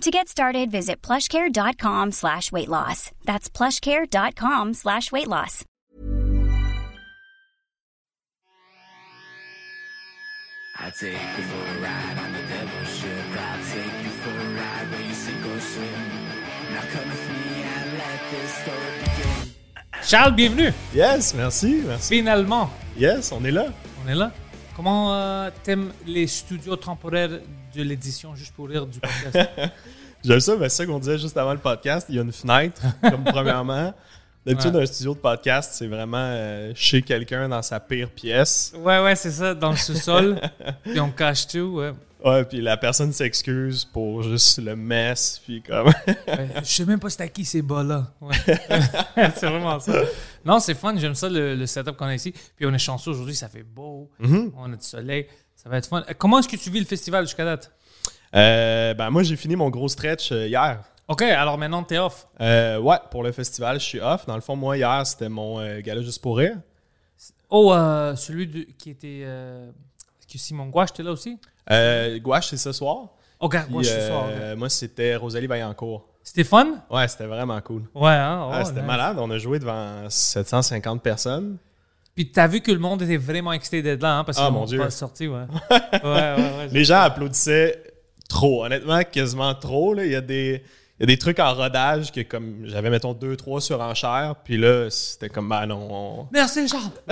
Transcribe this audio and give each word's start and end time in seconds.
To 0.00 0.10
get 0.10 0.28
started, 0.28 0.70
visit 0.70 1.00
plushcare.com 1.02 2.12
slash 2.12 2.52
weight 2.52 2.68
loss. 2.68 3.10
That's 3.24 3.48
plushcare.com 3.48 4.74
slash 4.74 5.10
weight 5.12 5.28
loss. 5.28 5.64
I 10.76 10.90
take 10.90 11.12
you 11.12 11.44
for 11.44 11.56
a 11.56 11.80
ride 11.80 12.18
on 12.18 12.32
the 12.32 12.42
devil's 12.52 12.96
ship. 12.98 13.08
I'll 13.38 13.64
take 13.72 14.04
you 14.04 14.10
for 14.10 14.30
a 14.30 14.48
ride 14.60 14.90
where 14.90 15.00
you 15.08 15.14
sink 15.14 15.46
or 15.46 15.60
swim. 15.60 15.88
Now 16.72 16.82
come 16.92 17.08
with 17.08 17.28
me 17.30 17.62
and 17.62 17.92
let 17.96 18.20
this 18.30 18.50
story 18.50 18.92
begin. 19.00 19.54
Charles, 20.06 20.34
bienvenue. 20.34 20.72
Yes, 20.92 21.32
merci, 21.34 21.82
merci. 21.86 22.16
Finalement, 22.16 22.68
Yes, 22.96 23.32
on 23.32 23.42
est 23.44 23.52
là. 23.52 23.72
on 24.04 24.08
est 24.10 24.14
là. 24.16 24.32
Comment 24.76 25.14
euh, 25.14 25.50
t'aimes 25.62 25.92
les 26.04 26.26
studios 26.26 26.76
temporaires 26.76 27.40
de 27.82 27.88
l'édition 27.88 28.34
juste 28.34 28.54
pour 28.54 28.68
rire 28.68 28.86
du 28.86 28.98
podcast? 29.00 29.50
J'aime 30.24 30.40
ça, 30.40 30.56
mais 30.56 30.68
c'est 30.68 30.76
ça 30.76 30.86
qu'on 30.86 30.98
disait 30.98 31.18
juste 31.18 31.36
avant 31.36 31.52
le 31.52 31.58
podcast. 31.58 32.06
Il 32.08 32.14
y 32.14 32.18
a 32.18 32.22
une 32.22 32.32
fenêtre, 32.32 32.80
comme 33.02 33.24
premièrement. 33.24 33.92
D'habitude, 34.46 34.74
Ouais. 34.74 34.82
un 34.82 34.86
studio 34.86 35.14
de 35.14 35.18
podcast, 35.20 35.72
c'est 35.74 35.86
vraiment 35.86 36.18
euh, 36.18 36.72
chez 36.74 37.00
quelqu'un 37.00 37.48
dans 37.48 37.62
sa 37.62 37.80
pire 37.80 38.10
pièce. 38.10 38.74
ouais, 38.76 39.02
ouais, 39.02 39.16
c'est 39.16 39.30
ça, 39.30 39.54
dans 39.54 39.70
le 39.70 39.76
sous-sol. 39.76 40.38
Puis 40.84 41.00
on 41.00 41.10
cache 41.10 41.46
tout, 41.46 41.76
ouais. 41.78 41.92
Ouais, 42.22 42.42
puis 42.46 42.62
la 42.62 42.78
personne 42.78 43.12
s'excuse 43.12 43.84
pour 43.84 44.22
juste 44.22 44.56
le 44.58 44.74
mess, 44.74 45.42
puis 45.44 45.60
comme... 45.60 45.88
Ouais, 45.88 46.48
Je 46.62 46.64
sais 46.64 46.86
même 46.86 46.98
pas 46.98 47.10
c'est 47.10 47.22
à 47.22 47.28
qui 47.28 47.44
ces 47.44 47.60
bas-là. 47.60 48.06
Ouais. 48.22 48.34
c'est 49.36 49.46
vraiment 49.46 49.78
ça. 49.78 49.92
Non, 50.42 50.58
c'est 50.58 50.72
fun, 50.72 50.94
j'aime 50.96 51.14
ça 51.14 51.28
le, 51.28 51.54
le 51.54 51.66
setup 51.66 51.96
qu'on 51.98 52.06
a 52.06 52.14
ici. 52.14 52.32
Puis 52.56 52.64
on 52.64 52.72
est 52.72 52.78
chanceux 52.78 53.10
aujourd'hui, 53.10 53.34
ça 53.34 53.48
fait 53.48 53.62
beau, 53.62 54.10
Mhm. 54.18 54.52
on 54.56 54.72
a 54.72 54.76
du 54.76 54.84
soleil, 54.84 55.26
ça 55.64 55.70
va 55.70 55.78
être 55.78 55.88
fun. 55.88 56.04
Euh, 56.08 56.12
Comment 56.16 56.38
est-ce 56.38 56.48
que 56.48 56.56
tu 56.56 56.70
vis 56.70 56.78
le 56.80 56.86
festival 56.86 57.24
jusqu'à 57.24 57.44
date? 57.44 57.72
Euh, 58.36 58.94
ben 58.94 59.10
moi, 59.10 59.22
j'ai 59.22 59.36
fini 59.36 59.56
mon 59.56 59.70
gros 59.70 59.88
stretch 59.88 60.30
euh, 60.32 60.46
hier. 60.46 60.82
Ok, 61.08 61.22
alors 61.22 61.58
maintenant 61.58 61.82
t'es 61.82 61.98
off. 61.98 62.26
Euh, 62.40 62.78
ouais, 62.78 62.96
pour 63.10 63.22
le 63.22 63.32
festival, 63.32 63.78
je 63.80 63.84
suis 63.84 64.00
off. 64.00 64.26
Dans 64.26 64.34
le 64.36 64.40
fond, 64.40 64.56
moi, 64.56 64.76
hier, 64.76 65.06
c'était 65.06 65.28
mon 65.28 65.60
euh, 65.60 65.80
gala 65.80 66.00
juste 66.02 66.22
pour 66.22 66.36
rire. 66.38 66.56
Oh, 67.50 67.72
celui 68.16 68.46
de- 68.46 68.66
qui 68.78 68.90
était. 68.90 69.24
Que 70.30 70.38
Simon 70.38 70.66
Gouache 70.66 70.90
était 70.90 71.02
là 71.02 71.12
aussi? 71.12 71.38
Gouache, 72.20 72.48
c'est 72.48 72.56
ce 72.56 72.72
soir. 72.72 73.08
Puis, 73.38 73.48
Gouache 73.70 73.86
ce 73.86 74.00
soir. 74.06 74.24
ok. 74.26 74.56
moi, 74.58 74.68
c'était 74.68 75.16
Rosalie 75.16 75.46
Vaillancourt. 75.46 76.06
C'était 76.22 76.44
fun? 76.44 76.66
Ouais, 76.90 77.06
c'était 77.06 77.26
vraiment 77.26 77.60
cool. 77.60 77.82
Ouais, 77.94 78.10
hein? 78.10 78.48
Ah, 78.50 78.60
oh, 78.60 78.64
c'était 78.64 78.80
nice. 78.80 78.86
malade. 78.86 79.16
On 79.20 79.30
a 79.30 79.36
joué 79.38 79.58
devant 79.58 80.08
750 80.08 81.02
personnes. 81.02 81.58
Puis 82.14 82.30
t'as 82.30 82.46
vu 82.46 82.60
que 82.60 82.70
le 82.70 82.78
monde 82.78 83.02
était 83.02 83.16
vraiment 83.16 83.52
excité 83.52 83.82
d'être 83.82 84.02
là, 84.02 84.18
hein? 84.18 84.24
Parce 84.24 84.38
Ah, 84.40 84.50
mon 84.50 84.60
n'ont 84.60 84.66
Dieu. 84.66 84.78
pas 84.78 84.90
sorti, 84.90 85.26
ouais. 85.28 85.34
ouais, 85.70 85.80
ouais, 86.04 86.34
ouais. 86.36 86.68
Les 86.70 86.84
gens 86.84 87.00
applaudissaient 87.00 87.82
trop, 88.28 88.64
honnêtement, 88.64 89.00
quasiment 89.10 89.54
trop. 89.54 89.94
là. 89.94 90.04
Il 90.04 90.12
y 90.12 90.16
a 90.16 90.20
des. 90.20 90.62
Il 91.00 91.02
y 91.02 91.04
a 91.04 91.06
des 91.06 91.18
trucs 91.18 91.40
en 91.40 91.52
rodage 91.54 92.12
que 92.12 92.20
comme 92.20 92.66
j'avais 92.66 92.88
mettons 92.88 93.14
deux 93.14 93.36
trois 93.36 93.60
surenchères 93.60 94.36
puis 94.44 94.56
là 94.56 94.88
c'était 94.90 95.28
comme 95.28 95.48
ben 95.48 95.66
non 95.66 95.88
on- 95.90 96.26
Merci, 96.32 96.60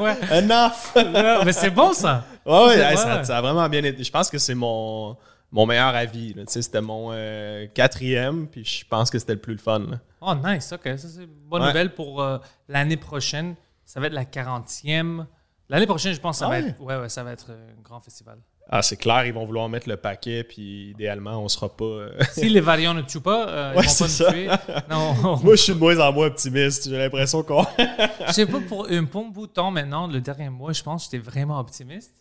ouais. 0.00 0.16
enough 0.32 1.44
mais 1.44 1.52
c'est 1.52 1.70
bon, 1.70 1.92
ça! 1.92 2.24
ouais, 2.44 2.52
ouais, 2.66 2.96
ça, 2.96 3.18
ouais. 3.18 3.24
ça 3.24 3.38
a 3.38 3.40
vraiment 3.40 3.68
bien 3.68 3.84
été 3.84 4.02
je 4.02 4.10
pense 4.10 4.28
que 4.28 4.38
c'est 4.38 4.56
mon 4.56 5.16
mon 5.52 5.66
meilleur 5.66 5.94
avis 5.94 6.34
c'était 6.46 6.80
mon 6.80 7.08
euh, 7.12 7.66
quatrième 7.74 8.46
puis 8.48 8.64
je 8.64 8.84
pense 8.86 9.10
que 9.10 9.18
c'était 9.18 9.34
le 9.34 9.40
plus 9.40 9.54
le 9.54 9.58
fun 9.60 9.80
là. 9.80 10.00
Oh, 10.22 10.34
nice, 10.34 10.70
ok. 10.72 10.82
Ça, 10.98 11.08
c'est 11.08 11.22
une 11.24 11.26
bonne 11.48 11.62
Ouais. 11.62 11.68
nouvelle 11.68 11.94
pour 11.94 12.20
euh, 12.22 12.38
l'année 12.68 12.98
prochaine. 12.98 13.54
Ça 13.86 14.00
va 14.00 14.06
être 14.06 14.12
la 14.12 14.24
40e. 14.26 15.24
L'année 15.70 15.86
prochaine, 15.86 16.12
je 16.12 16.20
pense 16.20 16.36
que 16.36 16.40
ça, 16.40 16.46
Ah 16.46 16.50
va 16.50 16.58
être, 16.58 16.80
ouais, 16.80 16.96
ouais, 16.96 17.08
ça 17.08 17.24
va 17.24 17.32
être 17.32 17.46
euh, 17.50 17.70
un 17.78 17.82
grand 17.82 18.00
festival. 18.00 18.38
ah 18.68 18.82
c'est 18.82 18.96
clair 18.96 19.24
ils 19.24 19.32
vont 19.32 19.44
vouloir 19.46 19.68
mettre 19.68 19.88
le 19.88 19.96
paquet 19.96 20.44
puis 20.44 20.90
idéalement 20.90 21.38
on 21.42 21.48
sera 21.48 21.68
pas 21.74 21.84
euh, 21.84 22.12
Si 22.32 22.48
les 22.48 22.60
variants 22.60 22.92
ne 22.94 23.02
tuent 23.02 23.20
pas, 23.20 23.48
euh, 23.48 23.74
Ouais, 23.74 23.82
ils 23.84 23.88
vont 23.88 24.06
pas 24.06 24.24
nous 24.26 24.30
tuer. 24.32 24.84
Non, 24.90 25.36
moi 25.42 25.56
je 25.56 25.62
suis 25.62 25.72
de 25.74 25.78
moins 25.78 25.98
en 26.00 26.12
moins 26.12 26.26
optimiste 26.26 26.88
j'ai 26.90 26.98
l'impression 26.98 27.42
qu'on 27.42 27.64
Je 28.28 28.32
sais 28.32 28.46
pas, 28.46 28.60
pour 28.60 28.88
un 28.90 29.02
bon 29.02 29.28
bout 29.28 29.46
de 29.46 29.52
temps 29.52 29.70
maintenant, 29.70 30.06
le 30.06 30.20
dernier 30.20 30.50
mois, 30.50 30.72
je 30.72 30.82
pense 30.82 31.06
que 31.08 31.10
j'étais 31.16 31.24
vraiment 31.30 31.58
optimiste. 31.58 32.14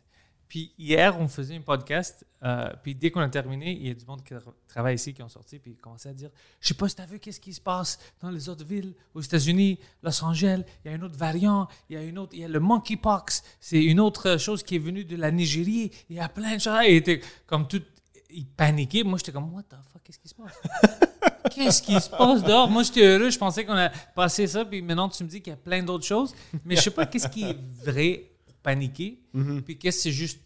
Puis 0.49 0.73
hier, 0.79 1.15
on 1.21 1.27
faisait 1.27 1.55
un 1.55 1.61
podcast, 1.61 2.25
euh, 2.43 2.69
puis 2.81 2.95
dès 2.95 3.11
qu'on 3.11 3.19
a 3.21 3.29
terminé, 3.29 3.71
il 3.71 3.87
y 3.87 3.91
a 3.91 3.93
du 3.93 4.03
monde 4.03 4.23
qui 4.23 4.33
tra- 4.33 4.41
travaille 4.67 4.95
ici 4.95 5.13
qui 5.13 5.21
ont 5.21 5.29
sorti, 5.29 5.59
puis 5.59 5.71
ils 5.73 5.77
commençaient 5.77 6.09
à 6.09 6.13
dire 6.13 6.31
Je 6.59 6.67
sais 6.69 6.73
pas 6.73 6.89
si 6.89 6.95
tu 6.95 7.01
as 7.03 7.05
vu 7.05 7.19
qu'est-ce 7.19 7.39
qui 7.39 7.53
se 7.53 7.61
passe 7.61 7.99
dans 8.19 8.31
les 8.31 8.49
autres 8.49 8.65
villes, 8.65 8.95
aux 9.13 9.21
États-Unis, 9.21 9.77
Los 10.01 10.23
Angeles, 10.23 10.63
il 10.83 10.89
y 10.89 10.93
a 10.93 10.97
un 10.97 11.01
autre 11.03 11.15
variant, 11.15 11.67
il 11.87 11.95
y 11.95 11.99
a 11.99 12.03
une 12.03 12.17
autre, 12.17 12.31
il 12.33 12.39
y 12.39 12.43
a 12.43 12.47
le 12.47 12.59
monkeypox, 12.59 13.43
c'est 13.59 13.83
une 13.83 13.99
autre 13.99 14.37
chose 14.37 14.63
qui 14.63 14.75
est 14.75 14.79
venue 14.79 15.05
de 15.05 15.15
la 15.15 15.29
Nigérie, 15.29 15.91
il 16.09 16.15
y 16.15 16.19
a 16.19 16.27
plein 16.27 16.55
de 16.55 16.61
choses. 16.61 16.79
Il 16.87 16.95
était 16.95 17.21
comme 17.45 17.67
tout, 17.67 17.83
il 18.31 18.47
paniquait. 18.47 19.03
Moi, 19.03 19.19
j'étais 19.19 19.31
comme 19.31 19.53
What 19.53 19.63
the 19.63 19.75
fuck, 19.93 20.01
qu'est-ce 20.03 20.17
qui 20.19 20.29
se 20.29 20.35
passe? 20.35 20.53
Qu'est-ce 21.51 21.81
qui 21.81 21.99
se 21.99 22.09
passe 22.09 22.43
dehors? 22.43 22.69
Moi, 22.69 22.83
j'étais 22.83 23.03
heureux. 23.05 23.29
Je 23.29 23.37
pensais 23.39 23.65
qu'on 23.65 23.73
a 23.75 23.89
passé 23.89 24.45
ça. 24.45 24.65
Puis 24.65 24.81
maintenant, 24.81 25.09
tu 25.09 25.23
me 25.23 25.29
dis 25.29 25.41
qu'il 25.41 25.51
y 25.51 25.53
a 25.53 25.57
plein 25.57 25.81
d'autres 25.81 26.05
choses. 26.05 26.33
Mais 26.63 26.75
je 26.75 26.81
sais 26.81 26.91
pas 26.91 27.05
qu'est-ce 27.05 27.27
qui 27.27 27.43
est 27.43 27.57
vrai 27.83 28.29
paniquer. 28.69 29.19
Puis 29.65 29.77
qu'est-ce 29.77 29.97
que 29.97 30.03
c'est 30.03 30.11
juste. 30.11 30.41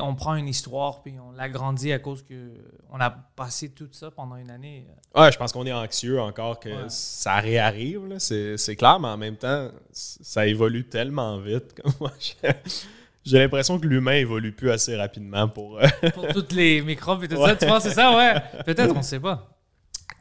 on 0.00 0.14
prend 0.14 0.34
une 0.34 0.48
histoire 0.48 1.02
puis 1.02 1.14
on 1.20 1.32
l'agrandit 1.32 1.92
à 1.92 1.98
cause 1.98 2.22
que 2.22 2.52
on 2.90 3.00
a 3.00 3.10
passé 3.10 3.70
tout 3.70 3.88
ça 3.92 4.10
pendant 4.10 4.36
une 4.36 4.50
année. 4.50 4.86
Ouais, 5.14 5.32
je 5.32 5.38
pense 5.38 5.52
qu'on 5.52 5.66
est 5.66 5.72
anxieux 5.72 6.20
encore 6.20 6.60
que 6.60 6.68
Ouais. 6.68 6.88
ça 6.88 7.36
réarrive, 7.36 8.00
c'est, 8.18 8.76
clair, 8.76 9.00
mais 9.00 9.08
en 9.08 9.16
même 9.16 9.36
temps, 9.36 9.70
ça 9.92 10.46
évolue 10.46 10.84
tellement 10.88 11.38
vite. 11.38 11.74
j'ai, 13.24 13.38
l'impression 13.38 13.78
que 13.80 13.86
l'humain 13.86 14.12
évolue 14.12 14.52
plus 14.52 14.70
assez 14.70 14.96
rapidement 14.96 15.48
pour. 15.48 15.78
euh, 15.80 15.86
Pour 16.14 16.28
toutes 16.28 16.52
les 16.52 16.82
microbes 16.82 17.24
et 17.24 17.28
tout 17.28 17.44
ça. 17.44 17.56
Tu 17.56 17.66
penses 17.66 17.82
que 17.84 17.88
c'est 17.90 17.94
ça? 17.96 18.16
Ouais. 18.16 18.34
Peut-être, 18.64 18.92
on 18.94 18.98
ne 18.98 19.02
sait 19.02 19.20
pas. 19.20 19.48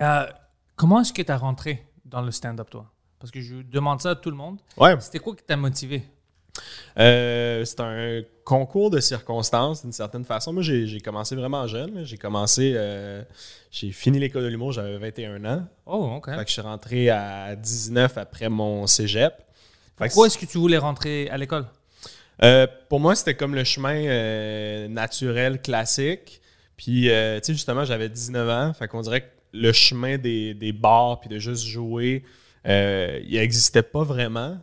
Euh, 0.01 0.25
comment 0.75 1.01
est-ce 1.01 1.13
que 1.13 1.21
tu 1.21 1.31
as 1.31 1.37
rentré 1.37 1.85
dans 2.03 2.21
le 2.21 2.31
stand-up, 2.31 2.69
toi? 2.69 2.91
Parce 3.19 3.31
que 3.31 3.41
je 3.41 3.55
demande 3.61 4.01
ça 4.01 4.11
à 4.11 4.15
tout 4.15 4.29
le 4.29 4.35
monde. 4.35 4.59
Ouais. 4.77 4.99
C'était 4.99 5.19
quoi 5.19 5.35
qui 5.35 5.43
t'a 5.43 5.55
motivé? 5.55 6.03
Euh, 6.97 7.65
c'est 7.65 7.81
un 7.81 8.21
concours 8.45 8.89
de 8.89 8.99
circonstances 8.99 9.81
d'une 9.81 9.91
certaine 9.91 10.23
façon. 10.23 10.53
Moi, 10.53 10.63
j'ai, 10.63 10.99
commencé 11.01 11.35
vraiment 11.35 11.67
jeune. 11.67 12.05
J'ai 12.05 12.17
commencé. 12.17 12.73
euh, 12.75 13.23
j'ai 13.71 13.91
fini 13.91 14.19
l'école 14.19 14.43
de 14.43 14.47
l'humour, 14.47 14.71
j'avais 14.71 14.97
21 14.97 15.43
ans. 15.45 15.67
Oh, 15.85 16.13
OK. 16.17 16.29
Fait 16.29 16.43
que 16.43 16.47
je 16.47 16.53
suis 16.53 16.61
rentré 16.61 17.09
à 17.09 17.55
19 17.55 18.17
après 18.17 18.49
mon 18.49 18.87
cégep. 18.87 19.33
Fait 19.97 20.05
Pourquoi 20.05 20.27
est-ce 20.27 20.37
que 20.37 20.45
tu 20.45 20.57
voulais 20.57 20.77
rentrer 20.77 21.29
à 21.29 21.37
l'école? 21.37 21.65
Euh, 22.43 22.67
pour 22.89 22.99
moi, 22.99 23.15
c'était 23.15 23.35
comme 23.35 23.55
le 23.55 23.63
chemin 23.63 24.87
naturel, 24.87 25.61
classique. 25.61 26.41
Puis, 26.77 27.09
euh, 27.09 27.39
tu 27.39 27.47
sais, 27.47 27.53
justement, 27.53 27.83
j'avais 27.83 28.09
19 28.09 28.49
ans. 28.49 28.73
Fait 28.73 28.87
qu'on 28.87 29.01
dirait 29.01 29.21
que 29.21 29.31
le 29.53 29.71
chemin 29.71 30.17
des, 30.17 30.53
des 30.53 30.73
bars 30.73 31.19
puis 31.19 31.29
de 31.29 31.39
juste 31.39 31.65
jouer, 31.65 32.23
il 32.65 33.37
n'existait 33.37 33.83
pas 33.83 34.03
vraiment. 34.03 34.59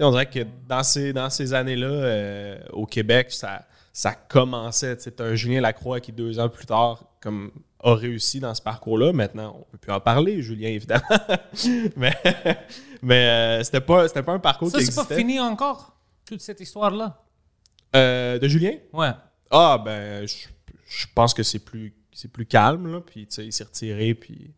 On 0.00 0.10
dirait 0.10 0.28
que 0.28 0.40
dans 0.68 0.82
ces, 0.82 1.12
dans 1.12 1.30
ces 1.30 1.54
années-là, 1.54 1.86
euh, 1.86 2.58
au 2.72 2.86
Québec, 2.86 3.30
ça, 3.30 3.66
ça 3.92 4.14
commençait. 4.14 4.96
T'as 4.96 5.24
un 5.24 5.34
Julien 5.34 5.60
Lacroix 5.60 6.00
qui, 6.00 6.12
deux 6.12 6.38
ans 6.38 6.48
plus 6.48 6.66
tard, 6.66 7.04
comme 7.20 7.50
a 7.82 7.94
réussi 7.94 8.40
dans 8.40 8.54
ce 8.54 8.62
parcours-là. 8.62 9.12
Maintenant, 9.12 9.56
on 9.60 9.64
peut 9.70 9.78
plus 9.78 9.92
en 9.92 10.00
parler, 10.00 10.42
Julien, 10.42 10.68
évidemment. 10.68 11.02
mais 11.96 12.14
mais 13.02 13.28
euh, 13.28 13.62
c'était 13.62 13.80
pas, 13.80 14.08
pas 14.08 14.32
un 14.32 14.38
parcours 14.38 14.70
Ça, 14.70 14.78
qui 14.78 14.86
c'est 14.86 14.94
pas 14.94 15.14
fini 15.14 15.38
encore, 15.38 15.96
toute 16.24 16.40
cette 16.40 16.60
histoire-là? 16.60 17.22
Euh, 17.94 18.38
de 18.38 18.48
Julien? 18.48 18.72
Ouais. 18.92 19.10
Ah, 19.50 19.80
ben, 19.82 20.26
je, 20.26 20.48
je 20.88 21.06
pense 21.14 21.32
que 21.32 21.42
c'est 21.42 21.60
plus, 21.60 21.94
c'est 22.12 22.30
plus 22.30 22.46
calme, 22.46 22.92
là. 22.92 23.00
Puis, 23.00 23.26
tu 23.26 23.34
sais, 23.34 23.46
il 23.46 23.52
s'est 23.52 23.64
retiré, 23.64 24.14
puis 24.14 24.54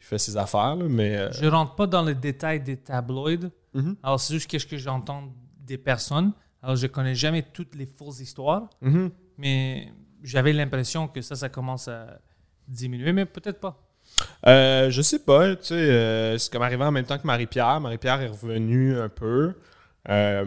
il 0.00 0.04
fait 0.04 0.18
ses 0.18 0.36
affaires, 0.36 0.76
là. 0.76 0.84
Mais, 0.88 1.16
euh, 1.16 1.32
Je 1.32 1.46
rentre 1.46 1.74
pas 1.74 1.86
dans 1.86 2.02
les 2.02 2.14
détails 2.14 2.60
des 2.60 2.76
tabloïds. 2.76 3.50
Mhm. 3.76 3.96
Alors, 4.02 4.18
c'est 4.20 4.34
juste 4.34 4.48
qu'est-ce 4.50 4.66
que 4.66 4.76
j'entends 4.76 5.32
des 5.60 5.78
personnes. 5.78 6.32
Alors, 6.62 6.76
je 6.76 6.86
connais 6.86 7.14
jamais 7.14 7.42
toutes 7.42 7.74
les 7.74 7.86
fausses 7.86 8.20
histoires, 8.20 8.68
mhm. 8.80 9.10
mais 9.38 9.92
j'avais 10.22 10.52
l'impression 10.52 11.08
que 11.08 11.20
ça, 11.20 11.36
ça 11.36 11.48
commence 11.48 11.88
à 11.88 12.18
diminuer, 12.66 13.12
mais 13.12 13.26
peut-être 13.26 13.60
pas. 13.60 13.82
Euh, 14.46 14.90
je 14.90 15.02
sais 15.02 15.18
pas, 15.18 15.54
tu 15.56 15.64
sais, 15.66 15.74
euh, 15.74 16.38
c'est 16.38 16.50
comme 16.52 16.62
arrivé 16.62 16.82
en 16.84 16.90
même 16.92 17.04
temps 17.04 17.18
que 17.18 17.26
Marie-Pierre. 17.26 17.80
Marie-Pierre 17.80 18.22
est 18.22 18.28
revenue 18.28 18.98
un 18.98 19.08
peu. 19.08 19.54
Euh, 20.08 20.44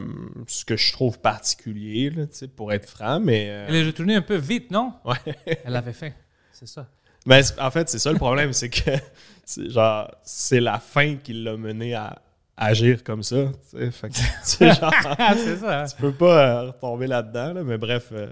ce 0.47 0.63
que 0.63 0.77
je 0.77 0.91
trouve 0.93 1.19
particulier, 1.19 2.09
là, 2.09 2.25
tu 2.27 2.33
sais, 2.35 2.47
pour 2.47 2.71
être 2.71 2.89
franc, 2.89 3.19
mais. 3.19 3.47
euh, 3.49 3.65
Elle 3.67 3.75
est 3.75 3.85
retournée 3.85 4.15
un 4.15 4.21
peu 4.21 4.35
vite, 4.37 4.71
non? 4.71 4.93
ouais. 5.05 5.35
Elle 5.65 5.75
avait 5.75 5.93
fait. 5.93 6.15
C'est 6.53 6.67
ça. 6.67 6.87
Mais 7.25 7.43
c'est- 7.43 7.59
en 7.61 7.69
fait, 7.69 7.89
c'est 7.89 7.99
ça 7.99 8.11
le 8.11 8.17
problème, 8.17 8.53
c'est 8.53 8.69
que 8.69 8.89
c'est 9.45 9.69
genre 9.69 10.09
c'est 10.23 10.61
la 10.61 10.79
fin 10.79 11.17
qui 11.17 11.33
l'a 11.33 11.57
mené 11.57 11.93
à, 11.93 12.21
agir 12.61 13.03
comme 13.03 13.23
ça. 13.23 13.45
tu 13.71 13.77
sais. 13.79 13.91
Fait 13.91 14.09
que, 14.09 14.13
tu 14.15 14.21
sais, 14.43 14.73
genre, 14.73 14.93
c'est 15.37 15.57
ça. 15.57 15.85
tu 15.89 15.95
peux 16.01 16.11
pas 16.11 16.47
euh, 16.47 16.61
retomber 16.71 17.07
là-dedans, 17.07 17.53
là, 17.53 17.63
mais 17.63 17.77
bref. 17.77 18.09
euh, 18.11 18.27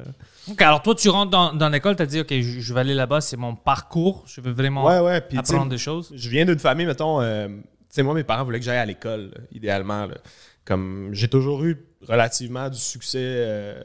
Ok, 0.50 0.62
alors 0.62 0.82
toi, 0.82 0.94
tu 0.96 1.10
rentres 1.10 1.32
dans, 1.32 1.54
dans 1.54 1.70
l'école, 1.70 1.96
tu 1.96 2.04
as 2.04 2.06
dit, 2.06 2.20
OK, 2.20 2.30
je, 2.32 2.60
je 2.60 2.74
vais 2.74 2.82
aller 2.82 2.94
là-bas, 2.94 3.22
c'est 3.22 3.38
mon 3.38 3.56
parcours, 3.56 4.24
je 4.28 4.42
veux 4.42 4.52
vraiment 4.52 4.86
ouais, 4.86 5.00
ouais. 5.00 5.24
Apprendre 5.38 5.70
des 5.70 5.78
choses. 5.78 6.12
je 6.16 6.30
viens 6.30 6.46
d'une 6.46 6.60
famille, 6.60 6.86
mettons, 6.86 7.22
euh, 7.22 7.48
tu 7.48 7.54
sais, 7.90 8.04
moi, 8.04 8.14
mes 8.14 8.24
parents 8.24 8.44
voulaient 8.44 8.60
que 8.60 8.66
j'aille 8.66 8.78
à 8.78 8.86
l'école, 8.86 9.32
là, 9.34 9.42
idéalement. 9.52 10.06
là. 10.06 10.16
Comme 10.66 11.10
j'ai 11.14 11.30
toujours 11.30 11.64
eu 11.64 11.78
relativement 12.08 12.70
du 12.70 12.78
succès 12.78 13.20
euh, 13.22 13.82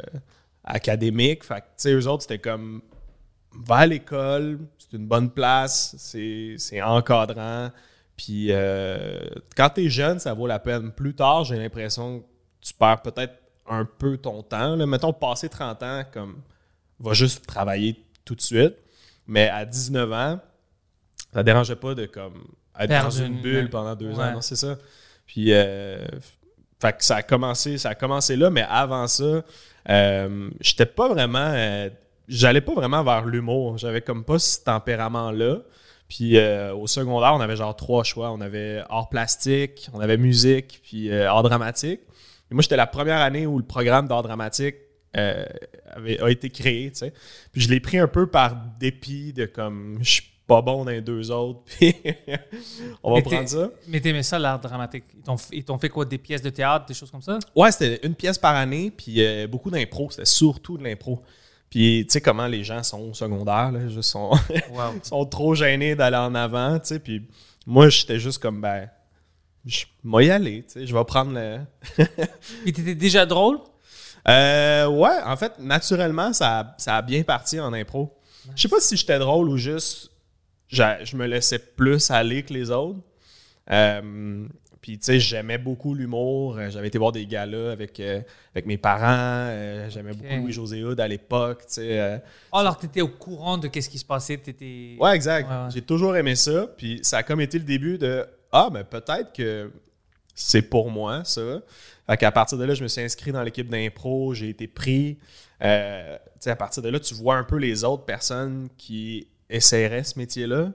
académique. 0.64 1.44
Fait 1.44 1.56
que, 1.60 1.60
tu 1.60 1.66
sais, 1.76 1.92
eux 1.92 2.08
autres, 2.08 2.22
c'était 2.22 2.38
comme, 2.38 2.82
va 3.66 3.76
à 3.76 3.86
l'école, 3.86 4.58
c'est 4.78 4.96
une 4.96 5.06
bonne 5.06 5.30
place, 5.30 5.94
c'est 5.98 6.54
c'est 6.58 6.82
encadrant. 6.82 7.70
Puis 8.24 8.48
euh, 8.50 9.18
quand 9.56 9.70
t'es 9.70 9.88
jeune, 9.88 10.18
ça 10.20 10.32
vaut 10.32 10.46
la 10.46 10.58
peine. 10.60 10.92
Plus 10.92 11.14
tard, 11.14 11.44
j'ai 11.44 11.56
l'impression 11.56 12.20
que 12.20 12.24
tu 12.60 12.72
perds 12.74 13.02
peut-être 13.02 13.34
un 13.68 13.84
peu 13.84 14.16
ton 14.16 14.42
temps. 14.44 14.76
Là. 14.76 14.86
Mettons, 14.86 15.12
passer 15.12 15.48
30 15.48 15.82
ans, 15.82 16.02
comme, 16.12 16.36
va 17.00 17.14
juste 17.14 17.46
travailler 17.46 17.96
tout 18.24 18.36
de 18.36 18.40
suite. 18.40 18.74
Mais 19.26 19.48
à 19.48 19.64
19 19.64 20.12
ans, 20.12 20.40
ça 21.32 21.42
dérangeait 21.42 21.74
pas 21.76 21.94
de 21.96 22.06
comme 22.06 22.44
être 22.78 22.88
Perdre 22.88 23.08
dans 23.08 23.10
une 23.24 23.34
une- 23.34 23.40
bulle 23.42 23.70
pendant 23.70 23.96
deux 23.96 24.12
Ouais. 24.14 24.24
ans. 24.24 24.40
C'est 24.40 24.56
ça. 24.56 24.76
Puis, 25.26 25.52
euh, 25.52 26.06
fait 26.80 26.92
que 26.96 27.04
ça 27.04 27.16
a 27.16 27.22
commencé, 27.22 27.76
ça 27.78 27.90
a 27.90 27.94
commencé 27.96 28.36
là, 28.36 28.50
mais 28.50 28.64
avant 28.68 29.06
ça, 29.08 29.42
euh, 29.88 30.50
j'étais 30.60 30.86
pas 30.86 31.08
vraiment, 31.08 31.38
euh, 31.54 31.88
j'allais 32.28 32.60
pas 32.60 32.74
vraiment 32.74 33.02
vers 33.02 33.24
l'humour. 33.24 33.78
J'avais 33.78 34.00
comme 34.02 34.24
pas 34.24 34.38
ce 34.38 34.62
tempérament-là. 34.62 35.58
Puis 36.14 36.36
euh, 36.36 36.74
au 36.74 36.86
secondaire, 36.86 37.32
on 37.32 37.40
avait 37.40 37.56
genre 37.56 37.74
trois 37.74 38.04
choix. 38.04 38.32
On 38.32 38.42
avait 38.42 38.82
art 38.90 39.08
plastique, 39.08 39.88
on 39.94 40.00
avait 40.00 40.18
musique, 40.18 40.80
puis 40.82 41.10
euh, 41.10 41.30
art 41.30 41.42
dramatique. 41.42 42.00
Et 42.50 42.54
moi, 42.54 42.60
j'étais 42.60 42.76
la 42.76 42.86
première 42.86 43.22
année 43.22 43.46
où 43.46 43.56
le 43.56 43.64
programme 43.64 44.08
d'art 44.08 44.22
dramatique 44.22 44.76
euh, 45.16 45.46
avait, 45.86 46.20
a 46.20 46.28
été 46.28 46.50
créé, 46.50 46.90
tu 46.90 46.98
sais. 46.98 47.14
Puis 47.50 47.62
je 47.62 47.70
l'ai 47.70 47.80
pris 47.80 47.96
un 47.96 48.08
peu 48.08 48.26
par 48.26 48.54
dépit 48.78 49.32
de 49.32 49.46
comme, 49.46 50.00
je 50.02 50.10
suis 50.10 50.24
pas 50.46 50.60
bon 50.60 50.84
dans 50.84 50.90
les 50.90 51.00
deux 51.00 51.30
autres, 51.30 51.60
puis 51.78 51.96
on 53.02 53.12
va 53.12 53.16
Mais 53.16 53.22
prendre 53.22 53.48
ça. 53.48 53.70
Mais 53.88 54.00
t'aimais 54.02 54.22
ça, 54.22 54.38
l'art 54.38 54.60
dramatique? 54.60 55.04
Ils 55.16 55.22
t'ont, 55.22 55.36
ils 55.50 55.64
t'ont 55.64 55.78
fait 55.78 55.88
quoi, 55.88 56.04
des 56.04 56.18
pièces 56.18 56.42
de 56.42 56.50
théâtre, 56.50 56.84
des 56.84 56.94
choses 56.94 57.10
comme 57.10 57.22
ça? 57.22 57.38
Ouais, 57.56 57.72
c'était 57.72 58.06
une 58.06 58.14
pièce 58.14 58.36
par 58.36 58.54
année, 58.54 58.90
puis 58.94 59.22
beaucoup 59.46 59.70
d'impro. 59.70 60.10
C'était 60.10 60.26
surtout 60.26 60.76
de 60.76 60.84
l'impro. 60.84 61.22
Puis 61.72 62.04
tu 62.06 62.12
sais 62.12 62.20
comment 62.20 62.46
les 62.46 62.64
gens 62.64 62.82
sont 62.82 63.00
au 63.00 63.14
secondaire, 63.14 63.72
là, 63.72 63.88
juste 63.88 64.10
sont, 64.10 64.30
Wow. 64.70 64.92
sont 65.02 65.24
trop 65.24 65.54
gênés 65.54 65.94
d'aller 65.96 66.18
en 66.18 66.34
avant, 66.34 66.78
tu 66.78 66.88
sais. 66.88 66.98
Puis 66.98 67.26
moi, 67.66 67.88
j'étais 67.88 68.18
juste 68.20 68.38
comme, 68.42 68.60
ben, 68.60 68.90
je 69.64 69.86
vais 70.04 70.26
y 70.26 70.30
aller, 70.30 70.64
tu 70.64 70.72
sais. 70.72 70.86
Je 70.86 70.94
vais 70.94 71.04
prendre 71.04 71.32
le... 71.32 71.60
Puis 72.62 72.74
t'étais 72.74 72.94
déjà 72.94 73.24
drôle? 73.24 73.58
Euh, 74.28 74.86
ouais, 74.86 75.22
en 75.24 75.34
fait, 75.38 75.58
naturellement, 75.58 76.34
ça, 76.34 76.58
a- 76.60 76.74
ça 76.76 76.96
a 76.98 77.02
bien 77.02 77.22
parti 77.22 77.58
en 77.58 77.72
impro. 77.72 78.12
Je 78.54 78.60
sais 78.62 78.68
pas 78.68 78.78
si 78.80 78.94
j'étais 78.96 79.18
drôle 79.18 79.48
ou 79.48 79.56
juste 79.56 80.10
je 80.68 81.16
me 81.16 81.26
laissais 81.26 81.58
plus 81.58 82.10
aller 82.10 82.42
que 82.42 82.52
les 82.52 82.70
autres. 82.70 82.98
Euh, 83.70 84.46
puis, 84.82 84.98
tu 84.98 85.04
sais, 85.04 85.20
j'aimais 85.20 85.58
beaucoup 85.58 85.94
l'humour. 85.94 86.58
Euh, 86.58 86.68
J'avais 86.68 86.88
été 86.88 86.98
voir 86.98 87.12
des 87.12 87.24
galas 87.24 87.70
avec, 87.70 88.00
euh, 88.00 88.20
avec 88.52 88.66
mes 88.66 88.76
parents. 88.76 89.46
Euh, 89.48 89.88
j'aimais 89.88 90.12
beaucoup 90.12 90.34
Louis-José 90.34 90.82
Hood 90.82 90.98
à 90.98 91.06
l'époque, 91.06 91.60
tu 91.68 91.74
sais. 91.74 92.00
euh. 92.00 92.18
Oh, 92.52 92.56
alors 92.58 92.76
t'étais 92.76 93.00
au 93.00 93.06
courant 93.08 93.56
de 93.58 93.68
qu'est-ce 93.68 93.88
qui 93.88 93.98
se 93.98 94.04
passait, 94.04 94.36
t'étais... 94.38 94.96
Ouais, 94.98 95.14
exact. 95.14 95.48
Ouais, 95.48 95.54
ouais. 95.54 95.70
J'ai 95.72 95.82
toujours 95.82 96.16
aimé 96.16 96.34
ça. 96.34 96.66
Puis, 96.76 96.98
ça 97.04 97.18
a 97.18 97.22
comme 97.22 97.40
été 97.40 97.58
le 97.58 97.64
début 97.64 97.96
de 97.96 98.26
Ah, 98.50 98.70
mais 98.72 98.82
peut-être 98.82 99.32
que 99.32 99.70
c'est 100.34 100.62
pour 100.62 100.90
moi, 100.90 101.22
ça. 101.24 101.62
Fait 102.10 102.16
qu'à 102.16 102.32
partir 102.32 102.58
de 102.58 102.64
là, 102.64 102.74
je 102.74 102.82
me 102.82 102.88
suis 102.88 103.02
inscrit 103.02 103.30
dans 103.30 103.44
l'équipe 103.44 103.68
d'impro, 103.68 104.34
j'ai 104.34 104.48
été 104.48 104.66
pris. 104.66 105.16
Tu 105.60 105.66
sais, 106.40 106.50
à 106.50 106.56
partir 106.56 106.82
de 106.82 106.88
là, 106.88 106.98
tu 106.98 107.14
vois 107.14 107.36
un 107.36 107.44
peu 107.44 107.56
les 107.56 107.84
autres 107.84 108.04
personnes 108.04 108.68
qui 108.76 109.28
essaieraient 109.48 110.02
ce 110.02 110.18
métier-là 110.18 110.72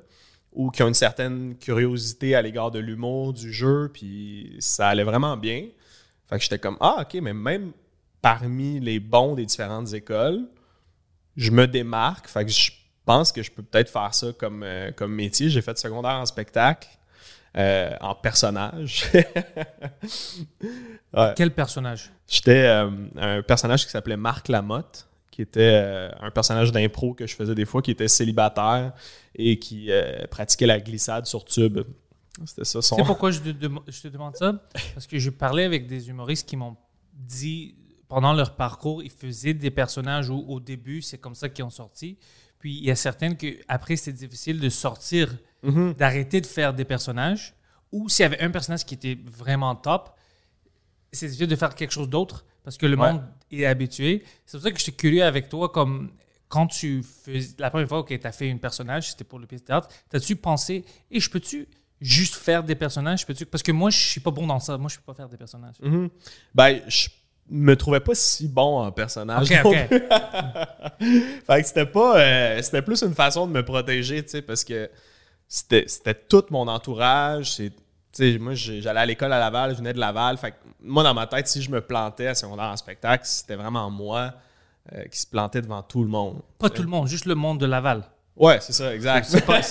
ou 0.58 0.72
qui 0.72 0.82
ont 0.82 0.88
une 0.88 0.96
certaine 0.96 1.56
curiosité 1.56 2.36
à 2.36 2.42
l'égard 2.42 2.72
de 2.72 2.80
l'humour, 2.80 3.32
du 3.32 3.54
jeu, 3.54 3.92
puis 3.94 4.56
ça 4.60 4.90
allait 4.90 5.04
vraiment 5.04 5.38
bien. 5.38 5.68
Fait 6.28 6.38
que 6.38 6.44
j'étais 6.44 6.58
comme 6.58 6.78
Ah, 6.80 6.98
ok, 7.02 7.22
mais 7.22 7.34
même 7.34 7.72
parmi 8.24 8.80
les 8.80 9.00
bons 9.00 9.36
des 9.36 9.46
différentes 9.46 9.94
écoles, 9.94 10.48
je 11.36 11.52
me 11.52 11.68
démarque. 11.68 12.28
Fait 12.28 12.44
que 12.44 12.52
je 12.52 12.72
pense 13.06 13.32
que 13.32 13.44
je 13.44 13.52
peux 13.52 13.62
peut-être 13.62 13.92
faire 13.92 14.12
ça 14.16 14.34
comme, 14.34 14.64
euh, 14.64 14.92
comme 14.92 15.14
métier. 15.14 15.52
J'ai 15.52 15.62
fait 15.62 15.78
secondaire 15.78 16.16
en 16.16 16.26
spectacle, 16.26 16.90
euh, 17.56 17.96
en 18.02 18.16
personnage. 18.16 19.06
Ouais. 21.14 21.34
Quel 21.38 21.52
personnage? 21.52 22.12
J'étais 22.28 22.66
euh, 22.66 22.92
un 23.16 23.42
personnage 23.42 23.86
qui 23.86 23.92
s'appelait 23.92 24.18
Marc 24.18 24.50
Lamotte, 24.50 25.08
qui 25.38 25.44
était 25.44 25.60
euh, 25.72 26.10
un 26.20 26.32
personnage 26.32 26.72
d'impro 26.72 27.14
que 27.14 27.28
je 27.28 27.36
faisais 27.36 27.54
des 27.54 27.66
fois, 27.66 27.84
qui 27.84 27.92
était 27.92 28.08
célibataire 28.08 28.92
et 29.36 29.60
qui 29.60 29.92
euh, 29.92 30.26
pratiquait 30.32 30.66
la 30.66 30.80
glissade 30.80 31.28
sur 31.28 31.46
tube. 31.46 31.82
C'était 32.44 32.66
ça 32.66 32.82
son. 32.82 32.96
Tu 32.96 33.04
sais 33.04 33.06
pourquoi 33.06 33.30
je 33.30 33.40
te, 33.42 33.50
dem- 33.50 33.80
je 33.88 34.02
te 34.02 34.08
demande 34.08 34.36
ça? 34.36 34.60
Parce 34.96 35.06
que 35.06 35.20
j'ai 35.20 35.30
parlé 35.30 35.64
avec 35.64 35.86
des 35.86 36.10
humoristes 36.10 36.50
qui 36.50 36.58
m'ont 36.58 36.76
dit, 37.14 37.76
pendant 38.08 38.34
leur 38.34 38.56
parcours, 38.56 39.04
ils 39.04 39.12
faisaient 39.12 39.54
des 39.54 39.70
personnages 39.70 40.32
où, 40.32 40.44
au 40.48 40.60
début, 40.60 41.04
c'est 41.04 41.20
comme 41.20 41.36
ça 41.36 41.50
qu'ils 41.50 41.66
ont 41.66 41.70
sorti. 41.70 42.18
Puis 42.58 42.76
il 42.76 42.86
y 42.86 42.90
a 42.90 42.96
certaines 42.96 43.38
que 43.38 43.58
après 43.68 43.96
c'est 43.96 44.14
difficile 44.14 44.60
de 44.60 44.70
sortir, 44.70 45.38
Mhm. 45.62 45.94
d'arrêter 45.94 46.42
de 46.42 46.48
faire 46.48 46.74
des 46.74 46.86
personnages. 46.86 47.54
Ou 47.92 48.10
s'il 48.10 48.24
y 48.24 48.26
avait 48.26 48.42
un 48.42 48.50
personnage 48.50 48.86
qui 48.86 48.96
était 48.96 49.20
vraiment 49.24 49.76
top, 49.76 50.16
c'est 51.12 51.28
difficile 51.28 51.48
de 51.48 51.56
faire 51.56 51.76
quelque 51.76 51.92
chose 51.94 52.10
d'autre 52.10 52.44
parce 52.68 52.76
que 52.76 52.86
le 52.86 52.98
Ouais. 52.98 53.14
monde 53.14 53.22
est 53.50 53.64
habitué. 53.66 54.26
C'est 54.46 54.58
pour 54.58 54.64
ça 54.66 54.72
que 54.74 54.78
j'étais 54.78 54.92
curieux 54.92 55.24
avec 55.24 55.48
toi, 55.48 55.70
comme 55.70 56.12
quand 56.50 56.68
tu 56.68 57.02
fais 57.02 57.40
la 57.60 57.70
première 57.70 57.88
fois 57.88 58.04
que 58.04 58.14
tu 58.14 58.28
as 58.28 58.32
fait 58.34 58.52
un 58.52 58.58
personnage, 58.58 59.12
c'était 59.12 59.24
pour 59.24 59.40
le 59.40 59.48
pièce 59.48 59.62
de 59.62 59.68
théâtre, 59.68 59.88
t'as-tu 60.10 60.36
pensé, 60.36 60.84
et 61.10 61.22
je 61.22 61.30
peux-tu 61.30 61.66
juste 62.02 62.36
faire 62.36 62.64
des 62.66 62.76
personnages? 62.76 63.26
Peux-tu... 63.26 63.46
Parce 63.46 63.64
que 63.64 63.72
moi, 63.72 63.90
je 63.90 63.98
suis 63.98 64.20
pas 64.20 64.32
bon 64.32 64.46
dans 64.48 64.60
ça. 64.60 64.78
Moi, 64.78 64.90
je 64.90 64.98
peux 64.98 65.04
pas 65.06 65.14
faire 65.14 65.30
des 65.30 65.38
personnages. 65.38 65.76
Mhm. 65.82 66.10
Ben, 66.54 66.82
je 66.90 67.08
me 67.50 67.74
trouvais 67.78 68.02
pas 68.02 68.16
si 68.16 68.50
bon 68.50 68.80
en 68.82 68.92
personnage. 68.92 69.50
Ok, 69.50 69.64
non 69.64 69.70
ok. 69.70 69.88
plus. 69.88 70.00
fait 71.46 71.62
que 71.62 71.68
c'était 71.70 71.86
pas. 71.86 72.20
euh, 72.20 72.62
c'était 72.62 72.82
plus 72.82 73.02
une 73.02 73.16
façon 73.16 73.48
de 73.48 73.54
me 73.54 73.64
protéger, 73.64 74.22
tu 74.24 74.30
sais, 74.32 74.42
parce 74.42 74.66
que 74.66 74.90
c'était 75.48 75.86
c'était 75.88 76.16
tout 76.16 76.44
mon 76.50 76.68
entourage. 76.68 77.52
Sais, 78.18 78.40
moi, 78.40 78.56
j'allais 78.56 79.00
à 79.00 79.06
l'école 79.06 79.32
à 79.32 79.38
Laval, 79.38 79.74
je 79.74 79.78
venais 79.78 79.94
de 79.94 80.00
Laval. 80.00 80.40
Fait 80.40 80.50
que 80.50 80.56
moi, 80.82 81.04
dans 81.04 81.14
ma 81.14 81.28
tête, 81.28 81.48
si 81.48 81.62
je 81.62 81.70
me 81.70 81.82
plantais 81.82 82.26
à 82.26 82.34
secondaire 82.34 82.66
en 82.66 82.76
spectacle, 82.76 83.24
c'était 83.28 83.56
vraiment 83.56 83.92
moi 83.92 84.34
euh, 84.92 85.04
qui 85.04 85.20
se 85.20 85.28
plantait 85.28 85.62
devant 85.62 85.84
tout 85.84 86.02
le 86.02 86.10
monde. 86.10 86.42
Pas 86.58 86.72
tout 86.72 86.82
le 86.82 86.88
monde, 86.88 87.08
juste 87.08 87.26
le 87.26 87.36
monde 87.36 87.60
de 87.60 87.68
Laval. 87.68 88.02
Ouais, 88.36 88.58
c'est 88.60 88.74
ça, 88.74 88.96
exact. 88.96 89.28
C'est 89.30 89.46
pas, 89.46 89.62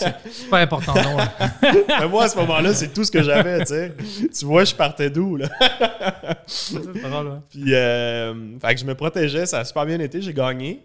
pas 0.49 0.61
important, 0.61 0.95
non. 0.95 1.17
Mais 1.89 2.07
moi, 2.07 2.23
à 2.25 2.29
ce 2.29 2.37
moment-là, 2.37 2.73
c'est 2.73 2.93
tout 2.95 3.03
ce 3.03 3.11
que 3.11 3.21
j'avais, 3.21 3.59
tu 3.61 3.67
sais. 3.67 3.97
Tu 4.33 4.45
vois, 4.45 4.63
je 4.63 4.77
partais 4.77 5.11
d'où, 5.11 5.37
là? 5.37 5.49
Ouais. 5.61 7.41
Puis, 7.51 7.75
euh, 7.75 8.59
fait 8.61 8.75
que 8.75 8.81
je 8.81 8.85
me 8.85 8.95
protégeais, 8.95 9.47
ça 9.47 9.59
a 9.59 9.65
super 9.65 9.87
bien 9.87 9.99
été, 9.99 10.23
j'ai 10.23 10.33
gagné. 10.33 10.85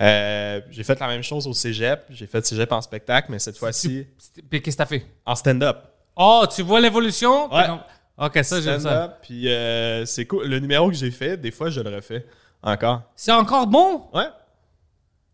Euh, 0.00 0.60
j'ai 0.70 0.82
fait 0.82 0.98
la 0.98 1.06
même 1.06 1.22
chose 1.22 1.46
au 1.46 1.52
cégep. 1.52 2.00
J'ai 2.10 2.26
fait 2.26 2.44
cégep 2.44 2.72
en 2.72 2.80
spectacle, 2.80 3.28
mais 3.30 3.38
cette 3.38 3.58
fois-ci 3.58 4.06
Puis 4.50 4.60
qu'est-ce 4.60 4.76
que 4.76 4.82
t'as 4.82 4.86
fait? 4.86 5.06
en 5.24 5.36
stand-up. 5.36 5.78
Oh, 6.16 6.44
tu 6.54 6.62
vois 6.62 6.80
l'évolution? 6.80 7.52
Ouais. 7.54 7.66
Ok, 8.18 8.38
ça, 8.42 8.60
j'aime 8.60 8.80
ça. 8.80 9.18
Puis, 9.22 9.48
euh, 9.48 10.06
c'est 10.06 10.24
cool. 10.24 10.46
Le 10.46 10.58
numéro 10.58 10.88
que 10.88 10.94
j'ai 10.96 11.10
fait, 11.10 11.36
des 11.36 11.50
fois, 11.50 11.68
je 11.68 11.80
le 11.80 11.94
refais 11.94 12.26
encore. 12.62 13.02
C'est 13.14 13.32
encore 13.32 13.66
bon? 13.66 14.06
Ouais. 14.14 14.28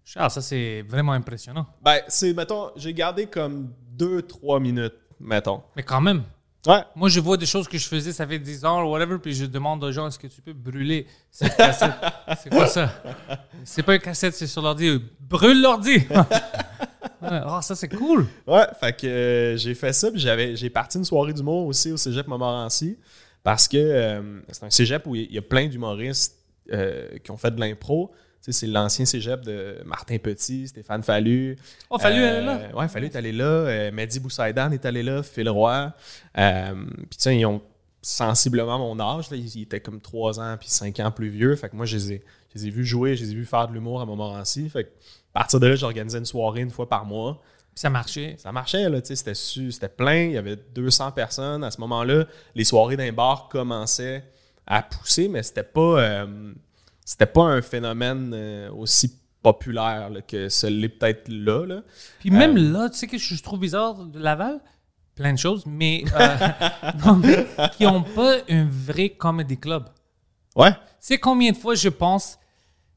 Charles, 0.05 0.31
ça, 0.33 0.41
c'est 0.41 0.83
vraiment 0.83 1.13
impressionnant. 1.13 1.67
Ben, 1.81 2.01
c'est, 2.09 2.33
mettons, 2.35 2.71
j'ai 2.75 2.93
gardé 2.93 3.27
comme 3.27 3.73
2-3 3.97 4.61
minutes, 4.61 4.95
mettons. 5.21 5.63
Mais 5.77 5.85
quand 5.85 6.01
même, 6.01 6.25
Ouais. 6.67 6.83
moi, 6.97 7.09
je 7.09 7.19
vois 7.21 7.37
des 7.37 7.47
choses 7.47 7.67
que 7.69 7.79
je 7.79 7.87
faisais, 7.89 8.13
ça 8.13 8.27
fait 8.27 8.39
10 8.39 8.65
ans, 8.65 8.83
ou 8.85 8.91
whatever, 8.93 9.19
puis 9.19 9.33
je 9.35 9.47
demande 9.47 9.83
aux 9.85 9.91
gens, 9.93 10.09
est-ce 10.09 10.19
que 10.19 10.27
tu 10.29 10.41
peux 10.43 10.53
brûler 10.53 11.07
cette 11.31 11.57
cassette? 11.57 11.93
c'est 12.43 12.51
quoi 12.51 12.67
ça? 12.67 12.91
C'est 13.65 13.83
pas 13.83 13.95
une 13.95 14.01
cassette, 14.01 14.35
c'est 14.35 14.47
sur 14.49 14.63
l'ordi. 14.63 15.01
Brûle 15.21 15.61
l'ordi! 15.63 16.07
Oh, 17.23 17.59
ça, 17.63 17.75
c'est 17.75 17.89
cool! 17.89 18.27
Ouais, 18.47 18.67
fait 18.81 18.97
que 18.97 19.07
euh, 19.07 19.57
j'ai 19.57 19.75
fait 19.75 19.93
ça, 19.93 20.11
puis 20.11 20.21
j'avais, 20.21 20.57
j'ai 20.57 20.71
parti 20.71 20.99
une 20.99 21.05
soirée 21.05 21.33
d'humour 21.33 21.67
aussi 21.67 21.93
au 21.93 21.97
cégep 21.97 22.27
Montmorency, 22.27 22.99
parce 23.43 23.69
que 23.69 23.77
euh, 23.77 24.41
c'est 24.51 24.65
un 24.65 24.71
cégep 24.71 25.07
où 25.07 25.15
il 25.15 25.33
y 25.33 25.39
a 25.39 25.43
plein 25.43 25.67
d'humoristes 25.69 26.37
euh, 26.73 27.19
qui 27.23 27.31
ont 27.31 27.37
fait 27.37 27.51
de 27.55 27.61
l'impro. 27.61 28.11
Tu 28.45 28.51
sais, 28.53 28.61
c'est 28.61 28.67
l'ancien 28.67 29.05
cégep 29.05 29.43
de 29.43 29.77
Martin 29.85 30.19
Petit, 30.19 30.67
Stéphane 30.67 31.05
Fallu. 31.05 31.57
Oh, 31.91 31.99
Fallu, 31.99 32.21
Euh, 32.23 32.27
elle 32.29 32.43
est 32.43 32.47
là? 32.47 32.77
Ouais, 32.77 32.89
Fallu 32.89 33.07
est 33.07 33.15
allé 33.15 33.31
là. 33.31 33.45
Euh, 33.45 33.93
Mehdi 33.93 34.19
Boussaïdan 34.19 34.73
est 34.73 34.85
allé 34.85 35.05
là. 35.05 35.23
Phil 35.23 35.49
Roy. 35.49 35.93
Euh, 36.39 36.75
puis 37.09 37.09
tu 37.11 37.17
sais, 37.19 37.37
ils 37.39 37.47
ont 37.47 37.63
sensiblement 38.01 38.79
mon 38.81 38.99
âge. 38.99 39.31
Là. 39.31 39.37
Ils, 39.37 39.47
ils 39.57 39.63
étaient 39.63 39.79
comme 39.81 40.01
3 40.01 40.41
ans 40.41 40.57
puis 40.59 40.69
5 40.69 40.99
ans 41.01 41.13
plus 41.13 41.29
vieux. 41.29 41.55
Fait 41.55 41.69
que 41.69 41.77
moi, 41.77 41.87
je 41.87 41.97
les 41.97 42.13
ai, 42.15 42.25
je 42.53 42.59
les 42.61 42.67
ai 42.67 42.71
vus 42.71 42.85
jouer, 42.85 43.15
je 43.15 43.23
les 43.25 43.31
ai 43.31 43.35
vus 43.35 43.47
faire 43.47 43.69
de 43.69 43.75
l'humour 43.75 44.01
à 44.01 44.07
Montmorency. 44.07 44.69
Fait 44.69 44.85
que 44.85 44.91
à 45.35 45.41
partir 45.41 45.61
de 45.61 45.67
là, 45.67 45.77
j'organisais 45.77 46.19
une 46.19 46.27
soirée 46.27 46.61
une 46.61 46.71
fois 46.71 46.89
par 46.89 47.05
mois. 47.05 47.41
Ça 47.75 47.89
marchait. 47.89 48.37
Ça 48.39 48.53
marchait, 48.53 48.89
là, 48.89 49.01
tu 49.01 49.17
sais, 49.17 49.35
c'était, 49.35 49.89
plein, 49.89 50.25
il 50.25 50.33
y 50.33 50.37
avait 50.37 50.57
200 50.75 51.13
personnes. 51.13 51.65
À 51.65 51.71
ce 51.71 51.81
moment-là, 51.81 52.27
les 52.55 52.65
soirées 52.65 52.97
d'un 52.97 53.13
bar 53.13 53.49
commençaient 53.49 54.25
à 54.67 54.83
pousser, 54.83 55.29
mais 55.29 55.43
c'était 55.43 55.63
pas, 55.63 56.01
euh, 56.01 56.53
c'était 57.05 57.27
pas 57.27 57.45
un 57.45 57.63
phénomène 57.63 58.33
euh, 58.35 58.71
aussi 58.73 59.19
populaire 59.43 60.11
là, 60.11 60.21
que 60.21 60.49
ce 60.49 60.67
l'est 60.67 60.89
peut-être 60.89 61.29
là. 61.29 61.67
là. 61.67 61.83
Puis 62.21 62.31
même 62.31 62.57
Euh, 62.57 62.73
là, 62.73 62.91
tu 62.91 62.99
sais 62.99 63.07
que 63.07 63.19
je 63.19 63.43
trouve 63.43 63.61
bizarre 63.61 63.95
de 64.05 64.19
Laval? 64.19 64.61
Plein 65.15 65.33
de 65.33 65.39
choses, 65.39 65.65
mais, 65.67 66.05
non, 67.05 67.17
mais 67.17 67.47
qui 67.77 67.85
n'ont 67.85 68.03
pas 68.03 68.37
un 68.49 68.69
vrai 68.71 69.11
comedy 69.11 69.59
club. 69.59 69.85
Ouais, 70.57 70.73
Tu 70.73 70.79
sais 71.01 71.19
combien 71.19 71.53
de 71.53 71.57
fois 71.57 71.75
je 71.75 71.89
pense, 71.89 72.39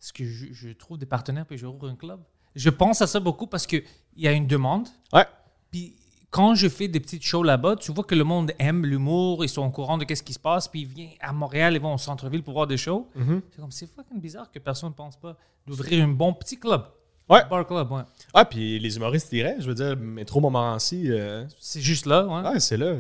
parce 0.06 0.12
que 0.12 0.24
je, 0.24 0.54
je 0.54 0.70
trouve 0.70 1.00
des 1.00 1.08
partenaires 1.08 1.48
puis 1.48 1.58
je 1.58 1.66
rouvre 1.66 1.88
un 1.90 1.96
club. 1.96 2.20
Je 2.56 2.70
pense 2.70 3.02
à 3.02 3.08
ça 3.08 3.20
beaucoup 3.20 3.48
parce 3.48 3.66
qu'il 3.66 3.84
y 4.16 4.28
a 4.28 4.32
une 4.34 4.46
demande. 4.46 4.88
ouais, 5.12 5.26
Puis 5.72 5.96
quand 6.30 6.54
je 6.54 6.70
fais 6.70 6.88
des 6.88 7.00
petites 7.00 7.24
shows 7.24 7.42
là-bas, 7.42 7.76
tu 7.78 7.92
vois 7.92 8.04
que 8.04 8.14
le 8.14 8.24
monde 8.24 8.52
aime 8.60 8.86
l'humour, 8.86 9.44
ils 9.44 9.50
sont 9.50 9.64
au 9.66 9.72
courant 9.72 9.98
de 9.98 10.04
qu'est-ce 10.04 10.22
qui 10.22 10.34
se 10.34 10.40
passe, 10.40 10.68
puis 10.68 10.82
ils 10.82 10.88
viennent 10.88 11.10
à 11.22 11.34
Montréal, 11.34 11.74
ils 11.74 11.82
vont 11.82 11.96
au 11.96 11.98
centre-ville 11.98 12.44
pour 12.44 12.54
voir 12.54 12.68
des 12.68 12.78
shows. 12.78 13.10
C'est 13.52 13.60
comme, 13.62 13.72
c'est 13.72 13.88
fucking 13.92 14.22
bizarre 14.22 14.52
que 14.52 14.60
personne 14.60 14.90
ne 14.90 14.94
pense 14.94 15.18
pas 15.18 15.36
d'ouvrir 15.66 16.04
un 16.06 16.10
bon 16.10 16.34
petit 16.34 16.60
club. 16.60 16.84
Ouais. 17.28 17.42
Bar 17.50 17.66
club, 17.66 17.92
ouais. 17.92 18.02
Ah, 18.34 18.46
puis 18.46 18.78
les 18.78 18.96
humoristes 18.98 19.32
iraient, 19.34 19.56
je 19.60 19.66
veux 19.68 19.74
dire, 19.74 19.98
Métro 19.98 20.40
Montmorency, 20.42 21.06
euh, 21.10 21.44
C'est 21.60 21.82
juste 21.82 22.06
là, 22.06 22.26
ouais. 22.26 22.50
ouais, 22.52 22.60
c'est 22.60 22.78
là. 22.78 22.98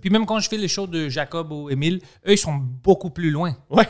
Puis 0.00 0.10
même 0.10 0.26
quand 0.26 0.40
je 0.40 0.48
fais 0.48 0.56
les 0.56 0.66
shows 0.68 0.86
de 0.88 1.08
Jacob 1.08 1.52
ou 1.52 1.70
Émile, 1.70 2.00
eux, 2.26 2.32
ils 2.32 2.38
sont 2.38 2.54
beaucoup 2.54 3.10
plus 3.10 3.30
loin. 3.30 3.54
Ouais, 3.70 3.86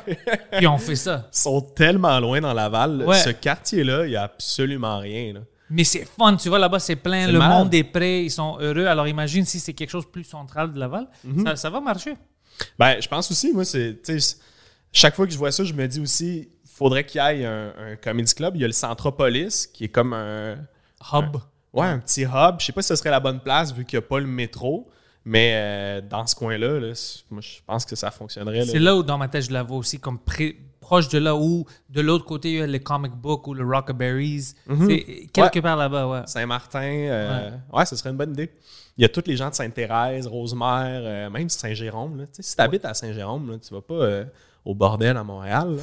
Puis 0.52 0.66
on 0.66 0.76
fait 0.76 0.96
ça. 0.96 1.28
ils 1.32 1.38
sont 1.38 1.60
tellement 1.62 2.18
loin 2.20 2.40
dans 2.42 2.52
Laval. 2.52 3.04
Ouais. 3.06 3.16
Ce 3.18 3.30
quartier-là, 3.30 4.04
il 4.04 4.10
n'y 4.10 4.16
a 4.16 4.24
absolument 4.24 4.98
rien. 4.98 5.32
là. 5.34 5.40
Mais 5.70 5.84
c'est 5.84 6.04
fun, 6.04 6.36
tu 6.36 6.48
vois, 6.48 6.58
là-bas, 6.58 6.80
c'est 6.80 6.96
plein, 6.96 7.28
le 7.28 7.38
monde 7.38 7.72
est 7.72 7.84
prêt, 7.84 8.24
ils 8.24 8.30
sont 8.30 8.58
heureux. 8.60 8.86
Alors 8.86 9.06
imagine 9.06 9.44
si 9.46 9.60
c'est 9.60 9.72
quelque 9.72 9.90
chose 9.90 10.04
de 10.04 10.10
plus 10.10 10.24
central 10.24 10.72
de 10.72 10.78
Laval, 10.80 11.06
Mhm. 11.24 11.46
ça, 11.46 11.56
ça 11.56 11.70
va 11.70 11.80
marcher. 11.80 12.16
Ben, 12.78 12.96
je 13.00 13.08
pense 13.08 13.30
aussi, 13.30 13.52
moi, 13.52 13.64
c'est. 13.64 13.96
Chaque 14.92 15.14
fois 15.14 15.26
que 15.26 15.32
je 15.32 15.38
vois 15.38 15.52
ça, 15.52 15.64
je 15.64 15.72
me 15.72 15.86
dis 15.86 16.00
aussi, 16.00 16.48
faudrait 16.64 17.04
qu'il 17.04 17.20
y 17.20 17.24
ait 17.24 17.44
un, 17.44 17.72
un 17.78 17.96
comedy 17.96 18.34
club. 18.34 18.56
Il 18.56 18.60
y 18.62 18.64
a 18.64 18.66
le 18.66 18.72
Centropolis, 18.72 19.66
qui 19.72 19.84
est 19.84 19.88
comme 19.88 20.12
un. 20.12 20.56
Hub. 21.12 21.36
Ouais, 21.72 21.86
un 21.86 21.98
petit 21.98 22.22
hub. 22.22 22.56
Je 22.58 22.66
sais 22.66 22.72
pas 22.72 22.82
si 22.82 22.88
ce 22.88 22.96
serait 22.96 23.10
la 23.10 23.20
bonne 23.20 23.40
place 23.40 23.72
vu 23.72 23.84
qu'il 23.84 23.98
n'y 23.98 24.04
a 24.04 24.08
pas 24.08 24.18
le 24.20 24.26
métro. 24.26 24.88
Mais 25.24 25.52
euh, 25.54 26.00
dans 26.00 26.26
ce 26.26 26.34
coin-là, 26.34 26.80
là, 26.80 26.92
moi, 27.30 27.42
je 27.42 27.58
pense 27.66 27.84
que 27.84 27.94
ça 27.94 28.10
fonctionnerait. 28.10 28.64
C'est 28.64 28.78
là 28.78 28.96
où, 28.96 29.02
dans 29.02 29.18
ma 29.18 29.28
tête, 29.28 29.42
je 29.44 29.52
la 29.52 29.62
vois 29.62 29.76
aussi 29.76 30.00
comme 30.00 30.18
proche 30.80 31.08
de 31.10 31.18
là 31.18 31.36
où, 31.36 31.66
de 31.90 32.00
l'autre 32.00 32.24
côté, 32.24 32.52
il 32.52 32.58
y 32.58 32.62
a 32.62 32.66
les 32.66 32.80
comic 32.80 33.12
books 33.12 33.46
ou 33.46 33.52
le 33.54 33.64
Rockaberries. 33.64 34.54
C'est 34.66 35.28
quelque 35.32 35.56
Ouais. 35.56 35.62
part 35.62 35.76
là-bas, 35.76 36.08
ouais. 36.08 36.20
Saint-Martin. 36.26 36.80
euh, 36.82 37.50
ouais. 37.72 37.84
ce 37.86 37.96
serait 37.96 38.10
une 38.10 38.16
bonne 38.16 38.32
idée. 38.32 38.50
Il 38.96 39.02
y 39.02 39.04
a 39.04 39.08
tous 39.10 39.22
les 39.26 39.36
gens 39.36 39.50
de 39.50 39.54
Sainte-Thérèse, 39.54 40.26
Rosemère, 40.26 41.02
euh, 41.04 41.30
même 41.30 41.48
Saint-Jérôme. 41.50 42.26
Si 42.32 42.56
tu 42.56 42.62
habites 42.62 42.84
à 42.86 42.94
Saint-Jérôme, 42.94 43.58
tu 43.60 43.72
vas 43.74 43.82
pas 43.82 43.94
euh, 43.94 44.24
au 44.64 44.74
bordel 44.74 45.16
à 45.16 45.24
Montréal. 45.24 45.76
là. 45.76 45.82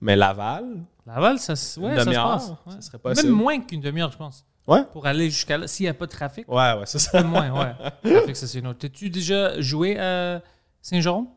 Mais 0.00 0.16
Laval, 0.16 0.64
Laval, 1.06 1.38
ça, 1.38 1.54
se- 1.56 1.78
ouais, 1.78 1.90
Une 1.90 1.94
ça 1.96 2.00
se 2.00 2.06
demi-heure, 2.06 2.30
passe. 2.32 2.52
ça 2.74 2.80
serait 2.80 2.98
possible. 2.98 3.28
Même 3.28 3.36
moins 3.36 3.60
qu'une 3.60 3.80
demi-heure, 3.80 4.10
je 4.12 4.16
pense. 4.16 4.44
ouais. 4.66 4.82
Pour 4.92 5.06
aller 5.06 5.30
jusqu'à 5.30 5.58
là, 5.58 5.66
s'il 5.68 5.84
n'y 5.84 5.90
a 5.90 5.94
pas 5.94 6.06
de 6.06 6.10
trafic. 6.10 6.48
Ouais, 6.48 6.72
ouais, 6.74 6.84
c'est 6.86 6.98
ça. 6.98 7.22
Peu 7.22 7.26
moins, 7.28 7.50
ouais. 7.50 7.72
Trafic, 8.12 8.36
ça, 8.36 8.46
c'est 8.46 8.58
une 8.58 8.66
autre. 8.66 8.80
T'as-tu 8.80 9.10
déjà 9.10 9.60
joué 9.60 9.98
à 9.98 10.40
Saint-Jérôme? 10.80 11.28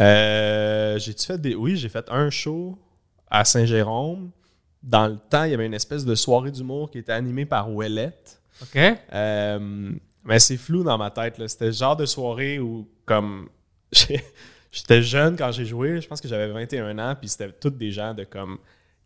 Euh, 0.00 0.98
J'ai-tu 0.98 1.26
fait 1.26 1.38
des. 1.40 1.54
Oui, 1.54 1.76
j'ai 1.76 1.88
fait 1.88 2.08
un 2.10 2.30
show 2.30 2.78
à 3.30 3.44
Saint-Jérôme. 3.44 4.30
Dans 4.82 5.06
le 5.08 5.18
temps, 5.18 5.44
il 5.44 5.50
y 5.50 5.54
avait 5.54 5.66
une 5.66 5.74
espèce 5.74 6.04
de 6.04 6.14
soirée 6.14 6.50
d'humour 6.50 6.90
qui 6.90 6.98
était 6.98 7.12
animée 7.12 7.44
par 7.46 7.70
Ouellette. 7.72 8.40
OK. 8.62 8.76
Euh, 9.12 9.92
mais 10.24 10.38
c'est 10.38 10.56
flou 10.56 10.82
dans 10.84 10.96
ma 10.98 11.10
tête. 11.10 11.38
là. 11.38 11.46
C'était 11.48 11.66
le 11.66 11.72
genre 11.72 11.96
de 11.96 12.06
soirée 12.06 12.58
où, 12.58 12.88
comme. 13.04 13.48
J'étais 14.72 15.02
jeune 15.02 15.36
quand 15.36 15.50
j'ai 15.52 15.64
joué. 15.64 16.00
Je 16.00 16.06
pense 16.06 16.20
que 16.20 16.28
j'avais 16.28 16.48
21 16.48 16.98
ans. 16.98 17.16
Puis 17.18 17.28
c'était 17.28 17.50
tous 17.52 17.70
des 17.70 17.90
gens 17.90 18.14
de 18.14 18.24
comme 18.24 18.58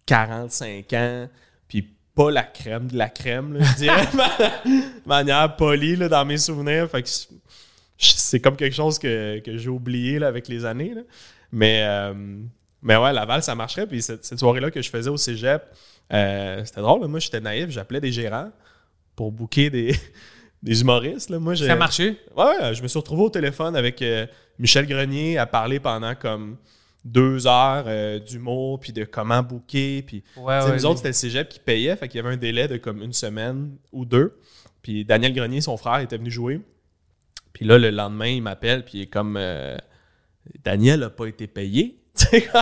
45 0.06 0.92
ans. 0.92 1.28
Puis 1.68 1.88
pas 2.14 2.30
la 2.30 2.42
crème 2.42 2.86
de 2.88 2.96
la 2.96 3.08
crème, 3.08 3.58
je 3.60 3.76
dirais. 3.76 4.06
de 4.64 5.08
manière 5.08 5.56
polie 5.56 5.96
là, 5.96 6.08
dans 6.08 6.24
mes 6.24 6.38
souvenirs. 6.38 6.88
Fait 6.90 7.02
que 7.02 7.08
c'est 7.98 8.40
comme 8.40 8.56
quelque 8.56 8.76
chose 8.76 8.98
que, 8.98 9.40
que 9.40 9.56
j'ai 9.56 9.70
oublié 9.70 10.18
là, 10.18 10.28
avec 10.28 10.48
les 10.48 10.64
années. 10.64 10.94
Mais, 11.50 11.82
euh, 11.86 12.14
mais 12.82 12.96
ouais, 12.96 13.12
Laval, 13.12 13.42
ça 13.42 13.54
marcherait. 13.54 13.86
Puis 13.86 14.02
cette, 14.02 14.38
soirée-là 14.38 14.70
que 14.70 14.82
je 14.82 14.90
faisais 14.90 15.10
au 15.10 15.16
cégep, 15.16 15.62
euh, 16.12 16.64
c'était 16.64 16.80
drôle. 16.82 17.06
Moi, 17.08 17.20
j'étais 17.20 17.40
naïf. 17.40 17.70
J'appelais 17.70 18.00
des 18.00 18.12
gérants 18.12 18.50
pour 19.16 19.32
booker 19.32 19.70
des, 19.70 19.94
des 20.64 20.80
humoristes. 20.80 21.30
Là. 21.30 21.38
Moi, 21.38 21.54
j'ai- 21.54 21.66
Ça 21.66 21.74
a 21.74 21.76
marché? 21.76 22.18
Ouais, 22.36 22.74
je 22.74 22.82
me 22.82 22.88
suis 22.88 22.98
retrouvé 22.98 23.22
au 23.22 23.30
téléphone 23.30 23.76
avec 23.76 24.02
euh, 24.02 24.26
Michel 24.58 24.86
Grenier 24.86 25.38
à 25.38 25.46
parler 25.46 25.78
pendant 25.78 26.14
comme 26.16 26.56
deux 27.04 27.46
heures 27.46 27.84
euh, 27.86 28.18
d'humour, 28.18 28.80
puis 28.80 28.92
de 28.92 29.04
comment 29.04 29.42
booker. 29.42 30.02
Puis, 30.02 30.24
Ouais, 30.38 30.58
tu 30.58 30.64
sais, 30.64 30.70
ouais. 30.70 30.76
nous 30.78 30.86
autres, 30.86 30.96
c'était 30.96 31.10
le 31.10 31.12
cégep 31.14 31.48
qui 31.50 31.58
payait, 31.60 31.94
fait 31.96 32.08
qu'il 32.08 32.16
y 32.20 32.24
avait 32.24 32.34
un 32.34 32.38
délai 32.38 32.66
de 32.66 32.78
comme 32.78 33.02
une 33.02 33.12
semaine 33.12 33.76
ou 33.92 34.04
deux. 34.06 34.38
Puis 34.82 35.04
Daniel 35.04 35.34
Grenier, 35.34 35.60
son 35.60 35.76
frère, 35.76 35.98
était 36.00 36.16
venu 36.16 36.30
jouer. 36.30 36.60
Puis 37.52 37.64
là, 37.66 37.78
le 37.78 37.90
lendemain, 37.90 38.26
il 38.28 38.42
m'appelle, 38.42 38.84
puis 38.84 38.98
il 38.98 39.02
est 39.02 39.06
comme 39.06 39.36
euh, 39.38 39.76
Daniel 40.64 41.00
n'a 41.00 41.10
pas 41.10 41.26
été 41.26 41.46
payé. 41.46 42.00
Tu 42.16 42.26
sais, 42.26 42.48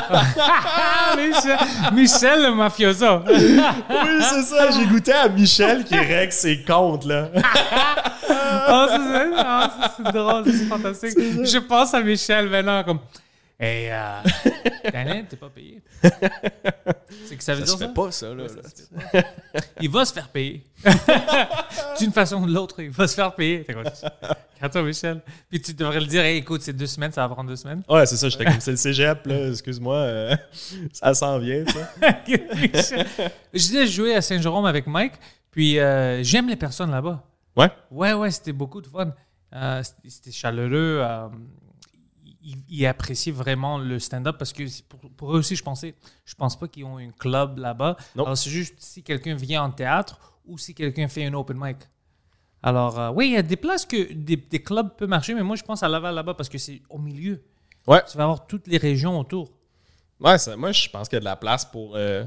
Michel, 1.16 1.58
Michel 1.92 2.42
le 2.42 2.54
mafioso. 2.54 3.20
oui, 3.26 4.20
c'est 4.20 4.42
ça. 4.42 4.70
J'ai 4.70 4.86
goûté 4.86 5.12
à 5.12 5.28
Michel 5.28 5.84
qui 5.84 5.96
règle 5.96 6.32
ses 6.32 6.62
comptes, 6.62 7.04
là. 7.04 7.28
Oh, 8.68 8.86
c'est 9.96 10.12
drôle, 10.12 10.44
c'est 10.46 10.66
fantastique. 10.66 11.18
Je 11.18 11.58
pense 11.58 11.94
à 11.94 12.00
Michel 12.00 12.48
maintenant 12.48 12.82
comme 12.84 12.98
Hey, 13.64 13.90
euh, 13.92 14.20
Daniel, 14.92 15.24
t'es 15.28 15.36
pas 15.36 15.48
payé. 15.48 15.80
C'est 17.26 17.36
que 17.36 17.44
ça 17.44 17.54
veut 17.54 17.64
Ça 17.64 17.72
se 17.72 17.76
dire 17.76 17.78
fait 17.78 17.94
ça? 17.94 18.02
pas, 18.02 18.10
ça, 18.10 18.34
là. 18.34 18.48
Ça 18.48 18.56
là. 18.56 18.62
se 18.68 18.82
fait 19.12 19.22
pas. 19.22 19.60
Il 19.80 19.88
va 19.88 20.04
se 20.04 20.12
faire 20.12 20.28
payer. 20.30 20.64
D'une 22.00 22.10
façon 22.10 22.42
ou 22.42 22.46
de 22.46 22.52
l'autre, 22.52 22.80
il 22.82 22.90
va 22.90 23.06
se 23.06 23.14
faire 23.14 23.32
payer. 23.36 23.64
Calme-toi, 23.64 24.82
Michel. 24.82 25.20
Puis 25.48 25.62
tu 25.62 25.74
devrais 25.74 26.00
le 26.00 26.06
dire, 26.06 26.22
hey, 26.24 26.38
écoute, 26.38 26.62
c'est 26.62 26.72
deux 26.72 26.88
semaines, 26.88 27.12
ça 27.12 27.20
va 27.24 27.32
prendre 27.32 27.50
deux 27.50 27.54
semaines. 27.56 27.84
Ouais, 27.88 28.04
c'est 28.04 28.16
ça. 28.16 28.28
J'étais 28.28 28.46
comme, 28.46 28.58
c'est 28.58 28.72
le 28.72 28.76
cégep, 28.76 29.24
là. 29.26 29.50
Excuse-moi. 29.50 29.94
euh, 29.94 30.36
ça 30.92 31.14
s'en 31.14 31.38
vient, 31.38 31.64
ça. 31.66 32.18
Je 33.54 33.86
jouais 33.86 34.16
à 34.16 34.22
Saint-Jérôme 34.22 34.64
avec 34.64 34.88
Mike, 34.88 35.14
puis 35.52 35.78
euh, 35.78 36.20
j'aime 36.24 36.48
les 36.48 36.56
personnes 36.56 36.90
là-bas. 36.90 37.22
Ouais. 37.56 37.70
Ouais, 37.92 38.12
ouais, 38.12 38.30
c'était 38.32 38.52
beaucoup 38.52 38.80
de 38.80 38.88
fun. 38.88 39.14
Euh, 39.54 39.82
c'était 40.08 40.32
chaleureux. 40.32 41.00
Ils, 42.42 42.56
ils 42.68 42.86
appréciaient 42.86 43.32
vraiment 43.32 43.78
le 43.78 43.98
stand-up 43.98 44.36
parce 44.38 44.52
que 44.52 44.62
pour, 44.88 45.00
pour 45.16 45.34
eux 45.34 45.38
aussi, 45.38 45.56
je 45.56 45.62
pensais, 45.62 45.94
je 46.24 46.34
pense 46.34 46.58
pas 46.58 46.68
qu'ils 46.68 46.84
ont 46.84 46.98
un 46.98 47.10
club 47.10 47.58
là-bas. 47.58 47.96
Alors, 48.14 48.36
c'est 48.36 48.50
juste 48.50 48.74
si 48.78 49.02
quelqu'un 49.02 49.34
vient 49.34 49.64
en 49.64 49.70
théâtre 49.70 50.18
ou 50.44 50.58
si 50.58 50.74
quelqu'un 50.74 51.08
fait 51.08 51.24
un 51.26 51.34
open 51.34 51.56
mic. 51.60 51.76
Alors, 52.62 52.98
euh, 52.98 53.10
oui, 53.10 53.28
il 53.28 53.32
y 53.32 53.36
a 53.36 53.42
des 53.42 53.56
places 53.56 53.84
que 53.84 54.12
des, 54.12 54.36
des 54.36 54.62
clubs 54.62 54.90
peuvent 54.96 55.08
marcher, 55.08 55.34
mais 55.34 55.42
moi, 55.42 55.56
je 55.56 55.62
pense 55.62 55.82
à 55.82 55.88
Laval 55.88 56.14
là-bas 56.14 56.34
parce 56.34 56.48
que 56.48 56.58
c'est 56.58 56.80
au 56.88 56.98
milieu. 56.98 57.42
Ouais. 57.86 58.02
Tu 58.10 58.16
vas 58.16 58.24
avoir 58.24 58.46
toutes 58.46 58.66
les 58.68 58.78
régions 58.78 59.18
autour. 59.18 59.50
Ouais, 60.20 60.38
ça- 60.38 60.56
moi, 60.56 60.70
je 60.72 60.88
pense 60.88 61.08
qu'il 61.08 61.16
y 61.16 61.18
a 61.18 61.20
de 61.20 61.24
la 61.24 61.36
place 61.36 61.64
pour 61.64 61.94
euh, 61.96 62.24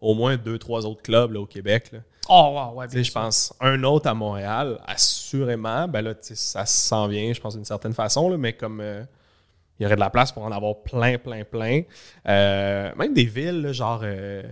au 0.00 0.14
moins 0.14 0.36
deux, 0.36 0.58
trois 0.58 0.84
autres 0.84 1.02
clubs 1.02 1.30
là, 1.32 1.40
au 1.40 1.46
Québec. 1.46 1.90
Là. 1.92 2.00
Oh, 2.28 2.54
wow, 2.56 2.80
ouais, 2.80 3.04
je 3.04 3.12
pense 3.12 3.54
un 3.60 3.80
autre 3.84 4.08
à 4.08 4.14
Montréal, 4.14 4.80
assurément. 4.84 5.86
Ben 5.86 6.02
là, 6.02 6.14
ça 6.20 6.66
s'en 6.66 7.06
vient, 7.06 7.32
je 7.32 7.40
pense, 7.40 7.54
d'une 7.54 7.64
certaine 7.64 7.94
façon, 7.94 8.28
là, 8.28 8.36
mais 8.36 8.52
comme 8.52 8.80
euh, 8.80 9.04
il 9.78 9.82
y 9.82 9.86
aurait 9.86 9.94
de 9.96 10.00
la 10.00 10.10
place 10.10 10.32
pour 10.32 10.42
en 10.44 10.52
avoir 10.52 10.82
plein, 10.82 11.18
plein, 11.18 11.44
plein. 11.44 11.82
Euh, 12.28 12.94
même 12.96 13.12
des 13.14 13.24
villes, 13.26 13.60
là, 13.62 13.72
genre 13.72 14.00
euh, 14.02 14.42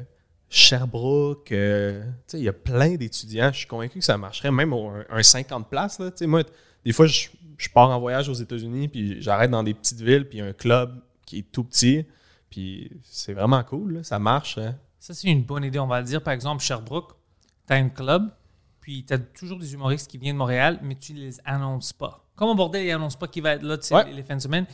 Sherbrooke, 0.50 1.50
euh, 1.52 2.04
il 2.33 2.40
y 2.43 2.49
a 2.49 2.52
plein 2.52 2.95
d'étudiants. 2.97 3.50
Je 3.52 3.59
suis 3.59 3.66
convaincu 3.66 3.99
que 3.99 4.04
ça 4.04 4.16
marcherait, 4.16 4.50
même 4.50 4.73
un, 4.73 5.04
un 5.11 5.23
50 5.23 5.69
places. 5.69 5.99
Là, 5.99 6.11
moi, 6.26 6.43
des 6.85 6.93
fois, 6.93 7.07
je, 7.07 7.28
je 7.59 7.69
pars 7.69 7.90
en 7.90 7.99
voyage 8.00 8.28
aux 8.28 8.35
États-Unis, 8.35 8.88
puis 8.88 9.21
j'arrête 9.23 9.50
dans 9.50 9.62
des 9.62 9.75
petites 9.75 10.00
villes, 10.00 10.28
puis 10.28 10.38
il 10.38 10.40
y 10.40 10.45
a 10.45 10.47
un 10.49 10.52
club 10.52 11.00
qui 11.26 11.38
est 11.40 11.52
tout 11.52 11.64
petit. 11.64 12.07
Puis 12.50 12.90
c'est 13.02 13.33
vraiment 13.33 13.62
cool, 13.64 13.95
là, 13.95 14.02
ça 14.04 14.19
marche. 14.19 14.59
hein. 14.59 14.76
Ça, 15.00 15.12
c'est 15.12 15.28
une 15.28 15.43
bonne 15.43 15.64
idée. 15.64 15.78
On 15.78 15.87
va 15.87 16.00
le 16.00 16.07
dire, 16.07 16.23
par 16.23 16.33
exemple, 16.33 16.62
Sherbrooke, 16.62 17.12
tu 17.66 17.73
as 17.73 17.76
un 17.76 17.88
club, 17.88 18.31
puis 18.81 19.04
tu 19.04 19.12
as 19.12 19.19
toujours 19.19 19.59
des 19.59 19.75
humoristes 19.75 20.09
qui 20.11 20.19
viennent 20.19 20.37
de 20.37 20.38
Montréal, 20.38 20.78
mais 20.83 20.95
tu 20.95 21.14
les 21.14 21.37
annonces 21.45 21.93
pas. 21.93 22.25
Comme 22.37 22.49
au 22.50 22.54
bordel, 22.54 22.85
ils 22.87 22.90
annoncent 22.93 23.19
pas 23.19 23.26
qui 23.28 23.40
va 23.40 23.52
être 23.54 23.62
là 23.62 23.76
Ouais. 23.90 24.12
les 24.12 24.23
fins 24.23 24.37
de 24.37 24.40
semaine. 24.43 24.66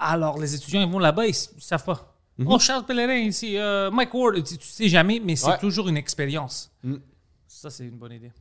Alors, 0.00 0.38
les 0.38 0.54
étudiants, 0.54 0.80
ils 0.82 0.90
vont 0.90 0.98
là-bas, 0.98 1.26
ils, 1.26 1.30
ils 1.56 1.62
savent 1.62 1.84
pas. 1.84 2.16
Mhm. 2.38 2.46
Oh, 2.48 2.58
Charles 2.58 2.86
Pellerin 2.86 3.16
ici, 3.18 3.58
euh, 3.58 3.90
Mike 3.90 4.14
Ward, 4.14 4.42
tu, 4.42 4.56
tu 4.56 4.66
sais 4.66 4.88
jamais, 4.88 5.20
mais 5.22 5.36
c'est 5.36 5.48
Ouais. 5.50 5.58
toujours 5.58 5.88
une 5.88 5.96
expérience. 5.98 6.72
Mm. 6.82 6.96
Ça, 7.46 7.68
c'est 7.68 7.84
une 7.84 7.98
bonne 7.98 8.12
idée. 8.12 8.32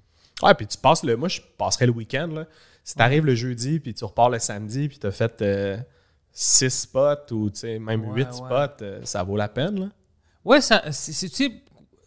Ouais, 0.42 0.54
puis 0.54 0.66
tu 0.68 0.78
passes 0.78 1.04
le. 1.04 1.18
Moi, 1.18 1.28
je 1.28 1.42
passerais 1.58 1.86
le 1.88 1.92
week-end. 1.92 2.28
Là. 2.32 2.46
Si 2.84 2.96
t'arrives 2.96 3.26
le 3.26 3.36
jeudi, 3.36 3.80
puis 3.82 3.94
tu 3.94 4.06
repars 4.06 4.30
le 4.30 4.40
samedi, 4.40 4.88
puis 4.88 4.98
t'as 5.00 5.12
fait 5.12 5.42
euh, 5.42 5.78
six 6.32 6.70
spots 6.70 7.32
ou 7.34 7.50
tu 7.50 7.78
même 7.80 8.06
Ouais, 8.06 8.16
huit 8.24 8.28
ouais. 8.28 8.34
spots, 8.34 8.82
euh, 8.84 9.02
ça 9.04 9.22
vaut 9.24 9.36
la 9.36 9.50
peine. 9.50 9.80
Là. 9.82 9.90
Ouais, 10.46 10.62
ça, 10.62 10.92
c'est, 10.94 11.12
c'est- 11.12 11.28
tu 11.30 11.36
sais, 11.36 11.64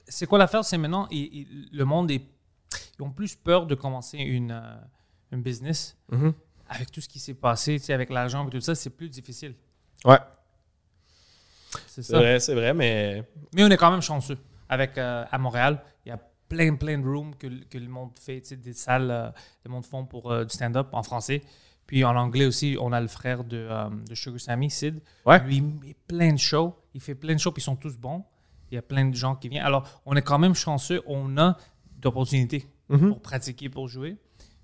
c'est 0.09 0.27
quoi 0.27 0.39
l'affaire? 0.39 0.65
C'est 0.65 0.79
maintenant, 0.79 1.07
il- 1.11 1.19
il- 1.41 1.69
le 1.73 1.85
monde 1.85 2.11
est. 2.11 2.23
Ils 2.99 3.03
ont 3.03 3.11
plus 3.11 3.35
peur 3.35 3.67
de 3.67 3.75
commencer 3.75 4.17
une, 4.19 4.59
une 5.31 5.43
business. 5.43 5.95
Mhm. 6.11 6.33
Avec 6.75 6.91
tout 6.91 7.01
ce 7.01 7.09
qui 7.09 7.19
s'est 7.19 7.35
passé, 7.35 7.79
tu 7.79 7.87
sais, 7.87 7.93
avec 7.93 8.11
l'argent 8.11 8.47
et 8.47 8.51
tout 8.51 8.61
ça, 8.61 8.75
c'est 8.75 8.91
plus 8.91 9.09
difficile. 9.09 9.55
Ouais, 10.05 10.19
C'est 11.87 12.03
ça. 12.03 12.19
vrai, 12.19 12.41
c'est 12.41 12.55
vrai, 12.55 12.75
mais 12.75 13.23
Mais 13.55 13.65
on 13.65 13.69
est 13.71 13.77
quand 13.77 13.91
même 13.91 14.03
chanceux. 14.03 14.39
Avec, 14.69 14.97
euh, 14.99 15.25
à 15.31 15.39
Montréal, 15.39 15.83
il 16.05 16.09
y 16.11 16.13
a 16.13 16.19
plein, 16.49 16.75
plein 16.77 16.99
de 16.99 17.07
rooms 17.07 17.35
que, 17.37 17.47
que 17.65 17.79
le 17.79 17.89
monde 17.89 18.11
fait, 18.19 18.41
tu 18.41 18.49
sais, 18.49 18.57
des 18.57 18.73
salles, 18.73 19.11
euh, 19.11 19.31
le 19.65 19.71
monde 19.71 19.85
font 19.85 20.05
pour 20.05 20.31
euh, 20.31 20.45
du 20.45 20.51
stand-up 20.55 20.89
en 20.93 21.03
français. 21.03 21.43
Puis 21.87 22.05
en 22.05 22.17
anglais 22.17 22.47
aussi, 22.47 22.77
on 22.81 22.93
a 22.93 23.01
le 23.01 23.09
frère 23.09 23.45
de, 23.45 23.57
euh, 23.71 23.91
de 24.09 24.15
Sugar 24.15 24.41
Sammy, 24.41 24.71
Sid. 24.71 25.01
Ouais. 25.27 25.41
Lui, 25.45 25.57
il 25.57 25.63
met 25.65 25.97
plein 26.07 26.33
de 26.33 26.39
shows. 26.39 26.75
Il 26.95 27.01
fait 27.01 27.15
plein 27.15 27.35
de 27.35 27.39
shows, 27.41 27.53
puis 27.53 27.61
ils 27.61 27.65
sont 27.65 27.77
tous 27.77 27.97
bons. 27.99 28.25
Il 28.71 28.75
y 28.77 28.79
a 28.79 28.83
plein 28.83 29.05
de 29.07 29.15
gens 29.15 29.35
qui 29.37 29.49
viennent. 29.49 29.65
Alors, 29.65 29.87
on 30.07 30.15
est 30.17 30.23
quand 30.23 30.39
même 30.39 30.55
chanceux. 30.55 31.03
On 31.07 31.37
a 31.37 31.57
d'opportunités 31.99 32.67
Mhm. 32.89 33.09
pour 33.09 33.21
pratiquer, 33.23 33.69
pour 33.69 33.89
jouer. 33.89 34.17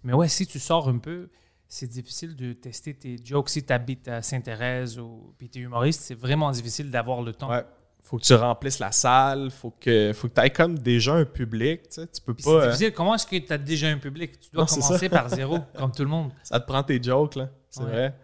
Mais 0.02 0.12
ouais, 0.12 0.28
si 0.28 0.46
tu 0.46 0.58
sors 0.58 0.88
un 0.88 0.98
peu, 0.98 1.28
c'est 1.68 1.86
difficile 1.86 2.34
de 2.34 2.52
tester 2.54 2.94
tes 2.94 3.16
jokes. 3.22 3.50
Si 3.50 3.62
tu 3.64 3.72
habites 3.72 4.08
à 4.08 4.22
Sainte-Thérèse 4.22 4.98
ou 4.98 5.34
puis 5.38 5.48
tu 5.50 5.58
es 5.58 5.62
humoriste, 5.62 6.00
c'est 6.02 6.14
vraiment 6.14 6.50
difficile 6.50 6.90
d'avoir 6.90 7.22
le 7.22 7.32
temps. 7.32 7.50
ouais. 7.50 7.64
Faut 8.00 8.16
que 8.16 8.22
tu 8.22 8.32
remplisses 8.34 8.78
la 8.78 8.90
salle, 8.90 9.50
faut 9.50 9.70
que 9.78 10.12
faut 10.14 10.28
que 10.28 10.34
tu 10.34 10.40
aies 10.40 10.48
comme 10.50 10.78
déjà 10.78 11.12
un 11.14 11.26
public, 11.26 11.82
tu 11.90 12.00
sais, 12.00 12.06
tu 12.06 12.22
peux 12.22 12.32
Puis 12.32 12.42
pas 12.44 12.50
c'est 12.50 12.56
euh, 12.56 12.66
difficile. 12.70 12.92
Comment 12.94 13.14
est-ce 13.16 13.26
que 13.26 13.36
tu 13.36 13.52
as 13.52 13.58
déjà 13.58 13.88
un 13.88 13.98
public? 13.98 14.40
Tu 14.40 14.48
dois 14.50 14.62
Non, 14.62 14.66
commencer 14.66 15.08
par 15.10 15.28
zéro, 15.28 15.58
comme 15.76 15.92
tout 15.92 16.04
le 16.04 16.08
monde. 16.08 16.30
ça 16.42 16.58
te 16.58 16.66
prend 16.66 16.82
tes 16.82 17.02
jokes 17.02 17.34
là, 17.34 17.50
c'est 17.68 17.82
Ouais. 17.82 17.90
vrai. 17.90 18.14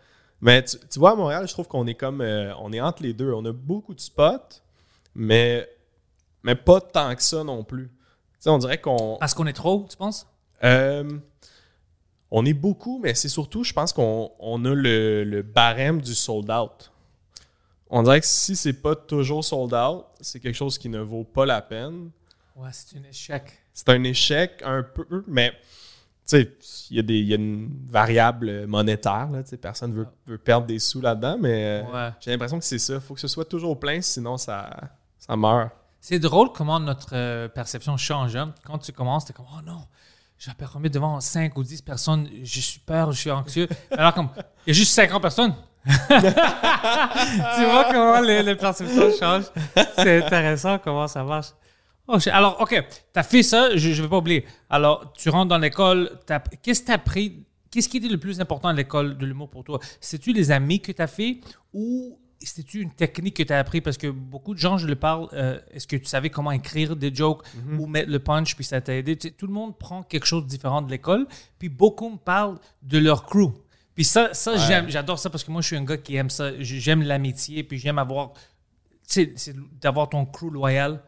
Mais 0.41 0.63
tu, 0.65 0.79
tu 0.91 0.99
vois 0.99 1.11
à 1.13 1.15
Montréal, 1.17 1.47
je 1.47 1.53
trouve 1.53 1.69
qu'on 1.69 1.87
est 1.87 1.95
comme 1.97 2.23
euh, 2.23 2.55
on 2.61 2.73
est 2.73 2.81
entre 2.81 3.03
les 3.03 3.13
deux, 3.13 3.31
on 3.35 3.45
a 3.45 3.53
beaucoup 3.53 3.93
de 3.95 4.01
spots, 4.01 4.63
mais 5.15 5.69
mais 6.43 6.55
pas 6.55 6.81
tant 6.81 7.15
que 7.15 7.23
ça 7.23 7.45
non 7.45 7.63
plus. 7.63 7.89
Tu 7.89 7.95
sais, 8.41 8.51
on 8.51 8.59
dirait 8.59 8.81
qu'on 8.81 9.17
Parce 9.21 9.35
qu'on 9.35 9.47
est 9.47 9.53
trop, 9.53 9.87
tu 9.91 9.97
penses? 9.99 10.27
Euh, 10.63 11.05
on 12.37 12.45
est 12.45 12.53
beaucoup, 12.55 12.99
mais 13.03 13.15
c'est 13.15 13.29
surtout, 13.29 13.63
je 13.63 13.73
pense 13.73 13.93
qu'on 13.93 14.33
on 14.41 14.65
a 14.65 14.75
le, 14.75 15.23
le 15.25 15.43
barème 15.43 16.01
du 16.01 16.15
sold 16.15 16.51
out. 16.51 16.91
On 17.91 18.03
dirait 18.03 18.21
que 18.21 18.27
si 18.27 18.57
c'est 18.57 18.73
pas 18.73 18.97
toujours 18.97 19.45
sold 19.45 19.73
out, 19.73 20.07
c'est 20.21 20.41
quelque 20.41 20.57
chose 20.57 20.77
qui 20.79 20.89
ne 20.89 20.99
vaut 20.99 21.23
pas 21.25 21.47
la 21.47 21.63
peine. 21.63 22.11
Ouais, 22.57 22.71
c'est 22.73 22.99
un 22.99 23.05
échec. 23.09 23.53
C'est 23.73 23.89
un 23.91 24.03
échec 24.03 24.63
un 24.65 24.83
peu, 24.83 25.05
mais 25.29 25.51
tu 25.53 25.57
sais, 26.27 26.53
il 26.91 26.97
y, 26.97 27.01
a 27.01 27.35
y 27.35 27.35
une 27.41 27.71
variable 27.89 28.67
monétaire. 28.67 29.29
Là, 29.31 29.43
tu 29.45 29.51
sais, 29.51 29.57
personne 29.57 29.93
veut, 29.93 30.07
veut 30.27 30.39
perdre 30.39 30.67
des 30.67 30.79
sous 30.81 31.01
là-dedans, 31.01 31.37
mais 31.41 31.85
Ouais. 31.93 32.11
j'ai 32.21 32.31
l'impression 32.33 32.59
que 32.59 32.65
c'est 32.65 32.79
ça. 32.79 32.95
Il 32.95 33.01
faut 33.01 33.15
que 33.15 33.21
ce 33.21 33.29
soit 33.29 33.45
toujours 33.45 33.79
plein, 33.79 34.01
sinon 34.01 34.37
ça, 34.39 34.71
ça 35.19 35.37
meurt. 35.37 35.71
C'est 36.01 36.19
drôle 36.19 36.51
comment 36.53 36.81
notre 36.81 37.15
euh, 37.15 37.49
perception 37.49 37.97
change. 37.97 38.35
hein. 38.37 38.55
Quand 38.65 38.79
tu 38.79 38.93
commences, 38.93 39.25
tu 39.27 39.31
es 39.33 39.35
comme, 39.35 39.47
oh 39.57 39.63
non, 39.65 39.81
je 40.45 40.51
vais 40.51 40.57
performer 40.57 40.91
devant 40.91 41.19
5 41.21 41.57
ou 41.57 41.65
10 41.65 41.81
personnes, 41.81 42.29
je 42.43 42.61
suis 42.61 42.81
peur, 42.81 43.13
je 43.13 43.19
suis 43.19 43.31
anxieux. 43.31 43.67
Alors, 43.91 44.13
comme, 44.13 44.29
il 44.67 44.69
y 44.69 44.71
a 44.73 44.75
juste 44.75 44.93
50 44.93 45.23
personnes. 45.23 45.55
tu 45.87 47.65
vois 47.65 47.87
comment 47.91 48.21
les, 48.21 48.55
perceptions 48.55 49.11
changent. 49.19 49.51
C'est 49.97 50.23
intéressant 50.23 50.79
comment 50.79 51.09
ça 51.09 51.25
marche. 51.25 51.47
Oh, 52.07 52.19
alors, 52.31 52.61
OK, 52.61 52.73
tu 52.75 53.19
as 53.19 53.23
fait 53.23 53.43
ça, 53.43 53.75
je 53.75 53.89
ne 53.89 54.03
vais 54.03 54.09
pas 54.09 54.19
oublier. 54.19 54.45
Alors, 54.69 55.15
tu 55.15 55.31
rentres 55.31 55.49
dans 55.49 55.57
l'école, 55.57 56.11
qu'est-ce 56.63 56.83
que 56.83 56.87
tu 56.87 56.93
as 56.93 56.97
appris? 56.97 57.47
Qu'est-ce 57.71 57.89
qui 57.89 57.97
était 57.97 58.09
le 58.09 58.21
plus 58.21 58.39
important 58.39 58.69
à 58.69 58.75
l'école 58.75 59.17
de 59.17 59.25
l'humour 59.25 59.49
pour 59.49 59.65
toi? 59.65 59.81
C'est-tu 59.99 60.35
les 60.35 60.51
amis 60.51 60.83
que 60.83 60.93
tu 60.93 61.01
as 61.01 61.07
fait 61.07 61.41
ou 61.73 62.19
c'était-tu 62.41 62.81
une 62.81 62.91
technique 62.91 63.37
que 63.37 63.43
tu 63.43 63.53
as 63.53 63.59
appris? 63.59 63.81
Parce 63.81 63.97
que 63.97 64.07
beaucoup 64.07 64.55
de 64.55 64.59
gens, 64.59 64.79
je 64.79 64.87
le 64.87 64.97
parle, 64.97 65.29
euh, 65.33 65.59
est-ce 65.73 65.87
que 65.87 65.97
tu 65.97 66.07
savais 66.07 66.31
comment 66.31 66.51
écrire 66.51 66.97
des 66.97 67.15
jokes 67.15 67.45
ou 67.79 67.87
mettre 67.87 68.11
le 68.11 68.19
punch, 68.19 68.55
puis 68.55 68.65
ça 68.65 68.81
t'a 68.81 68.95
aidé? 68.95 69.17
Tu 69.17 69.29
sais, 69.29 69.35
tout 69.35 69.47
le 69.47 69.53
monde 69.53 69.79
prend 69.79 70.03
quelque 70.03 70.27
chose 70.27 70.45
de 70.45 70.49
différent 70.49 70.83
de 70.83 70.91
l'école, 70.91 71.27
puis 71.59 71.69
beaucoup 71.69 72.11
me 72.11 72.19
parlent 72.19 72.59
de 72.83 72.99
leur 72.99 73.25
crew. 73.25 73.53
Puis 73.95 74.05
ça, 74.05 74.35
ça 74.35 74.57
j'adore 74.89 75.19
ça 75.19 75.31
parce 75.31 75.45
que 75.45 75.51
moi, 75.51 75.61
je 75.63 75.69
suis 75.69 75.77
un 75.77 75.85
gars 75.85 75.97
qui 75.97 76.17
aime 76.17 76.31
ça. 76.31 76.51
J'aime 76.59 77.03
l'amitié, 77.03 77.63
puis 77.63 77.79
j'aime 77.79 77.99
avoir, 77.99 78.33
tu 78.33 78.41
sais, 79.07 79.33
c'est 79.37 79.57
d'avoir 79.81 80.09
ton 80.09 80.27
crew 80.27 80.51
loyal. 80.51 81.03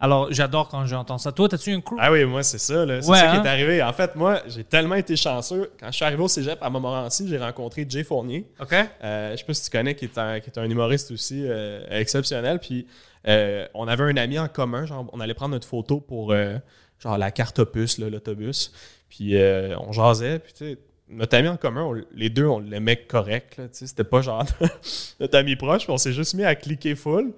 Alors, 0.00 0.28
j'adore 0.32 0.68
quand 0.68 0.86
j'entends 0.86 1.18
ça. 1.18 1.32
Toi, 1.32 1.48
as-tu 1.52 1.72
un 1.72 1.80
crew? 1.80 1.96
Ah 1.98 2.12
oui, 2.12 2.24
moi, 2.24 2.42
c'est 2.44 2.58
ça. 2.58 2.86
là. 2.86 3.02
C'est 3.02 3.10
Ouais, 3.10 3.18
ça 3.18 3.30
qui 3.32 3.36
hein? 3.38 3.42
est 3.44 3.48
arrivé. 3.48 3.82
En 3.82 3.92
fait, 3.92 4.14
moi, 4.14 4.40
j'ai 4.46 4.62
tellement 4.62 4.94
été 4.94 5.16
chanceux. 5.16 5.70
Quand 5.80 5.88
je 5.90 5.96
suis 5.96 6.04
arrivé 6.04 6.22
au 6.22 6.28
cégep 6.28 6.58
à 6.62 6.70
Montmorency, 6.70 7.26
j'ai 7.28 7.38
rencontré 7.38 7.84
Jay 7.88 8.04
Fournier. 8.04 8.46
OK? 8.60 8.72
Euh, 9.02 9.32
je 9.32 9.36
sais 9.38 9.44
pas 9.44 9.54
si 9.54 9.64
tu 9.64 9.70
connais, 9.76 9.94
qui 9.96 10.04
est 10.04 10.16
un, 10.18 10.38
qui 10.38 10.50
est 10.50 10.58
un 10.58 10.70
humoriste 10.70 11.10
aussi 11.10 11.42
euh, 11.44 11.80
exceptionnel. 11.90 12.60
Puis 12.60 12.86
euh, 13.26 13.66
on 13.74 13.88
avait 13.88 14.04
un 14.04 14.16
ami 14.16 14.38
en 14.38 14.46
commun. 14.46 14.86
Genre, 14.86 15.04
on 15.12 15.18
allait 15.18 15.34
prendre 15.34 15.52
notre 15.52 15.66
photo 15.66 15.98
pour 15.98 16.30
euh, 16.32 16.54
genre 17.00 17.18
la 17.18 17.32
carte 17.32 17.58
opus, 17.58 17.98
là, 17.98 18.08
l'autobus. 18.08 18.72
Puis 19.10 19.34
on 19.80 19.90
jasait. 19.92 20.38
Puis 20.38 20.52
tu 20.52 20.64
sais, 20.74 20.78
notre 21.08 21.36
ami 21.36 21.48
en 21.48 21.56
commun, 21.56 21.82
on- 21.82 22.02
les 22.14 22.30
deux, 22.30 22.46
on 22.46 22.60
l'aimait 22.60 22.98
correct. 23.04 23.56
là, 23.56 23.64
tu 23.64 23.70
sais, 23.78 23.86
C'était 23.88 24.04
pas 24.04 24.20
genre 24.22 24.44
notre 25.18 25.36
ami 25.38 25.56
proche. 25.56 25.82
Puis 25.84 25.90
on 25.92 25.96
s'est 25.98 26.12
juste 26.12 26.34
mis 26.34 26.44
à 26.44 26.54
cliquer 26.54 26.94
full. 26.94 27.32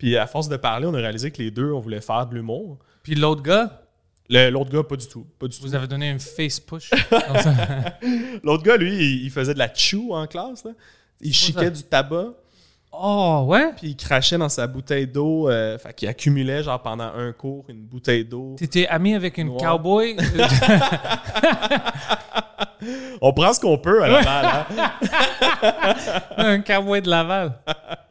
Puis 0.00 0.16
à 0.16 0.26
force 0.26 0.48
de 0.48 0.56
parler, 0.56 0.86
on 0.86 0.94
a 0.94 0.96
réalisé 0.98 1.30
que 1.30 1.40
les 1.42 1.50
deux, 1.52 1.70
on 1.72 1.78
voulait 1.78 2.00
faire 2.00 2.26
de 2.26 2.34
l'humour. 2.34 2.78
Puis 3.04 3.14
l'autre 3.14 3.42
gars, 3.42 3.82
Le- 4.30 4.48
L'autre 4.50 4.70
gars, 4.70 4.82
pas 4.82 4.96
du 4.96 5.06
tout. 5.06 5.26
Pas 5.38 5.46
du 5.46 5.56
tout. 5.56 5.62
vous 5.62 5.74
avez 5.74 5.86
donné 5.86 6.08
une 6.10 6.18
face 6.20 6.58
push. 6.58 6.90
L'autre 8.42 8.62
gars, 8.62 8.76
lui, 8.78 8.94
il, 8.94 9.24
il 9.24 9.30
faisait 9.30 9.52
de 9.54 9.58
la 9.58 9.68
chew 9.72 10.08
en 10.12 10.26
classe. 10.26 10.64
là. 10.64 10.70
Il 11.20 11.34
chiquait 11.34 11.64
ça? 11.66 11.70
du 11.70 11.82
tabac. 11.82 12.28
Oh, 12.92 13.44
ouais? 13.46 13.72
Puis 13.76 13.88
il 13.90 13.96
crachait 13.96 14.38
dans 14.38 14.48
sa 14.48 14.66
bouteille 14.66 15.06
d'eau. 15.06 15.48
euh, 15.50 15.76
fait 15.78 15.92
qu'il 15.94 16.08
accumulait, 16.08 16.62
genre, 16.62 16.80
pendant 16.82 17.12
un 17.14 17.30
cours, 17.32 17.64
une 17.68 17.82
bouteille 17.82 18.24
d'eau. 18.24 18.56
T'étais 18.58 18.86
ami 18.88 19.14
avec 19.14 19.36
une 19.38 19.54
cowboy? 19.56 20.16
On 23.20 23.32
prend 23.32 23.52
ce 23.52 23.60
qu'on 23.60 23.76
peut 23.78 24.02
à 24.02 24.08
Laval. 24.08 24.64
hein. 24.78 25.94
un 26.38 26.60
cowboy 26.62 27.02
de 27.02 27.10
Laval. 27.10 27.52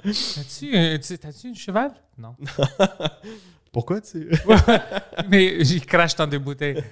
T'as-tu 0.04 1.00
tu- 1.00 1.18
t'as-tu 1.18 1.48
un 1.50 1.54
cheval? 1.54 1.92
Non. 2.18 2.36
Pourquoi, 3.72 4.02
tu? 4.02 4.32
Mais 5.30 5.64
j'y 5.64 5.80
crache 5.82 6.16
dans 6.16 6.26
des 6.26 6.40
bouteilles. 6.40 6.84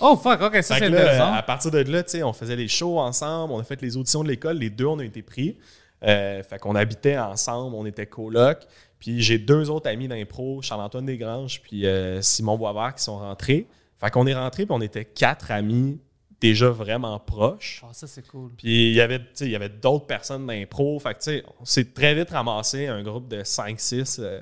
Oh, 0.00 0.16
fuck, 0.16 0.40
OK, 0.42 0.54
ça 0.62 0.76
c'est 0.78 0.86
intéressant. 0.86 1.32
à 1.32 1.42
partir 1.42 1.70
de 1.70 1.78
là, 1.78 2.02
on 2.26 2.32
faisait 2.32 2.56
des 2.56 2.66
shows 2.66 2.98
ensemble, 2.98 3.52
on 3.52 3.60
a 3.60 3.64
fait 3.64 3.80
les 3.80 3.96
auditions 3.96 4.24
de 4.24 4.28
l'école, 4.28 4.58
les 4.58 4.70
deux, 4.70 4.86
on 4.86 4.98
a 4.98 5.04
été 5.04 5.22
pris. 5.22 5.56
Euh, 6.04 6.42
fait 6.42 6.58
qu'on 6.58 6.74
habitait 6.74 7.18
ensemble, 7.18 7.74
on 7.76 7.86
était 7.86 8.06
coloc. 8.06 8.58
Puis 8.98 9.22
j'ai 9.22 9.38
deux 9.38 9.70
autres 9.70 9.88
amis 9.88 10.08
d'impro, 10.08 10.60
Charles-Antoine 10.60 11.06
Desgranges 11.06 11.60
puis 11.62 11.86
euh, 11.86 12.20
Simon 12.20 12.56
Boisvert 12.56 12.94
qui 12.96 13.04
sont 13.04 13.18
rentrés. 13.18 13.66
Fait 14.00 14.10
qu'on 14.10 14.26
est 14.26 14.34
rentrés, 14.34 14.64
puis 14.66 14.74
on 14.76 14.80
était 14.80 15.04
quatre 15.04 15.50
amis 15.50 16.00
déjà 16.40 16.68
vraiment 16.70 17.18
proches. 17.18 17.82
Oh, 17.84 17.90
ça 17.92 18.06
c'est 18.06 18.26
cool. 18.28 18.50
Puis 18.56 18.90
il 18.90 18.94
y 18.94 19.00
avait, 19.00 19.20
il 19.40 19.50
y 19.50 19.56
avait 19.56 19.68
d'autres 19.68 20.06
personnes 20.06 20.46
d'impro. 20.46 20.98
Fait 21.00 21.14
que, 21.14 21.18
tu 21.18 21.24
sais, 21.24 21.44
on 21.60 21.64
s'est 21.64 21.86
très 21.92 22.14
vite 22.14 22.30
ramassé 22.30 22.86
un 22.86 23.02
groupe 23.02 23.28
de 23.28 23.42
5-6 23.42 24.16
euh, 24.20 24.40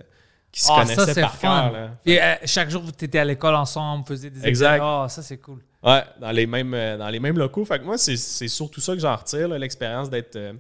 qui 0.53 0.61
se 0.61 0.69
Ah, 0.71 0.83
connaissaient 0.83 1.15
ça 1.15 1.21
par 1.23 1.35
fun. 1.37 1.71
cœur. 1.71 1.73
là. 1.73 1.91
Puis 2.05 2.19
euh, 2.19 2.35
chaque 2.45 2.71
jour, 2.71 2.83
vous 2.83 2.91
étiez 2.91 3.21
à 3.21 3.25
l'école 3.25 3.55
ensemble, 3.55 4.03
vous 4.03 4.09
faisiez 4.09 4.31
des 4.31 4.47
Exact. 4.47 4.81
Oh, 4.85 5.07
ça 5.09 5.23
c'est 5.23 5.39
cool. 5.39 5.63
Ouais, 5.83 6.03
dans 6.21 6.33
les 6.33 6.47
mêmes, 6.47 6.75
euh, 6.75 6.97
dans 6.99 7.09
les 7.09 7.21
mêmes 7.21 7.39
locaux. 7.39 7.65
Fait 7.65 7.79
que 7.79 7.85
moi, 7.85 7.97
c'est 7.97 8.17
c'est 8.17 8.49
surtout 8.49 8.81
ça 8.81 8.93
que 8.95 8.99
j'en 9.01 9.15
retire, 9.17 9.49
là, 9.49 9.59
l'expérience 9.59 10.11
d'être 10.11 10.37
euh, 10.37 10.53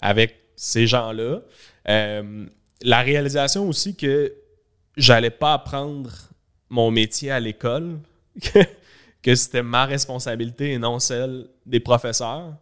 avec 0.00 0.36
ces 0.56 0.86
gens-là. 0.86 1.40
Euh, 1.88 2.46
la 2.82 3.00
réalisation 3.02 3.68
aussi 3.68 3.94
que 3.96 4.32
j'allais 4.96 5.30
pas 5.30 5.52
apprendre 5.54 6.10
mon 6.70 6.90
métier 6.90 7.30
à 7.30 7.38
l'école, 7.38 7.98
que, 9.30 9.34
c'était 9.34 9.62
ma 9.62 9.84
responsabilité 9.86 10.72
et 10.72 10.78
non 10.78 10.98
celle 10.98 11.48
des 11.64 11.80
professeurs. 11.80 12.54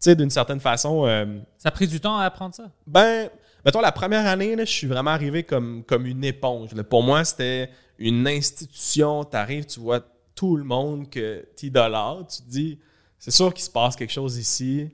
Tu 0.00 0.10
sais, 0.10 0.16
d'une 0.16 0.30
certaine 0.30 0.60
façon, 0.60 1.06
euh, 1.06 1.38
Ça 1.58 1.68
a 1.68 1.72
pris 1.72 1.86
du 1.86 2.00
temps 2.00 2.16
à 2.18 2.24
apprendre 2.24 2.54
ça? 2.54 2.70
ben, 2.86 3.28
mettons, 3.64 3.80
la 3.80 3.92
première 3.92 4.26
année, 4.26 4.56
là, 4.56 4.64
je 4.64 4.70
suis 4.70 4.86
vraiment 4.86 5.10
arrivé 5.10 5.42
comme, 5.42 5.82
comme 5.84 6.06
une 6.06 6.24
éponge. 6.24 6.72
là. 6.74 6.84
Pour 6.84 7.02
moi, 7.02 7.24
c'était 7.24 7.70
une 7.98 8.26
institution. 8.26 9.24
Tu 9.24 9.36
arrives, 9.36 9.66
tu 9.66 9.80
vois 9.80 10.00
tout 10.34 10.56
le 10.56 10.64
monde 10.64 11.08
que 11.08 11.46
tu 11.56 11.66
idolâtres. 11.66 12.36
Tu 12.36 12.42
te 12.42 12.50
dis, 12.50 12.78
c'est 13.18 13.30
sûr 13.30 13.52
qu'il 13.54 13.64
se 13.64 13.70
passe 13.70 13.96
quelque 13.96 14.12
chose 14.12 14.36
ici 14.36 14.90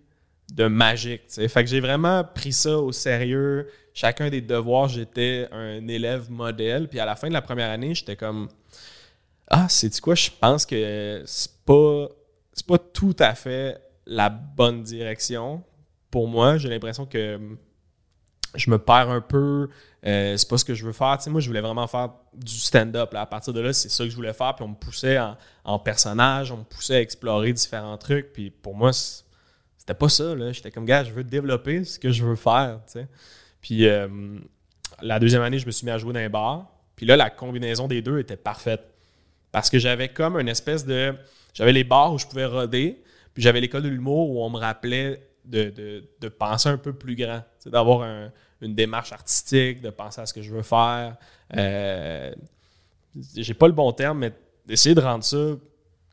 de 0.55 0.67
magique. 0.67 1.23
tu 1.29 1.35
sais. 1.35 1.49
Fait 1.49 1.65
que 1.65 1.71
j'ai 1.71 1.81
vraiment 1.81 2.25
pris 2.25 2.53
ça 2.53 2.79
au 2.79 2.93
sérieux. 2.93 3.69
Chacun 3.95 4.31
des 4.31 4.41
devoirs, 4.41 4.89
j'étais 4.89 5.49
un 5.53 5.87
élève 5.89 6.31
modèle. 6.31 6.89
Puis 6.89 7.01
à 7.01 7.05
la 7.05 7.17
fin 7.17 7.29
de 7.29 7.33
la 7.33 7.43
première 7.43 7.71
année, 7.71 7.95
j'étais 7.95 8.17
comme, 8.17 8.49
ah, 9.51 9.67
c'est 9.69 9.99
quoi, 10.01 10.15
je 10.15 10.31
pense 10.31 10.65
que 10.65 11.23
c'est 11.27 11.65
pas, 11.65 12.09
pas 12.67 12.79
tout 12.79 13.17
à 13.19 13.35
fait 13.35 13.81
la 14.07 14.29
bonne 14.29 14.83
direction. 14.83 15.63
Pour 16.11 16.29
moi, 16.29 16.57
j'ai 16.57 16.69
l'impression 16.69 17.05
que 17.05 17.39
je 18.55 18.71
me 18.71 18.79
perds 18.79 19.11
un 19.11 19.21
peu. 19.21 19.69
Euh, 20.07 20.37
c'est 20.37 20.49
pas 20.49 20.59
ce 20.59 20.65
que 20.65 20.75
je 20.75 20.85
veux 20.85 20.93
faire. 20.93 21.19
Moi, 21.27 21.41
je 21.41 21.49
voulais 21.49 21.61
vraiment 21.61 21.87
faire 21.87 22.11
du 22.35 22.55
stand-up. 22.55 23.15
À 23.15 23.27
partir 23.27 23.53
de 23.53 23.61
là, 23.61 23.73
c'est 23.73 23.89
ça 23.89 24.05
que 24.05 24.11
je 24.11 24.17
voulais 24.17 24.33
faire. 24.33 24.55
Puis 24.55 24.65
on 24.65 24.69
me 24.69 24.75
poussait 24.75 25.19
en, 25.65 25.79
personnage, 25.79 26.51
on 26.53 26.59
me 26.59 26.65
poussait 26.65 26.97
à 26.97 27.01
explorer 27.01 27.53
différents 27.53 27.99
trucs. 27.99 28.33
Puis 28.33 28.51
pour 28.51 28.75
moi, 28.75 28.93
c'était 28.93 29.95
pas 29.95 30.09
ça. 30.09 30.53
J'étais 30.53 30.71
comme, 30.71 30.85
gars, 30.85 31.05
je 31.05 31.13
veux 31.13 31.25
développer 31.25 31.85
ce 31.85 31.99
que 31.99 32.11
je 32.11 32.25
veux 32.25 32.37
faire. 32.37 32.81
Puis 33.61 33.87
euh, 33.87 34.09
la 35.03 35.19
deuxième 35.19 35.43
année, 35.43 35.59
je 35.59 35.67
me 35.67 35.71
suis 35.71 35.85
mis 35.85 35.91
à 35.91 35.99
jouer 35.99 36.13
dans 36.13 36.21
un 36.21 36.31
bar. 36.31 36.67
Puis 36.97 37.07
là, 37.07 37.17
la 37.17 37.31
combinaison 37.31 37.89
des 37.89 38.03
deux 38.03 38.19
était 38.19 38.37
parfaite. 38.37 38.83
Parce 39.53 39.69
que 39.71 39.79
j'avais 39.79 40.09
comme 40.09 40.39
une 40.39 40.49
espèce 40.49 40.85
de. 40.85 41.15
J'avais 41.55 41.73
les 41.73 41.85
bars 41.85 42.13
où 42.13 42.19
je 42.19 42.27
pouvais 42.27 42.45
roder, 42.47 43.03
puis 43.35 43.43
j'avais 43.43 43.61
l'école 43.61 43.83
de 43.83 43.89
l'humour 43.89 44.31
où 44.31 44.43
on 44.45 44.51
me 44.51 44.59
rappelait 44.59 45.27
de, 45.45 45.71
de- 45.71 46.05
de 46.21 46.29
penser 46.29 46.69
un 46.69 46.77
peu 46.79 46.93
plus 46.93 47.17
grand, 47.17 47.43
d'avoir 47.67 48.03
un- 48.03 48.31
une 48.61 48.75
démarche 48.75 49.13
artistique, 49.13 49.81
de 49.81 49.91
penser 49.91 50.21
à 50.21 50.27
ce 50.27 50.33
que 50.35 50.43
je 50.43 50.53
veux 50.55 50.63
faire. 50.63 51.17
Euh, 51.57 52.33
J'ai 53.35 53.55
pas 53.55 53.67
le 53.67 53.73
bon 53.73 53.91
terme, 53.93 54.19
mais 54.19 54.33
d'essayer 54.67 54.95
de 54.95 55.01
rendre 55.01 55.25
ça 55.25 55.57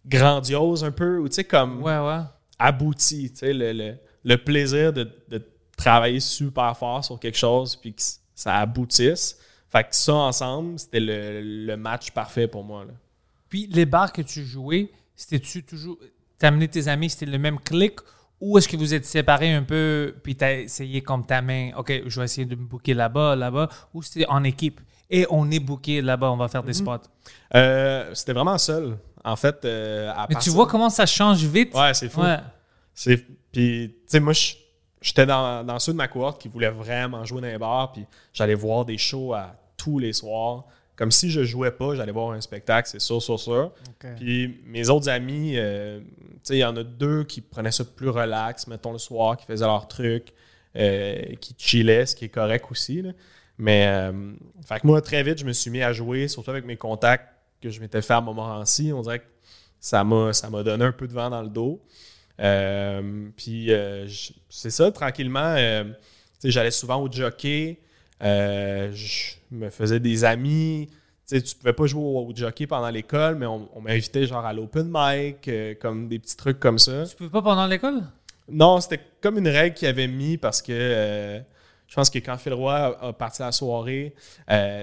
grandiose 0.06 0.84
un 0.84 0.92
peu, 0.92 1.20
ou 1.20 1.28
tu 1.30 1.36
sais, 1.36 1.44
comme 1.44 1.84
Ouais, 1.84 2.00
ouais. 2.00 2.22
abouti, 2.58 3.30
tu 3.32 3.38
sais, 3.40 3.54
le, 3.54 3.74
le- 3.74 3.96
le 4.24 4.38
plaisir 4.38 4.92
de, 4.94 5.08
de 5.30 5.42
travailler 5.78 6.20
super 6.20 6.76
fort 6.76 7.04
sur 7.06 7.20
quelque 7.20 7.38
chose 7.38 7.76
puis 7.76 7.94
que 7.94 8.02
ça 8.34 8.56
aboutisse. 8.58 9.38
Fait 9.70 9.84
que 9.84 9.90
ça 9.96 10.14
ensemble, 10.16 10.80
c'était 10.80 11.00
le, 11.00 11.42
le 11.42 11.78
match 11.78 12.12
parfait 12.12 12.48
pour 12.48 12.64
moi. 12.64 12.86
là. 12.86 12.94
Puis 13.50 13.68
les 13.72 13.86
bars 13.86 14.12
que 14.12 14.22
tu 14.22 14.46
jouais, 14.46 14.92
c'était-tu 15.16 15.64
toujours. 15.64 15.98
T'as 16.38 16.50
amené 16.50 16.68
tes 16.68 16.88
amis, 16.88 17.10
c'était 17.10 17.26
le 17.26 17.40
même 17.40 17.60
clic 17.60 18.00
ou 18.40 18.58
est-ce 18.58 18.68
que 18.68 18.78
vous 18.78 18.94
êtes 18.94 19.06
séparés 19.06 19.54
un 19.54 19.64
peu 19.64 20.16
puis 20.24 20.36
t'as 20.36 20.54
essayé 20.60 21.02
comme 21.02 21.26
ta 21.26 21.42
main, 21.42 21.72
OK, 21.78 21.92
je 22.06 22.20
vais 22.20 22.26
essayer 22.26 22.46
de 22.46 22.56
me 22.56 22.66
booker 22.66 22.94
là-bas, 22.94 23.36
là-bas, 23.36 23.70
ou 23.94 24.04
c'était 24.04 24.28
en 24.28 24.44
équipe 24.44 24.80
et 25.10 25.26
on 25.30 25.50
est 25.52 25.60
booké 25.60 26.02
là-bas, 26.02 26.32
on 26.32 26.38
va 26.38 26.48
faire 26.48 26.64
des 26.64 26.74
spots? 26.74 26.98
Euh, 27.56 28.14
c'était 28.14 28.34
vraiment 28.34 28.58
seul. 28.58 28.98
En 29.24 29.36
fait, 29.36 29.64
euh, 29.66 30.12
à 30.12 30.28
Mais 30.30 30.36
tu 30.36 30.50
vois 30.50 30.68
comment 30.68 30.90
ça 30.90 31.06
change 31.06 31.44
vite? 31.44 31.74
Ouais, 31.74 31.94
c'est 31.94 32.10
fou. 32.10 32.22
Ouais. 32.22 32.38
Puis, 33.52 33.90
tu 33.90 33.96
sais, 34.06 34.20
moi, 34.20 34.34
j'étais 35.02 35.26
dans, 35.26 35.64
dans 35.64 35.80
ceux 35.80 35.94
de 35.94 35.98
ma 35.98 36.08
cohorte 36.08 36.42
qui 36.42 36.50
voulaient 36.50 36.70
vraiment 36.70 37.24
jouer 37.26 37.42
dans 37.42 37.48
les 37.48 37.58
bars, 37.58 37.92
puis 37.92 38.06
j'allais 38.34 38.56
voir 38.56 38.86
des 38.86 38.98
shows 38.98 39.34
à 39.34 39.56
tous 39.78 40.00
les 40.00 40.14
soirs. 40.14 40.66
Comme 40.98 41.12
si 41.12 41.30
je 41.30 41.44
jouais 41.44 41.70
pas, 41.70 41.94
j'allais 41.94 42.12
voir 42.12 42.32
un 42.32 42.42
spectacle, 42.42 42.90
c'est 42.90 43.00
sûr, 43.00 43.22
sûr, 43.22 43.40
sûr. 43.40 43.72
Puis 44.18 44.60
mes 44.66 44.90
autres 44.90 45.10
amis, 45.10 45.54
euh, 45.56 46.00
tu 46.00 46.06
sais, 46.42 46.56
il 46.56 46.60
y 46.60 46.66
en 46.66 46.76
a 46.76 46.84
deux 46.84 47.24
qui 47.24 47.40
prenaient 47.40 47.72
ça 47.72 47.86
plus 47.86 48.10
relax, 48.10 48.66
mettons 48.66 48.94
le 48.94 48.98
soir, 48.98 49.38
qui 49.38 49.46
faisaient 49.46 49.66
leur 49.66 49.88
truc, 49.88 50.34
euh, 50.76 51.22
qui 51.40 51.54
chillaient, 51.56 52.08
ce 52.08 52.16
qui 52.16 52.26
est 52.26 52.30
correct 52.30 52.66
aussi. 52.72 53.04
là. 53.04 53.12
Mais, 53.60 53.86
euh, 53.88 54.34
fait 54.68 54.80
que 54.80 54.88
moi, 54.88 55.00
très 55.02 55.22
vite, 55.22 55.38
je 55.38 55.46
me 55.46 55.54
suis 55.54 55.70
mis 55.70 55.84
à 55.84 55.94
jouer, 55.94 56.28
surtout 56.28 56.50
avec 56.50 56.66
mes 56.66 56.78
contacts 56.78 57.28
que 57.62 57.70
je 57.70 57.80
m'étais 57.80 58.02
fait 58.02 58.14
à 58.14 58.22
Montmorency. 58.22 58.92
On 58.92 59.02
dirait 59.02 59.20
que 59.20 59.26
ça 59.80 60.04
m'a, 60.04 60.34
ça 60.34 60.50
m'a 60.50 60.64
donné 60.64 60.86
un 60.86 60.92
peu 60.92 61.08
de 61.08 61.14
vent 61.14 61.30
dans 61.30 61.44
le 61.44 61.50
dos. 61.50 61.80
Euh, 62.40 63.30
puis 63.36 63.72
euh, 63.72 64.08
c'est 64.50 64.72
ça, 64.72 64.92
tranquillement. 64.92 65.56
tu 65.56 65.94
sais, 66.40 66.52
j'allais 66.52 66.72
souvent 66.72 67.02
au 67.02 67.12
jockey. 67.12 67.80
Euh, 68.24 68.92
je 68.94 69.34
me 69.52 69.70
faisais 69.70 70.00
des 70.00 70.24
amis. 70.24 70.88
Tu 71.28 71.38
sais, 71.38 71.42
tu 71.42 71.56
pouvais 71.56 71.74
pas 71.74 71.86
jouer 71.86 72.02
au, 72.02 72.28
au 72.30 72.36
jockey 72.36 72.68
pendant 72.68 72.90
l'école, 72.90 73.36
mais 73.36 73.46
on, 73.46 73.70
on 73.74 73.82
m'invitait 73.82 74.26
genre 74.26 74.46
à 74.46 74.54
l'open 74.54 74.88
mic, 74.90 75.48
euh, 75.48 75.76
comme 75.80 76.08
des 76.08 76.20
petits 76.20 76.38
trucs 76.38 76.60
comme 76.60 76.80
ça. 76.80 77.06
Tu 77.06 77.16
peux 77.16 77.30
pas 77.30 77.42
pendant 77.42 77.68
l'école? 77.68 78.02
Non, 78.50 78.80
c'était 78.80 79.02
comme 79.22 79.38
une 79.38 79.48
règle 79.48 79.76
qu'ils 79.76 79.90
avaient 79.90 80.08
mis 80.08 80.38
parce 80.38 80.62
que 80.62 80.72
euh, 80.72 81.40
je 81.88 81.96
pense 81.96 82.10
que 82.10 82.20
quand 82.20 82.38
Phil 82.38 82.54
Roy 82.54 82.74
a, 82.74 83.08
a 83.08 83.14
parti 83.14 83.42
à 83.42 83.48
la 83.48 83.52
soirée, 83.52 84.14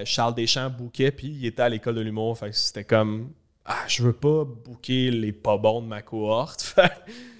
Charles 0.05 0.35
Deschamps 0.35 0.69
bouquait, 0.69 1.11
puis 1.11 1.27
il 1.27 1.45
était 1.45 1.63
à 1.63 1.69
l'école 1.69 1.95
de 1.95 2.01
l'humour. 2.01 2.37
Fait 2.37 2.49
que 2.51 2.55
c'était 2.55 2.83
comme 2.83 3.31
Ah, 3.65 3.83
je 3.87 4.03
veux 4.03 4.13
pas 4.13 4.43
booker 4.45 5.09
les 5.11 5.31
pas 5.31 5.57
bons 5.57 5.81
de 5.81 5.87
ma 5.87 6.01
cohorte. 6.01 6.75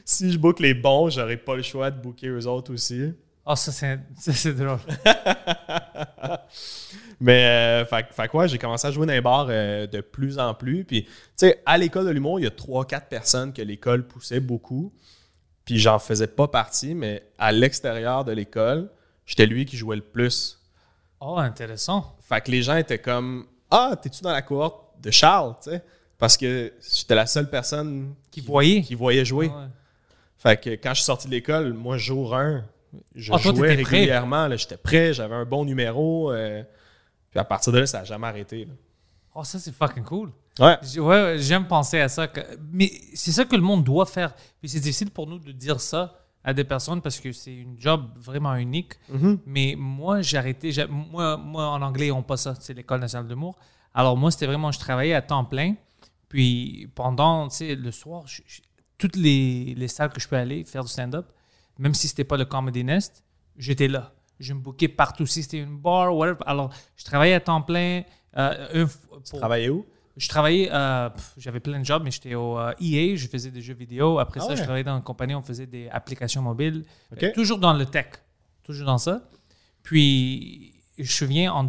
Si 0.07 0.31
je 0.31 0.37
book 0.37 0.59
les 0.59 0.75
bons, 0.75 1.09
j'aurais 1.09 1.35
pas 1.35 1.55
le 1.55 1.63
choix 1.63 1.89
de 1.89 1.99
booker 1.99 2.27
eux 2.27 2.45
autres 2.45 2.71
aussi. 2.71 3.11
Oh, 3.45 3.55
ça, 3.55 3.71
c'est 3.71 4.53
drôle. 4.53 4.79
Mais, 7.19 7.45
euh, 7.45 7.85
fait, 7.85 8.07
que 8.27 8.37
ouais, 8.37 8.47
j'ai 8.47 8.57
commencé 8.57 8.87
à 8.87 8.91
jouer 8.91 9.05
dans 9.05 9.13
les 9.13 9.21
bars 9.21 9.47
euh, 9.49 9.87
de 9.87 10.01
plus 10.01 10.37
en 10.39 10.53
plus. 10.53 10.83
Puis, 10.83 11.03
tu 11.03 11.11
sais, 11.35 11.61
à 11.65 11.77
l'école 11.77 12.05
de 12.05 12.09
l'humour, 12.11 12.39
il 12.39 12.43
y 12.43 12.47
a 12.47 12.51
3-4 12.51 13.07
personnes 13.07 13.53
que 13.53 13.61
l'école 13.61 14.05
poussait 14.07 14.39
beaucoup. 14.39 14.91
Puis, 15.63 15.79
j'en 15.79 15.99
faisais 15.99 16.27
pas 16.27 16.47
partie, 16.47 16.93
mais 16.93 17.23
à 17.37 17.51
l'extérieur 17.51 18.25
de 18.25 18.31
l'école, 18.31 18.89
j'étais 19.25 19.45
lui 19.45 19.65
qui 19.65 19.77
jouait 19.77 19.95
le 19.95 20.01
plus. 20.01 20.59
Oh, 21.21 21.37
intéressant. 21.37 22.15
Fait 22.27 22.41
que 22.41 22.51
les 22.51 22.61
gens 22.63 22.75
étaient 22.75 22.99
comme 22.99 23.45
Ah, 23.71 23.95
t'es-tu 24.01 24.21
dans 24.21 24.31
la 24.31 24.41
cohorte 24.41 25.01
de 25.01 25.11
Charles, 25.11 25.55
tu 25.63 25.69
sais? 25.71 25.81
Parce 26.17 26.37
que 26.37 26.73
j'étais 26.95 27.15
la 27.15 27.25
seule 27.25 27.49
personne 27.49 28.13
Qui 28.31 28.41
voyait. 28.41 28.81
qui 28.81 28.95
voyait 28.95 29.25
jouer. 29.25 29.47
Ouais. 29.47 29.67
Fait 30.37 30.59
que 30.61 30.69
quand 30.71 30.89
je 30.89 30.95
suis 30.95 31.05
sorti 31.05 31.27
de 31.27 31.31
l'école, 31.31 31.73
moi, 31.73 31.97
jour 31.97 32.35
1, 32.35 32.63
je 33.15 33.31
Ah, 33.33 33.39
toi, 33.39 33.53
jouais 33.55 33.75
régulièrement. 33.75 34.49
J'étais 34.55 34.77
prêt, 34.77 35.13
j'avais 35.13 35.35
un 35.35 35.45
bon 35.45 35.65
numéro. 35.65 36.31
euh, 36.31 36.63
puis 37.31 37.39
à 37.39 37.43
partir 37.43 37.73
de 37.73 37.79
là, 37.79 37.85
ça 37.85 37.99
n'a 37.99 38.03
jamais 38.05 38.27
arrêté. 38.27 38.65
là. 38.65 38.73
Oh, 39.35 39.43
ça, 39.43 39.59
c'est 39.59 39.73
fucking 39.73 40.03
cool. 40.03 40.31
Ouais. 40.59 40.77
Ouais, 40.99 41.35
j'aime 41.39 41.67
penser 41.67 41.99
à 41.99 42.07
ça. 42.07 42.27
que- 42.27 42.39
mais 42.71 42.89
c'est 43.13 43.31
ça 43.33 43.43
que 43.45 43.55
le 43.55 43.61
monde 43.61 43.83
doit 43.83 44.05
faire. 44.05 44.33
Puis 44.61 44.69
c'est 44.69 44.79
difficile 44.79 45.11
pour 45.11 45.27
nous 45.27 45.39
de 45.39 45.51
dire 45.51 45.81
ça 45.81 46.17
à 46.43 46.53
des 46.53 46.63
personnes 46.63 47.01
parce 47.01 47.19
que 47.19 47.31
c'est 47.33 47.53
une 47.53 47.75
job 47.79 48.05
vraiment 48.17 48.55
unique. 48.55 48.93
Mhm. 49.09 49.39
Mais 49.45 49.75
moi, 49.77 50.21
j'ai 50.21 50.37
arrêté. 50.37 50.71
Moi, 50.89 51.35
moi, 51.37 51.67
en 51.67 51.81
anglais, 51.81 52.07
ils 52.07 52.11
n'ont 52.11 52.23
pas 52.23 52.37
ça. 52.37 52.53
C'est 52.59 52.73
l'École 52.73 53.01
nationale 53.01 53.27
de 53.27 53.33
l'humour. 53.33 53.57
Alors, 53.93 54.15
moi, 54.15 54.31
c'était 54.31 54.45
vraiment, 54.45 54.71
je 54.71 54.79
travaillais 54.79 55.13
à 55.15 55.21
temps 55.21 55.43
plein. 55.43 55.75
Puis 56.29 56.89
pendant, 56.95 57.47
tu 57.49 57.55
sais, 57.57 57.75
le 57.75 57.91
soir, 57.91 58.23
je- 58.27 58.41
je- 58.47 58.61
toutes 58.97 59.15
les, 59.17 59.73
les 59.75 59.87
salles 59.89 60.11
que 60.11 60.19
je 60.21 60.27
peux 60.27 60.35
aller 60.37 60.63
faire 60.63 60.83
du 60.83 60.89
stand-up, 60.89 61.27
même 61.77 61.93
si 61.93 62.07
c'était 62.07 62.23
pas 62.23 62.37
le 62.37 62.45
Comedy 62.45 62.83
Nest, 62.83 63.23
j'étais 63.57 63.87
là. 63.87 64.13
Je 64.39 64.53
me 64.53 64.59
bookais 64.59 64.87
partout. 64.89 65.25
Si 65.25 65.43
c'était 65.43 65.59
une 65.59 65.77
bar, 65.77 66.15
whatever. 66.15 66.39
Alors, 66.45 66.71
je 66.97 67.05
travaillais 67.05 67.33
à 67.35 67.39
temps 67.39 67.61
plein. 67.61 68.03
euh, 68.37 68.85
pour- 69.29 69.39
Travaillais 69.39 69.69
où? 69.69 69.85
je 70.17 70.29
travaillais, 70.29 70.69
euh, 70.71 71.09
j'avais 71.37 71.59
plein 71.59 71.77
de 71.79 71.85
jobs, 71.85 72.01
mais 72.03 72.11
j'étais 72.11 72.35
au 72.35 72.57
euh, 72.57 72.71
EA, 72.81 73.15
je 73.17 73.27
faisais 73.27 73.51
des 73.51 73.61
jeux 73.61 73.73
vidéo. 73.73 74.17
Après 74.19 74.39
Ah 74.41 74.43
ça, 74.43 74.49
ouais. 74.51 74.55
je 74.57 74.63
travaillais 74.63 74.83
dans 74.85 74.95
une 74.97 75.03
compagnie, 75.03 75.35
on 75.35 75.41
faisait 75.41 75.65
des 75.67 75.89
applications 75.89 76.41
mobiles. 76.41 76.85
OK. 77.13 77.23
Euh, 77.23 77.31
toujours 77.33 77.57
dans 77.59 77.73
le 77.73 77.85
tech, 77.85 78.07
toujours 78.63 78.85
dans 78.87 78.97
ça. 78.97 79.29
Puis, 79.83 80.73
je 80.97 81.03
me 81.03 81.07
souviens, 81.07 81.51
en 81.53 81.63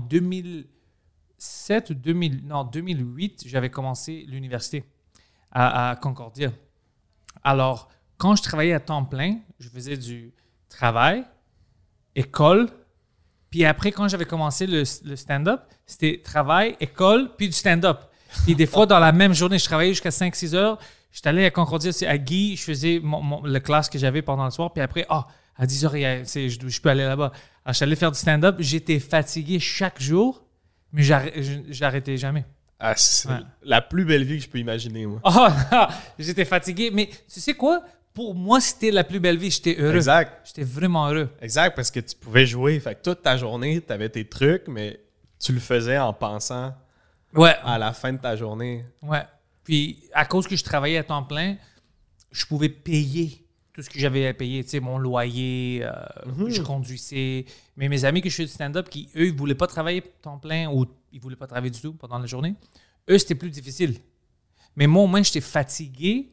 2007 1.38 1.90
ou 1.90 1.94
2000, 1.94 2.46
non, 2.46 2.64
2008, 2.64 3.44
j'avais 3.46 3.70
commencé 3.70 4.24
l'université 4.28 4.84
à, 5.52 5.90
à 5.90 5.96
Concordia. 5.96 6.52
Alors, 7.44 7.88
quand 8.18 8.36
je 8.36 8.42
travaillais 8.42 8.72
à 8.74 8.80
temps 8.80 9.04
plein, 9.04 9.38
je 9.58 9.68
faisais 9.68 9.96
du 9.96 10.32
travail, 10.68 11.24
école, 12.14 12.68
puis 13.50 13.64
après, 13.64 13.92
quand 13.92 14.08
j'avais 14.08 14.24
commencé 14.24 14.66
le, 14.66 14.82
le 15.04 15.16
stand-up, 15.16 15.62
c'était 15.86 16.20
travail, 16.22 16.76
école, 16.80 17.30
puis 17.36 17.46
du 17.46 17.52
stand-up. 17.52 18.00
Puis 18.44 18.54
des 18.54 18.66
fois, 18.66 18.86
dans 18.86 18.98
la 18.98 19.12
même 19.12 19.32
journée, 19.32 19.58
je 19.58 19.64
travaillais 19.64 19.92
jusqu'à 19.92 20.10
5-6 20.10 20.54
heures. 20.54 20.78
J'étais 21.12 21.28
allé 21.28 21.44
à 21.46 21.50
Concordia, 21.50 21.92
c'est 21.92 22.06
à 22.06 22.18
Guy, 22.18 22.56
je 22.56 22.62
faisais 22.64 23.00
mon, 23.02 23.22
mon- 23.22 23.42
le 23.42 23.60
classe 23.60 23.88
que 23.88 23.98
j'avais 23.98 24.20
pendant 24.20 24.44
le 24.44 24.50
soir. 24.50 24.72
Puis 24.72 24.82
après, 24.82 25.06
ah, 25.08 25.26
à 25.56 25.64
10 25.64 25.84
heures, 25.86 25.92
je, 25.94 26.56
je 26.68 26.80
peux 26.80 26.90
aller 26.90 27.04
là-bas. 27.04 27.32
Alors, 27.64 27.72
je 27.72 27.72
suis 27.72 27.84
allé 27.84 27.96
faire 27.96 28.12
du 28.12 28.18
stand-up. 28.18 28.56
J'étais 28.58 28.98
fatigué 28.98 29.58
chaque 29.58 30.02
jour, 30.02 30.44
mais 30.92 31.02
j'arrêtais 31.02 32.16
jamais. 32.18 32.44
Ah, 32.78 32.92
c'est 32.96 33.28
Ouais. 33.30 33.38
la 33.62 33.80
plus 33.80 34.04
belle 34.04 34.24
vie 34.24 34.36
que 34.36 34.44
je 34.44 34.48
peux 34.50 34.58
imaginer, 34.58 35.06
moi. 35.06 35.20
Oh, 35.24 35.46
non, 35.72 35.86
j'étais 36.18 36.44
fatigué. 36.44 36.90
Mais 36.92 37.06
tu 37.32 37.40
sais 37.40 37.54
quoi? 37.54 37.82
Pour 38.16 38.34
moi, 38.34 38.62
c'était 38.62 38.90
la 38.90 39.04
plus 39.04 39.20
belle 39.20 39.36
vie. 39.36 39.50
J'étais 39.50 39.76
heureux. 39.78 39.94
Exact. 39.96 40.40
J'étais 40.46 40.64
vraiment 40.64 41.06
heureux. 41.08 41.28
Exact, 41.42 41.76
parce 41.76 41.90
que 41.90 42.00
tu 42.00 42.16
pouvais 42.16 42.46
jouer. 42.46 42.80
Fait 42.80 42.94
que 42.94 43.02
toute 43.02 43.22
ta 43.22 43.36
journée, 43.36 43.82
tu 43.82 43.92
avais 43.92 44.08
tes 44.08 44.26
trucs, 44.26 44.68
mais 44.68 44.98
tu 45.38 45.52
le 45.52 45.60
faisais 45.60 45.98
en 45.98 46.14
pensant 46.14 46.74
Ouais. 47.34 47.54
à 47.62 47.76
la 47.76 47.92
fin 47.92 48.14
de 48.14 48.18
ta 48.18 48.34
journée. 48.34 48.86
Ouais. 49.02 49.22
Puis, 49.64 50.02
à 50.14 50.24
cause 50.24 50.46
que 50.48 50.56
je 50.56 50.64
travaillais 50.64 50.96
à 50.96 51.04
temps 51.04 51.24
plein, 51.24 51.56
je 52.32 52.46
pouvais 52.46 52.70
payer 52.70 53.46
tout 53.74 53.82
ce 53.82 53.90
que 53.90 53.98
j'avais 53.98 54.26
à 54.26 54.32
payer. 54.32 54.64
Tu 54.64 54.70
sais, 54.70 54.80
mon 54.80 54.96
loyer, 54.96 55.82
euh, 55.84 55.92
je 56.48 56.62
conduisais. 56.62 57.44
Mais 57.76 57.90
mes 57.90 58.06
amis 58.06 58.22
que 58.22 58.30
je 58.30 58.36
fais 58.36 58.44
du 58.46 58.50
stand-up, 58.50 58.88
qui, 58.88 59.10
eux, 59.14 59.26
ils 59.26 59.36
voulaient 59.36 59.54
pas 59.54 59.66
travailler 59.66 59.98
à 60.02 60.22
temps 60.22 60.38
plein 60.38 60.70
ou 60.70 60.86
ils 61.12 61.20
voulaient 61.20 61.36
pas 61.36 61.46
travailler 61.46 61.70
du 61.70 61.82
tout 61.82 61.92
pendant 61.92 62.18
la 62.18 62.24
journée, 62.24 62.54
eux, 63.10 63.18
c'était 63.18 63.34
plus 63.34 63.50
difficile. 63.50 63.98
Mais 64.74 64.86
moi, 64.86 65.02
au 65.02 65.06
moins, 65.06 65.22
j'étais 65.22 65.42
fatigué, 65.42 66.30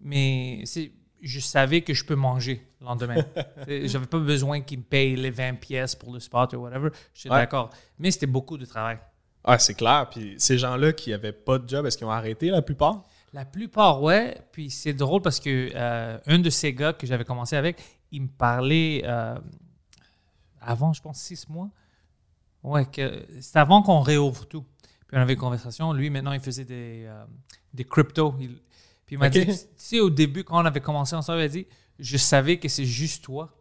mais 0.00 0.60
c'est- 0.64 0.92
je 1.26 1.40
savais 1.40 1.80
que 1.82 1.94
je 1.94 2.04
peux 2.04 2.14
manger 2.14 2.66
le 2.80 2.86
lendemain. 2.86 3.24
J'avais 3.68 4.06
pas 4.06 4.18
besoin 4.18 4.60
qu'ils 4.60 4.78
me 4.78 4.84
payent 4.84 5.16
les 5.16 5.30
20 5.30 5.54
pièces 5.54 5.94
pour 5.94 6.12
le 6.12 6.20
spot 6.20 6.52
ou 6.54 6.58
whatever. 6.58 6.90
J'étais 7.14 7.30
Ouais. 7.34 7.40
d'accord. 7.40 7.70
Mais 7.98 8.10
c'était 8.10 8.26
beaucoup 8.26 8.58
de 8.58 8.64
travail. 8.64 8.98
Ah, 9.42 9.58
c'est 9.58 9.74
clair. 9.74 10.08
Puis 10.10 10.34
ces 10.38 10.56
gens-là 10.58 10.92
qui 10.92 11.10
n'avaient 11.10 11.32
pas 11.32 11.58
de 11.58 11.68
job, 11.68 11.84
est-ce 11.86 11.96
qu'ils 11.98 12.06
ont 12.06 12.10
arrêté 12.10 12.48
la 12.50 12.62
plupart? 12.62 13.02
La 13.32 13.44
plupart, 13.44 14.00
ouais. 14.02 14.36
Puis 14.52 14.70
c'est 14.70 14.92
drôle 14.94 15.20
parce 15.22 15.40
que 15.40 15.70
euh, 15.74 16.18
un 16.26 16.38
de 16.38 16.50
ces 16.50 16.72
gars 16.72 16.92
que 16.92 17.06
j'avais 17.06 17.24
commencé 17.24 17.56
avec, 17.56 17.82
il 18.12 18.22
me 18.22 18.28
parlait 18.28 19.02
euh, 19.04 19.36
avant, 20.60 20.92
je 20.92 21.02
pense, 21.02 21.18
six 21.20 21.48
mois. 21.48 21.70
Ouais, 22.62 22.86
que 22.86 23.24
c'est 23.40 23.58
avant 23.58 23.82
qu'on 23.82 24.00
réouvre 24.00 24.46
tout. 24.46 24.62
Puis 25.06 25.18
on 25.18 25.20
avait 25.20 25.34
une 25.34 25.38
conversation. 25.38 25.92
Lui, 25.92 26.08
maintenant, 26.10 26.32
il 26.32 26.40
faisait 26.40 26.64
des, 26.64 27.04
euh, 27.06 27.24
des 27.74 27.84
cryptos. 27.84 28.34
Il- 28.40 28.58
puis 29.06 29.16
il 29.16 29.18
m'a 29.18 29.28
dit, 29.28 29.46
tu 29.46 29.52
sais, 29.76 30.00
au 30.00 30.10
début, 30.10 30.44
quand 30.44 30.60
on 30.60 30.64
avait 30.64 30.80
commencé 30.80 31.14
ensemble, 31.14 31.40
il 31.40 31.44
a 31.44 31.48
dit, 31.48 31.66
je 31.98 32.16
savais 32.16 32.58
que 32.58 32.68
c'est 32.68 32.84
juste 32.84 33.24
toi 33.24 33.54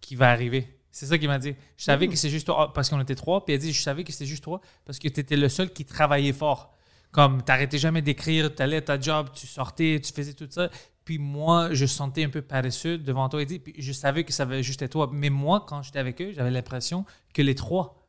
qui 0.00 0.16
va 0.16 0.30
arriver. 0.30 0.78
C'est 0.90 1.06
ça 1.06 1.18
qu'il 1.18 1.28
m'a 1.28 1.38
dit. 1.38 1.56
Je 1.76 1.84
savais 1.84 2.06
que 2.06 2.14
c'est 2.16 2.30
juste 2.30 2.46
toi, 2.46 2.66
ah, 2.68 2.72
parce 2.72 2.88
qu'on 2.88 3.00
était 3.00 3.16
trois. 3.16 3.44
Puis 3.44 3.52
il 3.52 3.56
a 3.56 3.58
dit, 3.58 3.72
je 3.72 3.82
savais 3.82 4.04
que 4.04 4.12
c'était 4.12 4.26
juste 4.26 4.44
toi 4.44 4.60
parce 4.84 4.98
que 4.98 5.08
tu 5.08 5.18
étais 5.20 5.36
le 5.36 5.48
seul 5.48 5.72
qui 5.72 5.84
travaillait 5.84 6.32
fort. 6.32 6.72
Comme, 7.10 7.42
t'arrêtais 7.42 7.78
jamais 7.78 8.00
d'écrire, 8.02 8.54
t'allais 8.54 8.76
à 8.76 8.82
ta 8.82 9.00
job, 9.00 9.28
tu 9.34 9.46
sortais, 9.46 10.00
tu 10.00 10.12
faisais 10.12 10.34
tout 10.34 10.46
ça. 10.50 10.70
Puis 11.04 11.18
moi, 11.18 11.68
je 11.72 11.84
sentais 11.86 12.24
un 12.24 12.28
peu 12.28 12.42
paresseux 12.42 12.96
devant 12.98 13.28
toi 13.28 13.42
et 13.42 13.46
dit, 13.46 13.58
puis 13.58 13.74
je 13.76 13.92
savais 13.92 14.24
que 14.24 14.32
ça 14.32 14.44
va 14.44 14.62
juste 14.62 14.82
être 14.82 14.92
toi. 14.92 15.10
Mais 15.12 15.30
moi, 15.30 15.64
quand 15.68 15.82
j'étais 15.82 15.98
avec 15.98 16.20
eux, 16.20 16.32
j'avais 16.32 16.50
l'impression 16.50 17.04
que 17.32 17.42
les 17.42 17.54
trois, 17.54 18.06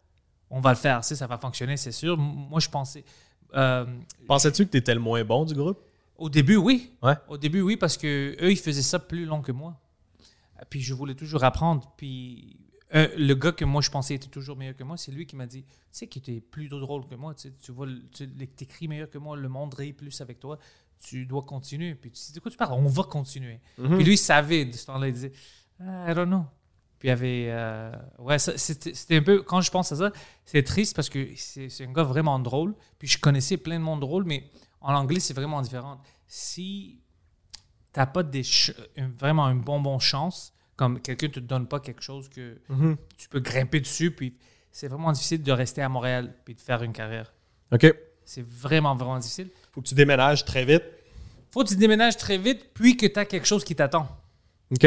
on 0.49 0.59
va 0.59 0.69
le 0.71 0.75
faire, 0.77 1.01
tu 1.01 1.07
sais, 1.07 1.15
ça 1.15 1.27
va 1.27 1.37
fonctionner, 1.37 1.77
c'est 1.77 1.91
sûr. 1.91 2.17
Moi, 2.17 2.59
je 2.59 2.69
pensais. 2.69 3.03
euh, 3.55 3.85
Pensais-tu 4.27 4.65
que 4.65 4.71
tu 4.71 4.77
étais 4.77 4.93
le 4.93 5.01
moins 5.01 5.23
bon 5.23 5.43
du 5.43 5.53
groupe? 5.55 5.79
Au 6.17 6.29
début, 6.29 6.55
oui. 6.55 6.91
Ouais. 7.03 7.15
Au 7.27 7.37
début, 7.37 7.61
oui, 7.61 7.77
parce 7.77 7.97
que 7.97 8.35
eux, 8.41 8.51
ils 8.51 8.57
faisaient 8.59 8.81
ça 8.81 8.99
plus 8.99 9.25
long 9.25 9.41
que 9.41 9.51
moi. 9.51 9.79
Puis 10.69 10.81
je 10.81 10.93
voulais 10.93 11.15
toujours 11.15 11.43
apprendre. 11.43 11.91
Puis 11.97 12.57
euh, 12.93 13.07
le 13.17 13.33
gars 13.33 13.51
que 13.51 13.65
moi, 13.65 13.81
je 13.81 13.89
pensais 13.89 14.15
était 14.15 14.27
toujours 14.29 14.55
meilleur 14.55 14.75
que 14.75 14.83
moi, 14.83 14.95
c'est 14.97 15.11
lui 15.11 15.25
qui 15.25 15.35
m'a 15.35 15.45
dit 15.47 15.63
Tu 15.63 15.69
sais, 15.91 16.07
qui 16.07 16.19
était 16.19 16.39
plus 16.39 16.69
drôle 16.69 17.05
que 17.07 17.15
moi. 17.15 17.33
Tu, 17.33 17.49
sais, 17.49 17.53
tu 17.61 17.71
vois, 17.71 17.87
tu 18.13 18.29
écris 18.61 18.87
meilleur 18.87 19.09
que 19.09 19.17
moi, 19.17 19.35
le 19.35 19.49
monde 19.49 19.73
rit 19.73 19.93
plus 19.93 20.21
avec 20.21 20.39
toi. 20.39 20.57
Tu 20.99 21.25
dois 21.25 21.41
continuer. 21.41 21.93
Puis 21.95 22.11
tu 22.11 22.21
dis 22.27 22.33
De 22.33 22.39
quoi 22.39 22.49
tu 22.51 22.57
parles? 22.57 22.73
On 22.73 22.87
va 22.87 23.03
continuer. 23.03 23.59
Puis 23.75 24.03
lui, 24.03 24.13
il 24.13 24.17
savait 24.17 24.65
de 24.65 24.71
ce 24.71 24.85
temps-là. 24.85 25.07
Il 25.07 25.13
disait 25.13 25.31
Ah, 25.79 26.11
I 26.11 26.15
don't 26.15 26.27
know. 26.27 26.45
Puis 26.99 27.09
il 27.09 27.09
y 27.09 27.11
avait. 27.11 27.47
euh, 27.49 27.91
ouais, 28.19 28.39
c'était 28.39 29.17
un 29.17 29.21
peu. 29.23 29.41
Quand 29.41 29.59
je 29.59 29.69
pense 29.71 29.91
à 29.91 29.97
ça, 29.97 30.11
c'est 30.45 30.63
triste 30.63 30.95
parce 30.95 31.09
que 31.09 31.27
c'est 31.35 31.83
un 31.83 31.91
gars 31.91 32.03
vraiment 32.03 32.39
drôle. 32.39 32.73
Puis 32.97 33.09
je 33.09 33.19
connaissais 33.19 33.57
plein 33.57 33.77
de 33.77 33.83
monde 33.83 33.99
drôle, 33.99 34.23
mais 34.23 34.49
en 34.85 34.93
anglais, 34.95 35.19
c'est 35.19 35.33
vraiment 35.33 35.61
différent. 35.61 35.99
Si 36.27 36.99
t'as 37.91 38.05
pas 38.05 38.23
des 38.23 38.43
ch- 38.43 38.75
un- 38.97 39.09
vraiment 39.09 39.47
une 39.49 39.61
bon 39.61 39.79
bon 39.79 39.99
chance, 39.99 40.53
comme 40.75 40.99
quelqu'un 41.01 41.29
te 41.29 41.39
donne 41.39 41.67
pas 41.67 41.79
quelque 41.79 42.01
chose 42.01 42.29
que 42.29 42.59
tu 43.17 43.29
peux 43.29 43.39
grimper 43.39 43.79
dessus, 43.79 44.11
puis 44.11 44.35
c'est 44.71 44.87
vraiment 44.87 45.11
difficile 45.11 45.41
de 45.41 45.51
rester 45.51 45.81
à 45.81 45.89
Montréal 45.89 46.33
puis 46.43 46.53
de 46.55 46.59
faire 46.61 46.83
une 46.83 46.93
carrière. 46.93 47.33
OK. 47.71 47.93
C'est 48.25 48.45
vraiment, 48.45 48.95
vraiment 48.95 49.17
difficile. 49.19 49.49
Faut 49.71 49.81
que 49.81 49.87
tu 49.87 49.95
déménages 49.95 50.43
très 50.45 50.65
vite. 50.65 50.83
Faut 51.51 51.63
que 51.63 51.69
tu 51.69 51.75
déménages 51.77 52.17
très 52.17 52.37
vite, 52.37 52.73
puis 52.73 52.97
que 52.97 53.05
tu 53.05 53.17
as 53.19 53.25
quelque 53.25 53.45
chose 53.47 53.63
qui 53.63 53.75
t'attend. 53.75 54.07
OK. 54.71 54.83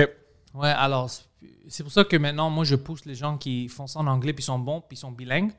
Ouais, 0.55 0.69
alors, 0.69 1.09
c'est- 1.09 1.25
c'est 1.69 1.83
pour 1.83 1.93
ça 1.93 2.05
que 2.05 2.17
maintenant, 2.17 2.51
moi, 2.51 2.65
je 2.65 2.75
pousse 2.75 3.05
les 3.07 3.15
gens 3.15 3.39
qui 3.39 3.69
font 3.69 3.87
ça 3.87 4.01
en 4.01 4.07
anglais, 4.07 4.33
puis 4.35 4.43
sont 4.45 4.59
bons, 4.59 4.81
puis 4.83 4.97
sont 4.97 5.13
bilingues. 5.13 5.53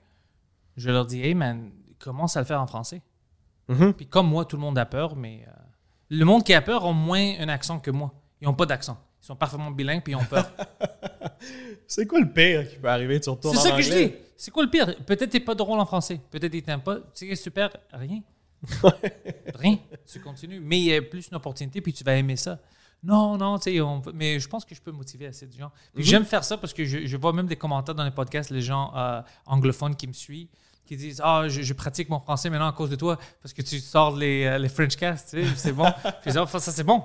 Je 0.78 0.90
leur 0.92 1.06
dis, 1.06 1.22
hey 1.22 1.34
man, 1.34 1.72
commence 1.98 2.38
à 2.38 2.42
le 2.42 2.46
faire 2.46 2.62
en 2.62 2.68
français. 2.68 3.02
Mhm. 3.70 3.94
Puis 3.94 4.08
comme 4.08 4.28
moi, 4.28 4.46
tout 4.46 4.58
le 4.58 4.62
monde 4.62 4.78
a 4.78 4.86
peur, 4.86 5.16
mais 5.16 5.46
euh, 5.48 5.52
le 6.10 6.26
monde 6.26 6.44
qui 6.44 6.54
a 6.54 6.62
peur 6.62 6.84
ont 6.86 6.94
moins 6.94 7.40
un 7.40 7.48
accent 7.48 7.80
que 7.80 7.92
moi. 7.92 8.12
Ils 8.42 8.46
n'ont 8.46 8.54
pas 8.54 8.66
d'accent. 8.66 8.98
Ils 9.22 9.28
sont 9.28 9.36
parfaitement 9.36 9.72
bilingues, 9.72 10.04
puis 10.04 10.14
ils 10.14 10.16
ont 10.16 10.26
peur. 10.26 10.50
C'est 11.88 12.06
quoi 12.06 12.20
le 12.20 12.32
pire 12.32 12.68
qui 12.70 12.78
peut 12.78 12.90
arriver? 12.90 13.20
Tu 13.20 13.30
retournes 13.30 13.56
C'est 13.56 13.70
ça 13.70 13.76
que 13.76 13.82
je 13.82 13.92
dis. 13.92 14.14
C'est 14.36 14.52
quoi 14.52 14.64
le 14.64 14.70
pire? 14.70 14.96
Peut-être 15.06 15.30
t'es 15.30 15.40
pas 15.40 15.56
drôle 15.56 15.80
en 15.80 15.86
français. 15.86 16.20
Peut-être 16.32 16.66
t'aiment 16.66 16.82
pas. 16.82 16.98
Tu 17.14 17.28
que 17.28 17.42
tu 17.42 17.52
perds? 17.52 17.76
Rien. 17.94 18.22
Rien. 19.56 19.78
Tu 20.06 20.20
continues. 20.20 20.60
Mais 20.60 20.80
il 20.80 20.86
y 20.86 20.96
a 20.96 21.02
plus 21.02 21.28
une 21.30 21.38
opportunité, 21.38 21.82
puis 21.82 21.94
tu 21.94 22.04
vas 22.04 22.16
aimer 22.16 22.36
ça. 22.36 22.60
Non, 23.02 23.38
non, 23.38 23.58
tu 23.58 23.72
sais, 23.72 23.82
on 23.82 24.02
mais 24.14 24.40
je 24.40 24.50
pense 24.50 24.66
que 24.66 24.76
je 24.76 24.82
peux 24.82 24.92
motiver 24.92 25.28
assez 25.28 25.48
de 25.48 25.54
gens. 25.54 25.72
Puis 25.94 26.04
j'aime 26.04 26.26
faire 26.26 26.44
ça 26.44 26.58
parce 26.58 26.74
que 26.74 26.84
je, 26.84 27.06
je 27.06 27.18
vois 27.18 27.32
même 27.32 27.48
des 27.48 27.56
commentaires 27.56 27.96
dans 27.96 28.04
les 28.04 28.12
podcasts, 28.12 28.50
les 28.50 28.62
gens 28.62 28.92
euh, 28.96 29.22
anglophones 29.46 29.96
qui 29.96 30.08
me 30.08 30.14
suivent, 30.14 30.50
qui 30.90 30.98
disent 30.98 31.22
Ah, 31.24 31.44
je, 31.48 31.62
je 31.62 31.74
pratique 31.74 32.10
mon 32.10 32.20
français 32.20 32.50
maintenant 32.50 32.68
à 32.68 32.74
cause 32.74 32.90
de 32.90 32.96
toi, 32.98 33.18
parce 33.42 33.54
que 33.54 33.62
tu 33.62 33.80
sors 33.80 34.16
les, 34.16 34.46
euh, 34.46 34.58
les 34.58 34.68
French 34.70 34.98
tu 34.98 35.06
sais, 35.16 35.44
c'est 35.56 35.72
bon. 35.72 35.86
Puis 36.22 36.32
dis, 36.32 36.38
Ah, 36.38 36.46
ça, 36.48 36.60
c'est 36.60 36.84
bon. 36.84 37.04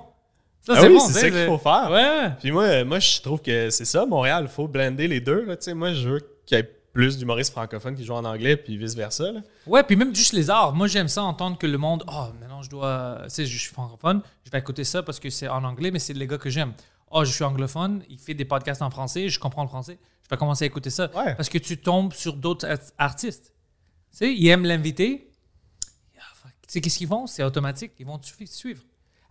Ça, 0.61 0.73
Ah 0.75 0.81
c'est 0.81 0.87
oui, 0.87 0.95
bon. 0.95 0.99
c'est 1.07 1.13
ça 1.13 1.29
qu'il 1.29 1.45
faut 1.45 1.57
faire. 1.59 1.89
Ouais. 1.91 2.31
Puis 2.41 2.51
moi, 2.51 2.83
moi, 2.83 2.99
je 2.99 3.21
trouve 3.21 3.41
que 3.41 3.69
c'est 3.69 3.85
ça, 3.85 4.05
Montréal. 4.05 4.45
Il 4.47 4.51
faut 4.51 4.67
blender 4.67 5.07
les 5.07 5.21
deux. 5.21 5.45
Là. 5.45 5.55
Moi, 5.75 5.93
je 5.93 6.09
veux 6.09 6.19
qu'il 6.45 6.57
y 6.57 6.61
ait 6.61 6.71
plus 6.91 7.17
d'humoristes 7.17 7.51
francophones 7.51 7.93
qui 7.95 8.03
jouent 8.05 8.13
en 8.15 8.23
anglais, 8.25 8.55
puis 8.57 8.77
vice-versa. 8.77 9.25
Ouais, 9.67 9.83
puis 9.83 9.95
même 9.95 10.15
juste 10.15 10.33
les 10.33 10.49
arts. 10.49 10.73
Moi, 10.73 10.87
j'aime 10.87 11.07
ça 11.09 11.21
entendre 11.23 11.57
que 11.57 11.67
le 11.67 11.77
monde, 11.77 12.03
oh, 12.07 12.27
maintenant 12.39 12.61
je 12.61 12.69
dois, 12.69 13.19
tu 13.25 13.29
sais, 13.31 13.45
je 13.45 13.57
suis 13.57 13.71
francophone, 13.73 14.21
je 14.45 14.49
vais 14.51 14.59
écouter 14.59 14.85
ça 14.85 15.03
parce 15.03 15.19
que 15.19 15.29
c'est 15.29 15.47
en 15.49 15.63
anglais, 15.65 15.91
mais 15.91 15.99
c'est 15.99 16.13
les 16.13 16.25
gars 16.25 16.37
que 16.37 16.49
j'aime. 16.49 16.71
Oh, 17.11 17.23
je 17.25 17.31
suis 17.33 17.43
anglophone, 17.43 18.01
il 18.09 18.17
fait 18.17 18.33
des 18.33 18.45
podcasts 18.45 18.81
en 18.81 18.89
français, 18.89 19.27
je 19.29 19.39
comprends 19.39 19.61
le 19.63 19.67
français, 19.67 19.99
je 20.23 20.29
vais 20.29 20.37
commencer 20.37 20.63
à 20.63 20.67
écouter 20.67 20.89
ça. 20.89 21.11
Ouais. 21.13 21.35
Parce 21.35 21.49
que 21.49 21.57
tu 21.57 21.77
tombes 21.77 22.13
sur 22.13 22.33
d'autres 22.33 22.65
art- 22.65 22.77
artistes. 22.97 23.53
Sais, 24.15 24.33
ils 24.33 24.47
aiment 24.47 24.65
l'inviter. 24.65 25.29
Ah. 26.17 26.21
Tu 26.45 26.51
sais, 26.67 26.81
qu'est-ce 26.81 26.97
qu'ils 26.97 27.07
font? 27.07 27.27
C'est 27.27 27.43
automatique, 27.43 27.91
ils 27.99 28.05
vont 28.05 28.17
te 28.17 28.25
suivre- 28.25 28.49
suivre. 28.51 28.81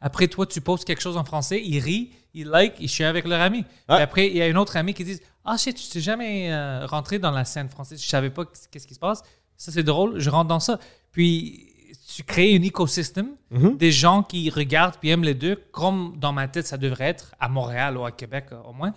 Après, 0.01 0.29
toi, 0.29 0.45
tu 0.47 0.61
postes 0.61 0.85
quelque 0.85 1.01
chose 1.01 1.17
en 1.17 1.25
français, 1.25 1.63
ils 1.65 1.79
rient, 1.79 2.11
ils 2.35 2.47
like, 2.47 2.75
ils 2.79 2.89
share 2.89 3.09
avec 3.09 3.25
leur 3.27 3.41
ami. 3.41 3.61
Ouais. 3.61 3.65
Puis 3.89 3.97
après, 4.03 4.27
il 4.29 4.37
y 4.37 4.43
a 4.43 4.49
une 4.49 4.59
autre 4.59 4.77
ami 4.77 4.93
qui 4.93 5.05
dit 5.05 5.19
Ah, 5.45 5.57
shit, 5.57 5.75
tu 5.77 5.89
t'es 5.89 6.01
jamais 6.01 6.53
euh, 6.53 6.85
rentré 6.85 7.19
dans 7.19 7.31
la 7.31 7.47
scène 7.47 7.71
française, 7.71 8.03
je 8.03 8.07
savais 8.07 8.29
pas 8.29 8.45
qu'est-ce 8.71 8.87
qui 8.87 8.93
se 8.95 8.99
passe. 9.01 9.23
Ça, 9.57 9.73
c'est 9.73 9.83
drôle, 9.83 10.19
je 10.21 10.29
rentre 10.29 10.49
dans 10.49 10.61
ça. 10.61 10.79
Puis, 11.13 11.71
tu 12.15 12.23
crées 12.25 12.55
un 12.57 12.63
écosystème 12.63 13.31
des 13.79 13.91
gens 13.93 14.23
qui 14.23 14.51
regardent 14.51 14.97
puis 15.01 15.09
aiment 15.09 15.25
les 15.25 15.35
deux, 15.35 15.57
comme 15.73 16.19
dans 16.19 16.33
ma 16.35 16.47
tête, 16.49 16.67
ça 16.67 16.77
devrait 16.77 17.07
être 17.07 17.35
à 17.41 17.49
Montréal 17.49 17.97
ou 17.97 18.05
à 18.05 18.13
Québec, 18.13 18.47
au 18.67 18.73
moins. 18.75 18.93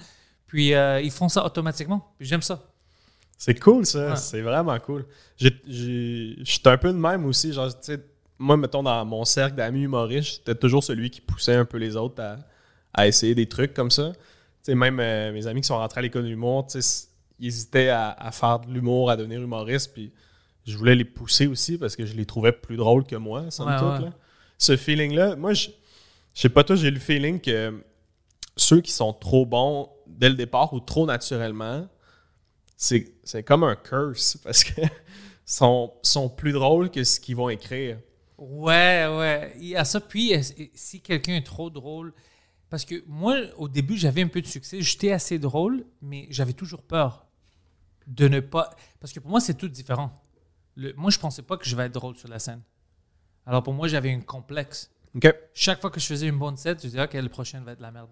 Puis, 0.48 0.74
euh, 0.74 1.00
ils 1.00 1.12
font 1.12 1.30
ça 1.30 1.46
automatiquement. 1.46 2.14
Puis, 2.18 2.28
j'aime 2.28 2.42
ça. 2.42 2.66
C'est 3.38 3.60
cool, 3.60 3.86
ça. 3.86 4.10
Ouais. 4.10 4.16
C'est 4.16 4.42
vraiment 4.42 4.80
cool. 4.80 5.06
Je 5.38 5.50
suis 6.44 6.62
un 6.66 6.78
peu 6.78 6.92
de 6.92 6.98
même 6.98 7.26
aussi. 7.26 7.54
Genre, 7.54 7.70
moi, 8.40 8.58
mettons, 8.58 8.84
dans 8.84 9.06
mon 9.06 9.26
cercle 9.26 9.56
d'amis 9.56 9.84
humoristes, 9.84 10.36
j'étais 10.38 10.56
toujours 10.56 10.84
celui 10.84 11.10
qui 11.10 11.22
poussait 11.22 11.56
un 11.56 11.66
peu 11.66 11.78
les 11.78 11.96
autres 11.96 12.22
à, 12.22 12.38
à 12.94 13.08
essayer 13.08 13.36
des 13.36 13.48
trucs 13.48 13.74
comme 13.74 13.92
ça. 13.92 14.12
Même 14.68 15.00
euh, 15.00 15.32
mes 15.32 15.48
amis 15.48 15.62
qui 15.62 15.68
sont 15.68 15.78
rentrés 15.78 16.00
à 16.00 16.02
l'école 16.02 16.24
de 16.24 16.28
l'humour, 16.30 16.68
ils 17.40 17.48
hésitaient 17.48 17.90
à, 17.90 18.10
à 18.10 18.32
faire 18.32 18.60
de 18.60 18.72
l'humour, 18.74 19.10
à 19.10 19.16
devenir 19.16 19.42
humoriste, 19.42 19.94
puis 19.94 20.12
je 20.66 20.76
voulais 20.78 20.96
les 20.96 21.06
pousser 21.06 21.48
aussi 21.48 21.78
parce 21.78 21.96
que 21.96 22.06
je 22.06 22.14
les 22.16 22.26
trouvais 22.26 22.52
plus 22.52 22.76
drôles 22.76 23.06
que 23.06 23.16
moi, 23.16 23.44
Ouais, 23.44 23.48
ouais. 24.00 24.06
là. 24.06 24.14
Ce 24.58 24.76
feeling-là, 24.76 25.36
moi, 25.38 25.54
je 25.54 25.70
je 26.34 26.42
sais 26.42 26.50
pas 26.50 26.64
toi, 26.64 26.76
j'ai 26.76 26.92
le 26.92 27.00
feeling 27.00 27.40
que 27.40 27.82
ceux 28.58 28.82
qui 28.82 28.92
sont 28.92 29.14
trop 29.14 29.46
bons 29.46 29.90
dès 30.06 30.30
le 30.30 30.36
départ 30.36 30.72
ou 30.74 30.80
trop 30.80 31.06
naturellement, 31.08 31.88
c'est 32.78 33.16
c'est 33.24 33.44
comme 33.44 33.64
un 33.64 33.76
curse 33.76 34.38
parce 34.44 34.64
que 34.64 34.82
sont, 35.46 35.94
sont 36.04 36.30
plus 36.30 36.52
drôles 36.52 36.92
que 36.92 37.04
ce 37.04 37.20
qu'ils 37.20 37.36
vont 37.36 37.50
écrire. 37.50 38.00
Ouais, 38.38 39.08
ouais. 39.10 39.54
Il 39.58 39.68
y 39.70 39.76
a 39.76 39.84
ça. 39.84 40.00
Puis, 40.00 40.32
si 40.74 41.02
quelqu'un 41.02 41.36
est 41.36 41.46
trop 41.46 41.70
drôle? 41.70 42.14
Parce 42.70 42.84
que 42.86 43.02
moi, 43.08 43.38
au 43.56 43.68
début, 43.70 43.98
j'avais 43.98 44.22
un 44.22 44.28
peu 44.28 44.42
de 44.42 44.46
succès. 44.46 44.82
J'étais 44.82 45.12
assez 45.12 45.40
drôle, 45.40 45.86
mais 46.02 46.28
j'avais 46.30 46.54
toujours 46.54 46.84
peur 46.84 47.26
de 48.06 48.28
ne 48.28 48.42
pas. 48.42 48.76
Parce 49.00 49.14
que 49.14 49.20
pour 49.20 49.32
moi, 49.32 49.40
c'est 49.40 49.56
tout 49.56 49.70
différent. 49.70 50.22
Le- 50.76 50.94
moi, 50.94 51.10
je 51.10 51.18
pensais 51.18 51.42
pas 51.42 51.58
que 51.58 51.66
je 51.66 51.76
vais 51.76 51.86
être 51.86 51.94
drôle 51.94 52.16
sur 52.18 52.28
la 52.28 52.40
scène. 52.40 52.62
Alors, 53.46 53.64
pour 53.64 53.74
moi, 53.74 53.88
j'avais 53.88 54.12
un 54.12 54.20
complexe. 54.20 54.92
Chaque 55.54 55.80
fois 55.82 55.90
que 55.90 56.00
je 56.00 56.06
faisais 56.06 56.28
une 56.28 56.38
bonne 56.38 56.58
set, 56.58 56.80
je 56.84 56.88
disais, 56.88 57.02
OK, 57.02 57.14
le 57.14 57.30
prochain 57.30 57.62
va 57.62 57.72
être 57.72 57.80
de 57.80 57.84
la 57.84 57.92
merde. 57.92 58.10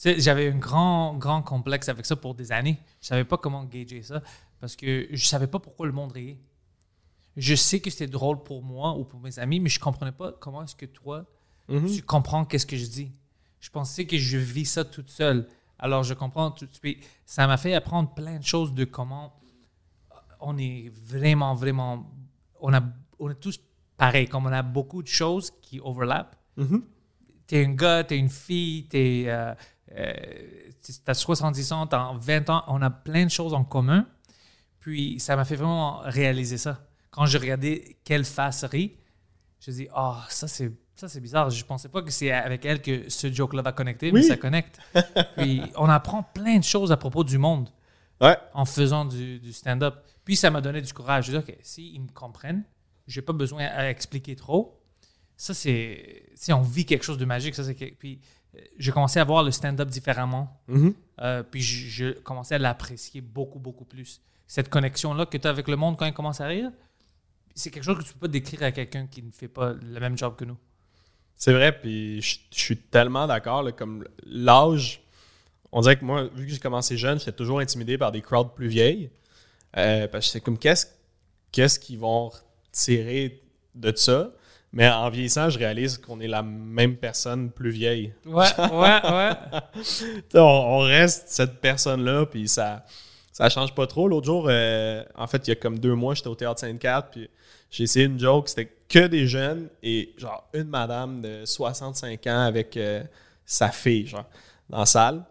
Tu 0.00 0.20
j'avais 0.20 0.48
un 0.50 0.58
grand, 0.58 1.14
grand 1.16 1.42
complexe 1.42 1.88
avec 1.88 2.04
ça 2.06 2.16
pour 2.16 2.34
des 2.34 2.52
années. 2.52 2.78
Je 3.00 3.06
savais 3.08 3.24
pas 3.24 3.36
comment 3.38 3.64
gager 3.64 4.02
ça 4.02 4.22
parce 4.60 4.76
que 4.76 5.08
je 5.10 5.26
savais 5.26 5.46
pas 5.46 5.58
pourquoi 5.58 5.86
le 5.86 5.92
monde 5.92 6.12
riait. 6.12 6.38
Je 7.36 7.54
sais 7.54 7.80
que 7.80 7.90
c'était 7.90 8.06
drôle 8.06 8.42
pour 8.42 8.62
moi 8.62 8.96
ou 8.96 9.04
pour 9.04 9.20
mes 9.20 9.38
amis, 9.38 9.60
mais 9.60 9.68
je 9.68 9.80
comprenais 9.80 10.12
pas 10.12 10.32
comment 10.32 10.62
est-ce 10.62 10.76
que 10.76 10.86
toi, 10.86 11.26
tu 11.68 12.02
comprends 12.02 12.44
qu'est-ce 12.44 12.66
que 12.66 12.76
je 12.76 12.86
dis. 12.86 13.12
Je 13.60 13.70
pensais 13.70 14.06
que 14.06 14.16
je 14.18 14.36
vis 14.38 14.66
ça 14.66 14.84
toute 14.84 15.10
seule. 15.10 15.48
Alors, 15.78 16.04
je 16.04 16.14
comprends 16.14 16.50
tout 16.50 16.66
de 16.66 16.74
suite. 16.74 17.04
Ça 17.26 17.46
m'a 17.46 17.56
fait 17.56 17.74
apprendre 17.74 18.14
plein 18.14 18.38
de 18.38 18.44
choses 18.44 18.72
de 18.74 18.84
comment 18.84 19.34
on 20.40 20.56
est 20.58 20.90
vraiment, 20.90 21.54
vraiment. 21.54 22.10
On, 22.60 22.72
a, 22.72 22.82
on 23.18 23.30
est 23.30 23.40
tous 23.40 23.58
pareils, 23.96 24.28
comme 24.28 24.46
on 24.46 24.52
a 24.52 24.62
beaucoup 24.62 25.02
de 25.02 25.08
choses 25.08 25.50
qui 25.62 25.80
overlappent. 25.80 26.36
T'es 27.46 27.64
un 27.64 27.72
gars, 27.72 28.04
t'es 28.04 28.16
une 28.18 28.30
fille, 28.30 28.86
t'es. 28.86 29.24
Euh, 29.26 29.54
euh, 29.92 30.14
t'as 31.04 31.14
70 31.14 31.72
ans, 31.72 31.86
t'as 31.86 32.12
20 32.16 32.50
ans, 32.50 32.64
on 32.68 32.80
a 32.82 32.90
plein 32.90 33.24
de 33.24 33.30
choses 33.30 33.54
en 33.54 33.64
commun. 33.64 34.06
Puis 34.80 35.18
ça 35.20 35.36
m'a 35.36 35.44
fait 35.44 35.56
vraiment 35.56 36.00
réaliser 36.04 36.58
ça. 36.58 36.86
Quand 37.10 37.26
je 37.26 37.38
regardais 37.38 37.96
quelle 38.04 38.24
face 38.24 38.64
rit, 38.64 38.96
je 39.60 39.70
dis 39.70 39.88
Ah, 39.94 40.26
ça 40.28 40.48
c'est 40.48 40.72
ça 40.94 41.08
c'est 41.08 41.20
bizarre. 41.20 41.50
Je 41.50 41.64
pensais 41.64 41.88
pas 41.88 42.02
que 42.02 42.10
c'est 42.10 42.30
avec 42.30 42.64
elle 42.64 42.80
que 42.82 43.08
ce 43.08 43.32
joke-là 43.32 43.62
va 43.62 43.72
connecter, 43.72 44.12
mais 44.12 44.22
ça 44.22 44.36
connecte. 44.36 44.78
Puis 45.36 45.62
on 45.76 45.88
apprend 45.88 46.22
plein 46.22 46.58
de 46.58 46.64
choses 46.64 46.92
à 46.92 46.96
propos 46.96 47.24
du 47.24 47.38
monde 47.38 47.68
Ouais. 48.20 48.36
en 48.52 48.64
faisant 48.64 49.04
du, 49.04 49.40
du 49.40 49.52
stand-up. 49.52 49.96
Puis 50.24 50.36
ça 50.36 50.50
m'a 50.50 50.60
donné 50.60 50.80
du 50.80 50.92
courage. 50.92 51.26
Je 51.26 51.32
dis, 51.32 51.36
OK, 51.38 51.56
s'ils 51.62 52.00
me 52.00 52.08
comprennent, 52.08 52.62
j'ai 53.08 53.22
pas 53.22 53.32
besoin 53.32 53.64
à 53.64 53.90
expliquer 53.90 54.36
trop. 54.36 54.80
Ça, 55.36 55.52
c'est. 55.52 56.26
Si 56.36 56.52
on 56.52 56.62
vit 56.62 56.86
quelque 56.86 57.04
chose 57.04 57.18
de 57.18 57.24
magique, 57.24 57.54
ça, 57.56 57.64
c'est. 57.64 57.74
Puis 57.74 58.20
j'ai 58.78 58.92
commencé 58.92 59.18
à 59.18 59.24
voir 59.24 59.42
le 59.42 59.50
stand-up 59.50 59.88
différemment. 59.88 60.60
Mhm. 60.68 60.94
Euh, 61.20 61.42
puis 61.42 61.60
je, 61.62 61.88
je 61.88 62.10
commençais 62.20 62.56
à 62.56 62.58
l'apprécier 62.58 63.20
beaucoup, 63.20 63.58
beaucoup 63.58 63.84
plus. 63.84 64.20
Cette 64.46 64.68
connexion-là 64.68 65.26
que 65.26 65.36
tu 65.36 65.46
as 65.46 65.50
avec 65.50 65.68
le 65.68 65.76
monde 65.76 65.96
quand 65.96 66.06
il 66.06 66.12
commence 66.12 66.40
à 66.40 66.46
rire, 66.46 66.70
c'est 67.54 67.70
quelque 67.70 67.84
chose 67.84 67.98
que 67.98 68.02
tu 68.02 68.12
peux 68.14 68.20
pas 68.20 68.28
décrire 68.28 68.62
à 68.62 68.72
quelqu'un 68.72 69.06
qui 69.06 69.22
ne 69.22 69.30
fait 69.30 69.48
pas 69.48 69.72
le 69.72 70.00
même 70.00 70.18
job 70.18 70.34
que 70.36 70.44
nous. 70.44 70.58
C'est 71.36 71.52
vrai, 71.52 71.78
puis 71.78 72.20
je 72.20 72.38
je 72.50 72.60
suis 72.60 72.76
tellement 72.76 73.26
d'accord. 73.26 73.64
Comme 73.76 74.06
l'âge, 74.24 75.02
on 75.72 75.80
dirait 75.80 75.98
que 75.98 76.04
moi, 76.04 76.24
vu 76.34 76.46
que 76.46 76.52
j'ai 76.52 76.58
commencé 76.58 76.96
jeune, 76.96 77.18
j'étais 77.18 77.32
toujours 77.32 77.60
intimidé 77.60 77.98
par 77.98 78.12
des 78.12 78.22
crowds 78.22 78.54
plus 78.54 78.68
vieilles. 78.68 79.10
Euh, 79.76 80.06
parce 80.08 80.26
que 80.26 80.32
c'est 80.32 80.40
comme 80.40 80.58
qu'est-ce 80.58 80.86
qu'est-ce 81.50 81.78
qu'ils 81.78 81.98
vont 81.98 82.30
tirer 82.70 83.42
de 83.74 83.92
ça? 83.96 84.32
Mais 84.74 84.88
en 84.88 85.08
vieillissant, 85.08 85.48
je 85.48 85.58
réalise 85.58 85.98
qu'on 85.98 86.20
est 86.20 86.26
la 86.26 86.42
même 86.42 86.96
personne 86.96 87.50
plus 87.50 87.70
vieille. 87.70 88.12
Ouais, 88.26 88.48
ouais, 88.58 89.00
ouais. 89.10 89.30
On, 90.34 90.40
on 90.40 90.78
reste 90.80 91.28
cette 91.28 91.60
personne-là, 91.60 92.26
puis 92.26 92.48
ça 92.48 92.84
ça 93.34 93.48
change 93.48 93.74
pas 93.74 93.88
trop. 93.88 94.06
L'autre 94.06 94.26
jour, 94.26 94.46
euh, 94.48 95.02
en 95.16 95.26
fait, 95.26 95.48
il 95.48 95.50
y 95.50 95.52
a 95.52 95.56
comme 95.56 95.80
deux 95.80 95.94
mois, 95.94 96.14
j'étais 96.14 96.28
au 96.28 96.36
Théâtre 96.36 96.60
Sainte-Catherine, 96.60 97.10
puis 97.10 97.30
j'ai 97.68 97.82
essayé 97.82 98.06
une 98.06 98.18
joke, 98.18 98.48
c'était 98.48 98.72
que 98.88 99.08
des 99.08 99.26
jeunes 99.26 99.68
et 99.82 100.14
genre 100.16 100.48
une 100.54 100.68
madame 100.68 101.20
de 101.20 101.44
65 101.44 102.24
ans 102.28 102.42
avec 102.42 102.76
euh, 102.76 103.02
sa 103.44 103.70
fille, 103.70 104.06
genre, 104.06 104.26
dans 104.70 104.78
la 104.78 104.86
salle. 104.86 105.24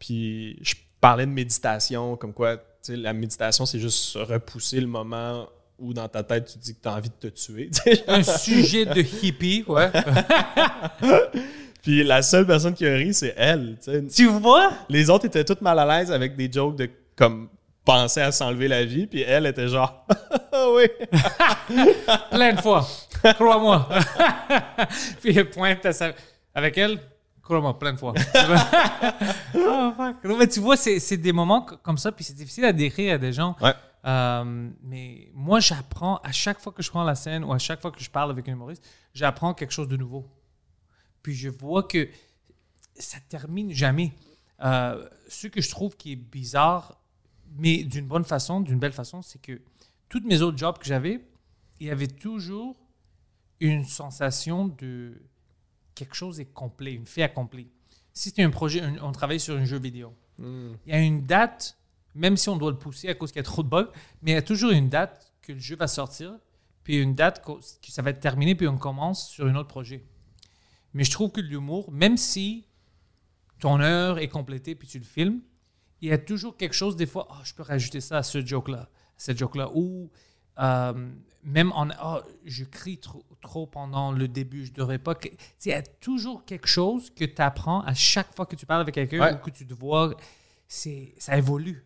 Puis 0.00 0.58
je 0.62 0.74
parlais 1.00 1.26
de 1.26 1.30
méditation, 1.30 2.16
comme 2.16 2.34
quoi, 2.34 2.56
tu 2.56 2.62
sais, 2.82 2.96
la 2.96 3.12
méditation, 3.12 3.64
c'est 3.66 3.78
juste 3.78 4.16
repousser 4.16 4.80
le 4.80 4.88
moment 4.88 5.48
où 5.78 5.92
dans 5.92 6.08
ta 6.08 6.22
tête, 6.22 6.46
tu 6.52 6.58
dis 6.58 6.74
que 6.74 6.80
tu 6.82 6.88
as 6.88 6.94
envie 6.94 7.10
de 7.10 7.28
te 7.28 7.34
tuer. 7.34 7.70
Un 8.06 8.22
sujet 8.22 8.84
de 8.86 9.00
hippie, 9.00 9.64
ouais. 9.66 9.90
Puis 11.82 12.02
la 12.02 12.22
seule 12.22 12.46
personne 12.46 12.72
qui 12.74 12.86
a 12.86 12.94
ri, 12.94 13.12
c'est 13.12 13.34
elle. 13.36 13.76
tu 14.14 14.26
vois? 14.26 14.72
Les 14.88 15.10
autres 15.10 15.26
étaient 15.26 15.44
toutes 15.44 15.60
mal 15.60 15.78
à 15.78 15.84
l'aise 15.98 16.10
avec 16.10 16.34
des 16.36 16.50
jokes 16.50 16.76
de 16.76 16.88
comme 17.16 17.48
penser 17.84 18.20
à 18.22 18.32
s'enlever 18.32 18.68
la 18.68 18.84
vie, 18.84 19.06
puis 19.06 19.20
elle 19.20 19.44
était 19.46 19.68
genre 19.68 20.06
oui. 20.74 20.84
Plein 22.30 22.54
de 22.54 22.60
fois. 22.60 22.86
Crois-moi. 23.34 23.86
Puis 25.20 25.36
elle 25.36 25.50
pointe 25.50 25.84
à 25.84 25.92
sa- 25.92 26.12
avec 26.54 26.78
elle. 26.78 26.98
Crois-moi, 27.42 27.78
plein 27.78 27.92
de 27.92 27.98
fois. 27.98 28.14
oh, 29.54 29.92
fuck. 29.94 30.16
Mais 30.38 30.46
tu 30.48 30.60
vois, 30.60 30.78
c'est 30.78 31.16
des 31.18 31.32
moments 31.32 31.60
comme 31.82 31.98
ça, 31.98 32.10
puis 32.10 32.24
c'est 32.24 32.32
difficile 32.32 32.64
à 32.64 32.72
décrire 32.72 33.14
à 33.16 33.18
des 33.18 33.34
gens. 33.34 33.54
Ouais. 33.60 33.74
Euh, 34.04 34.70
mais 34.82 35.30
moi, 35.34 35.60
j'apprends 35.60 36.16
à 36.18 36.32
chaque 36.32 36.60
fois 36.60 36.72
que 36.72 36.82
je 36.82 36.90
prends 36.90 37.04
la 37.04 37.14
scène 37.14 37.42
ou 37.44 37.52
à 37.52 37.58
chaque 37.58 37.80
fois 37.80 37.90
que 37.90 38.00
je 38.00 38.10
parle 38.10 38.30
avec 38.30 38.48
un 38.48 38.52
humoriste, 38.52 38.86
j'apprends 39.14 39.54
quelque 39.54 39.72
chose 39.72 39.88
de 39.88 39.96
nouveau. 39.96 40.26
Puis 41.22 41.34
je 41.34 41.48
vois 41.48 41.84
que 41.84 42.08
ça 42.94 43.18
termine 43.28 43.72
jamais. 43.72 44.12
Euh, 44.62 45.08
ce 45.28 45.46
que 45.46 45.60
je 45.60 45.70
trouve 45.70 45.96
qui 45.96 46.12
est 46.12 46.16
bizarre, 46.16 47.00
mais 47.56 47.82
d'une 47.84 48.06
bonne 48.06 48.24
façon, 48.24 48.60
d'une 48.60 48.78
belle 48.78 48.92
façon, 48.92 49.22
c'est 49.22 49.40
que 49.40 49.60
toutes 50.08 50.24
mes 50.26 50.42
autres 50.42 50.58
jobs 50.58 50.78
que 50.78 50.84
j'avais, 50.86 51.24
il 51.80 51.86
y 51.86 51.90
avait 51.90 52.06
toujours 52.08 52.76
une 53.60 53.84
sensation 53.84 54.68
de 54.68 55.20
quelque 55.94 56.14
chose 56.14 56.40
est 56.40 56.52
complet, 56.52 56.92
une 56.92 57.06
fait 57.06 57.22
accomplie. 57.22 57.68
Si 58.12 58.28
c'était 58.28 58.42
un 58.42 58.50
projet, 58.50 58.80
un- 58.80 58.98
on 59.02 59.12
travaille 59.12 59.40
sur 59.40 59.56
un 59.56 59.64
jeu 59.64 59.78
vidéo, 59.78 60.12
il 60.38 60.76
y 60.86 60.92
a 60.92 61.00
une 61.00 61.24
date, 61.24 61.76
même 62.14 62.36
si 62.36 62.48
on 62.48 62.56
doit 62.56 62.70
le 62.70 62.78
pousser 62.78 63.08
à 63.08 63.14
cause 63.14 63.30
qu'il 63.32 63.38
y 63.38 63.40
a 63.40 63.44
trop 63.44 63.62
de 63.62 63.68
bugs, 63.68 63.90
mais 64.22 64.32
il 64.32 64.34
y 64.34 64.38
a 64.38 64.42
toujours 64.42 64.70
une 64.70 64.88
date 64.88 65.32
que 65.42 65.52
le 65.52 65.58
jeu 65.58 65.76
va 65.76 65.86
sortir, 65.88 66.34
puis 66.82 66.96
une 67.00 67.14
date 67.14 67.44
que 67.44 67.52
ça 67.90 68.02
va 68.02 68.10
être 68.10 68.20
terminé, 68.20 68.54
puis 68.54 68.68
on 68.68 68.76
commence 68.78 69.28
sur 69.30 69.46
un 69.46 69.54
autre 69.56 69.68
projet. 69.68 70.04
Mais 70.92 71.04
je 71.04 71.10
trouve 71.10 71.32
que 71.32 71.40
l'humour, 71.40 71.90
même 71.90 72.16
si 72.16 72.66
ton 73.58 73.80
heure 73.80 74.18
est 74.18 74.28
complétée, 74.28 74.74
puis 74.74 74.86
tu 74.86 74.98
le 74.98 75.04
filmes, 75.04 75.40
il 76.00 76.08
y 76.08 76.12
a 76.12 76.18
toujours 76.18 76.56
quelque 76.56 76.74
chose, 76.74 76.96
des 76.96 77.06
fois, 77.06 77.26
Ah, 77.30 77.40
je 77.44 77.54
peux 77.54 77.62
rajouter 77.62 78.00
ça 78.00 78.18
à 78.18 78.22
ce 78.22 78.44
joke-là, 78.44 78.90
cette 79.16 79.38
joke-là. 79.38 79.70
Ou 79.74 80.10
euh, 80.58 81.10
même 81.42 81.72
en, 81.72 81.88
Ah, 81.98 82.22
je 82.44 82.64
crie 82.64 82.98
trop, 82.98 83.24
trop 83.40 83.66
pendant 83.66 84.12
le 84.12 84.28
début, 84.28 84.66
je 84.66 84.70
ne 84.70 84.76
devrais 84.76 84.98
pas. 84.98 85.14
Il 85.64 85.68
y 85.70 85.72
a 85.72 85.82
toujours 85.82 86.44
quelque 86.44 86.66
chose 86.68 87.10
que 87.10 87.24
tu 87.24 87.40
apprends 87.40 87.80
à 87.80 87.94
chaque 87.94 88.34
fois 88.36 88.44
que 88.46 88.54
tu 88.54 88.66
parles 88.66 88.82
avec 88.82 88.94
quelqu'un 88.94 89.20
Ouais. 89.20 89.34
ou 89.34 89.38
que 89.38 89.50
tu 89.50 89.66
te 89.66 89.72
vois. 89.74 90.14
Ça 90.68 91.36
évolue. 91.38 91.84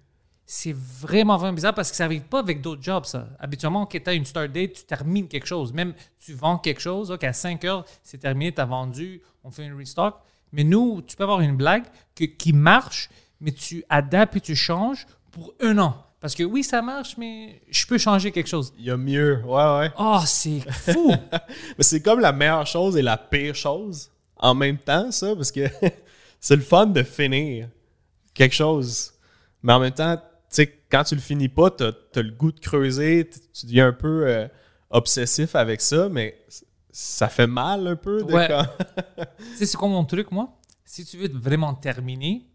C'est 0.50 0.74
vraiment, 0.74 1.36
vraiment 1.36 1.52
bizarre 1.52 1.74
parce 1.74 1.90
que 1.90 1.96
ça 1.96 2.04
n'arrive 2.04 2.22
pas 2.22 2.38
avec 2.38 2.62
d'autres 2.62 2.82
jobs, 2.82 3.04
ça. 3.04 3.28
Habituellement, 3.38 3.84
quand 3.84 3.98
tu 4.02 4.08
as 4.08 4.14
une 4.14 4.24
start 4.24 4.50
date, 4.50 4.72
tu 4.72 4.84
termines 4.84 5.28
quelque 5.28 5.44
chose. 5.46 5.74
Même 5.74 5.92
tu 6.18 6.32
vends 6.32 6.56
quelque 6.56 6.80
chose, 6.80 7.10
OK, 7.10 7.22
à 7.22 7.34
5 7.34 7.62
heures, 7.66 7.84
c'est 8.02 8.16
terminé, 8.16 8.50
tu 8.54 8.60
as 8.62 8.64
vendu, 8.64 9.20
on 9.44 9.50
fait 9.50 9.66
une 9.66 9.76
restock. 9.76 10.16
Mais 10.52 10.64
nous, 10.64 11.02
tu 11.06 11.16
peux 11.16 11.24
avoir 11.24 11.42
une 11.42 11.54
blague 11.54 11.84
que- 12.16 12.24
qui 12.24 12.54
marche, 12.54 13.10
mais 13.42 13.52
tu 13.52 13.84
adaptes 13.90 14.36
et 14.36 14.40
tu 14.40 14.56
changes 14.56 15.06
pour 15.32 15.52
un 15.60 15.76
an. 15.76 16.02
Parce 16.18 16.34
que 16.34 16.44
oui, 16.44 16.64
ça 16.64 16.80
marche, 16.80 17.18
mais 17.18 17.60
je 17.68 17.86
peux 17.86 17.98
changer 17.98 18.32
quelque 18.32 18.48
chose. 18.48 18.72
Il 18.78 18.86
y 18.86 18.90
a 18.90 18.96
mieux. 18.96 19.42
Ouais, 19.44 19.78
ouais. 19.80 19.90
Oh, 19.98 20.18
c'est 20.24 20.60
fou! 20.72 21.12
Mais 21.76 21.84
c'est 21.84 22.00
comme 22.00 22.20
la 22.20 22.32
meilleure 22.32 22.66
chose 22.66 22.96
et 22.96 23.02
la 23.02 23.18
pire 23.18 23.54
chose 23.54 24.10
en 24.38 24.54
même 24.54 24.78
temps, 24.78 25.10
ça, 25.12 25.36
parce 25.36 25.52
que 25.52 25.68
c'est 26.40 26.56
le 26.56 26.62
fun 26.62 26.86
de 26.86 27.02
finir 27.02 27.68
quelque 28.32 28.54
chose. 28.54 29.12
Mais 29.62 29.74
en 29.74 29.80
même 29.80 29.92
temps, 29.92 30.16
quand 30.90 31.04
tu 31.04 31.14
le 31.14 31.20
finis 31.20 31.48
pas, 31.48 31.70
t'as 31.70 31.92
as 32.16 32.22
le 32.22 32.30
goût 32.32 32.52
de 32.52 32.60
creuser, 32.60 33.28
tu 33.52 33.66
deviens 33.66 33.88
un 33.88 33.92
peu 33.92 34.26
euh, 34.26 34.48
obsessif 34.90 35.54
avec 35.54 35.80
ça, 35.80 36.08
mais 36.08 36.44
ça 36.90 37.28
fait 37.28 37.46
mal 37.46 37.86
un 37.86 37.96
peu. 37.96 38.22
De 38.22 38.32
Ouais. 38.32 38.48
quand- 38.48 38.66
tu 39.38 39.56
sais, 39.56 39.66
c'est 39.66 39.76
quoi 39.76 39.88
mon 39.88 40.04
truc, 40.04 40.30
moi? 40.32 40.58
Si 40.84 41.04
tu 41.04 41.18
veux 41.18 41.28
vraiment 41.28 41.74
terminer, 41.74 42.46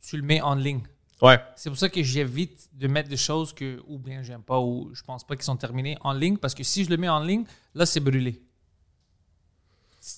tu 0.00 0.16
le 0.16 0.22
mets 0.22 0.40
en 0.40 0.54
ligne. 0.54 0.82
Ouais. 1.20 1.38
C'est 1.56 1.70
pour 1.70 1.78
ça 1.78 1.88
que 1.88 2.02
j'évite 2.02 2.68
de 2.72 2.88
mettre 2.88 3.08
des 3.08 3.16
choses 3.16 3.52
que 3.52 3.80
ou 3.86 3.98
bien 3.98 4.22
j'aime 4.22 4.42
pas 4.42 4.58
ou 4.60 4.90
je 4.92 5.02
pense 5.02 5.24
pas 5.24 5.36
qu'ils 5.36 5.44
sont 5.44 5.56
terminées 5.56 5.96
en 6.00 6.12
ligne 6.12 6.36
parce 6.36 6.54
que 6.54 6.64
si 6.64 6.84
je 6.84 6.90
le 6.90 6.96
mets 6.96 7.08
en 7.08 7.20
ligne, 7.20 7.44
là 7.74 7.86
c'est 7.86 8.00
brûlé. 8.00 8.42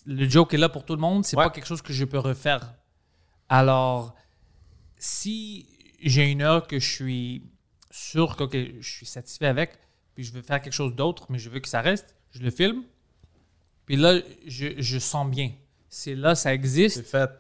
Le 0.07 0.27
joke 0.29 0.55
est 0.55 0.59
là 0.59 0.71
pour 0.71 0.85
tout 0.87 0.95
le 0.95 1.01
monde, 1.01 1.25
c'est 1.27 1.37
Ouais. 1.37 1.45
pas 1.45 1.51
quelque 1.51 1.67
chose 1.67 1.83
que 1.83 1.93
je 1.93 2.05
peux 2.07 2.19
refaire. 2.19 2.73
Alors 3.51 4.15
si 4.97 5.69
j'ai 6.03 6.31
une 6.31 6.41
heure 6.43 6.67
que 6.67 6.79
je 6.79 6.91
suis 6.91 7.51
sûr 7.95 8.37
que 8.37 8.81
je 8.81 8.89
suis 8.89 9.07
satisfait 9.07 9.47
avec, 9.47 9.79
puis 10.15 10.25
je 10.25 10.33
veux 10.33 10.43
faire 10.43 10.61
quelque 10.61 10.73
chose 10.73 10.95
d'autre, 10.95 11.27
mais 11.29 11.39
je 11.39 11.49
veux 11.51 11.61
que 11.61 11.69
ça 11.69 11.81
reste, 11.81 12.15
je 12.33 12.41
le 12.41 12.51
filme. 12.51 12.83
Puis 13.87 13.97
là, 13.97 14.21
je, 14.47 14.69
je 14.79 14.99
sens 14.99 15.29
bien. 15.29 15.53
C'est 15.89 16.15
là, 16.15 16.35
ça 16.35 16.53
existe. 16.53 16.97
C'est 16.97 17.07
fait. 17.07 17.31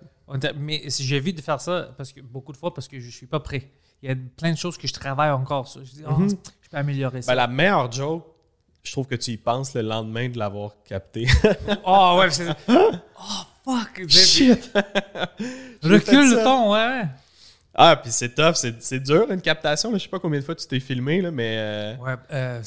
Mais 0.56 0.88
si 0.90 1.04
j'évite 1.04 1.36
de 1.36 1.42
faire 1.42 1.60
ça 1.60 1.92
parce 1.96 2.12
que 2.12 2.20
beaucoup 2.20 2.52
de 2.52 2.56
fois 2.56 2.72
parce 2.72 2.88
que 2.88 3.00
je 3.00 3.10
suis 3.10 3.26
pas 3.26 3.40
prêt. 3.40 3.70
Il 4.02 4.08
y 4.08 4.12
a 4.12 4.16
plein 4.36 4.52
de 4.52 4.58
choses 4.58 4.76
que 4.78 4.86
je 4.86 4.92
travaille 4.92 5.30
encore 5.30 5.66
sur. 5.66 5.84
Je 5.84 5.90
dis, 5.90 6.02
oh, 6.08 6.16
je 6.28 6.68
peux 6.68 6.76
améliorer 6.76 7.22
ça. 7.22 7.32
Ben, 7.32 7.36
la 7.36 7.46
meilleure 7.48 7.90
joke, 7.90 8.24
je 8.82 8.92
trouve 8.92 9.06
que 9.06 9.14
tu 9.16 9.32
y 9.32 9.36
penses 9.36 9.74
le 9.74 9.82
lendemain 9.82 10.28
de 10.28 10.38
l'avoir 10.38 10.76
capté. 10.84 11.26
Oh 11.86 12.18
ouais, 12.20 12.30
c'est 12.30 12.48
Oh 12.68 12.92
fuck. 13.64 14.08
Shit! 14.08 14.70
Recule 15.82 16.30
le 16.30 16.36
ça. 16.36 16.44
temps, 16.44 16.72
ouais. 16.72 17.04
Ah, 17.74 17.96
puis 17.96 18.12
c'est 18.12 18.34
tough, 18.34 18.54
c'est 18.78 19.00
dur 19.00 19.30
une 19.30 19.40
captation. 19.40 19.90
là. 19.90 19.98
Je 19.98 20.04
sais 20.04 20.08
pas 20.08 20.20
combien 20.20 20.38
de 20.40 20.44
fois 20.44 20.54
tu 20.54 20.66
t'es 20.66 20.80
filmé, 20.80 21.20
là, 21.20 21.30
mais. 21.30 21.56
euh, 21.58 21.96
Ouais, 21.96 22.14
euh, 22.32 22.62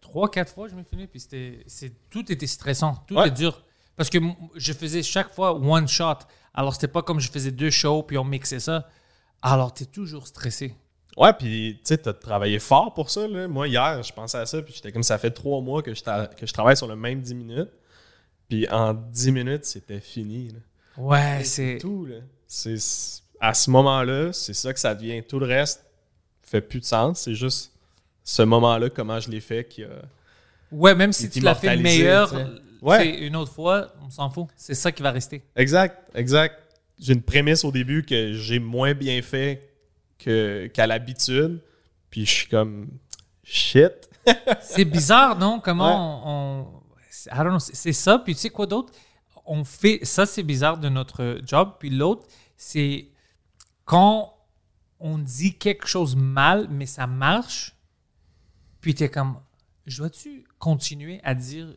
trois, 0.00 0.30
quatre 0.30 0.52
fois 0.52 0.66
je 0.68 0.74
me 0.74 0.82
filmé 0.82 1.06
puis 1.06 1.20
c'était, 1.20 1.64
tout 2.10 2.30
était 2.32 2.46
stressant, 2.46 2.96
tout 3.06 3.14
Ouais. 3.16 3.28
est 3.28 3.30
dur 3.32 3.62
parce 3.96 4.08
que 4.10 4.18
je 4.56 4.72
faisais 4.72 5.02
chaque 5.02 5.32
fois 5.34 5.54
one 5.54 5.86
shot. 5.86 6.14
Alors 6.54 6.74
c'était 6.74 6.88
pas 6.88 7.02
comme 7.02 7.20
je 7.20 7.30
faisais 7.30 7.50
deux 7.52 7.70
shows 7.70 8.02
puis 8.02 8.16
on 8.18 8.24
mixait 8.24 8.58
ça. 8.60 8.88
Alors 9.42 9.72
t'es 9.74 9.84
toujours 9.84 10.26
stressé. 10.26 10.74
Ouais, 11.16 11.32
puis 11.32 11.74
tu 11.76 11.80
sais, 11.88 11.98
t'as 11.98 12.12
travaillé 12.12 12.58
fort 12.58 12.94
pour 12.94 13.10
ça. 13.10 13.26
Là. 13.28 13.46
Moi, 13.48 13.68
hier, 13.68 14.02
je 14.02 14.12
pensais 14.12 14.38
à 14.38 14.46
ça, 14.46 14.62
puis 14.62 14.72
j'étais 14.74 14.90
comme 14.92 15.02
ça 15.02 15.18
fait 15.18 15.30
trois 15.32 15.60
mois 15.60 15.82
que 15.82 15.92
je, 15.94 16.02
que 16.36 16.46
je 16.46 16.52
travaille 16.52 16.76
sur 16.76 16.86
le 16.86 16.94
même 16.96 17.20
10 17.20 17.34
minutes. 17.34 17.70
Puis 18.48 18.68
en 18.70 18.94
10 18.94 19.32
minutes, 19.32 19.64
c'était 19.64 20.00
fini. 20.00 20.50
là. 20.52 20.58
Ouais, 20.96 21.44
C'est 21.44 21.78
tout. 21.80 22.06
Là. 22.06 22.16
C'est- 22.46 23.22
à 23.40 23.54
ce 23.54 23.70
moment-là, 23.70 24.32
c'est 24.32 24.54
ça 24.54 24.72
que 24.72 24.80
ça 24.80 24.94
devient. 24.94 25.22
Tout 25.22 25.38
le 25.38 25.46
reste 25.46 25.84
fait 26.42 26.60
plus 26.60 26.80
de 26.80 26.84
sens. 26.84 27.20
C'est 27.20 27.34
juste 27.34 27.72
ce 28.22 28.42
moment-là, 28.42 28.90
comment 28.90 29.18
je 29.18 29.30
l'ai 29.30 29.40
fait, 29.40 29.64
qui 29.66 29.84
a. 29.84 29.88
Ouais, 30.70 30.94
même 30.94 31.12
si 31.12 31.28
tu 31.30 31.40
l'as 31.40 31.54
fait 31.54 31.76
meilleur, 31.76 32.32
ouais. 32.32 32.46
Ouais. 32.82 33.18
une 33.26 33.36
autre 33.36 33.52
fois, 33.52 33.88
on 34.04 34.10
s'en 34.10 34.30
fout. 34.30 34.46
C'est 34.56 34.74
ça 34.74 34.92
qui 34.92 35.02
va 35.02 35.10
rester. 35.10 35.42
Exact, 35.56 35.98
exact. 36.14 36.54
J'ai 36.98 37.14
une 37.14 37.22
prémisse 37.22 37.64
au 37.64 37.72
début 37.72 38.04
que 38.04 38.32
j'ai 38.34 38.58
moins 38.58 38.94
bien 38.94 39.20
fait 39.22 39.68
qu'à 40.18 40.86
l'habitude. 40.86 41.60
Puis 42.10 42.26
je 42.26 42.30
suis 42.30 42.48
comme 42.48 42.88
shit. 43.42 44.08
C'est 44.60 44.84
bizarre, 44.84 45.38
non? 45.38 45.60
Comment 45.60 46.22
on. 46.26 46.60
on- 46.60 46.80
c'est 47.58 47.74
c'est 47.74 47.92
ça. 47.92 48.18
Puis 48.18 48.34
tu 48.34 48.40
sais 48.40 48.50
quoi 48.50 48.66
d'autre? 48.66 48.92
On 49.44 49.64
fait. 49.64 50.00
Ça, 50.04 50.24
c'est 50.26 50.42
bizarre 50.42 50.78
de 50.78 50.88
notre 50.88 51.40
job. 51.44 51.72
Puis 51.78 51.90
l'autre, 51.90 52.26
c'est 52.56 53.08
quand 53.90 54.36
on 55.00 55.18
dit 55.18 55.58
quelque 55.58 55.88
chose 55.88 56.14
mal, 56.14 56.68
mais 56.70 56.86
ça 56.86 57.08
marche. 57.08 57.74
Puis 58.80 58.94
t'es 58.94 59.08
comme. 59.08 59.40
Je 59.84 59.98
dois-tu 59.98 60.44
continuer 60.60 61.20
à 61.24 61.34
dire 61.34 61.74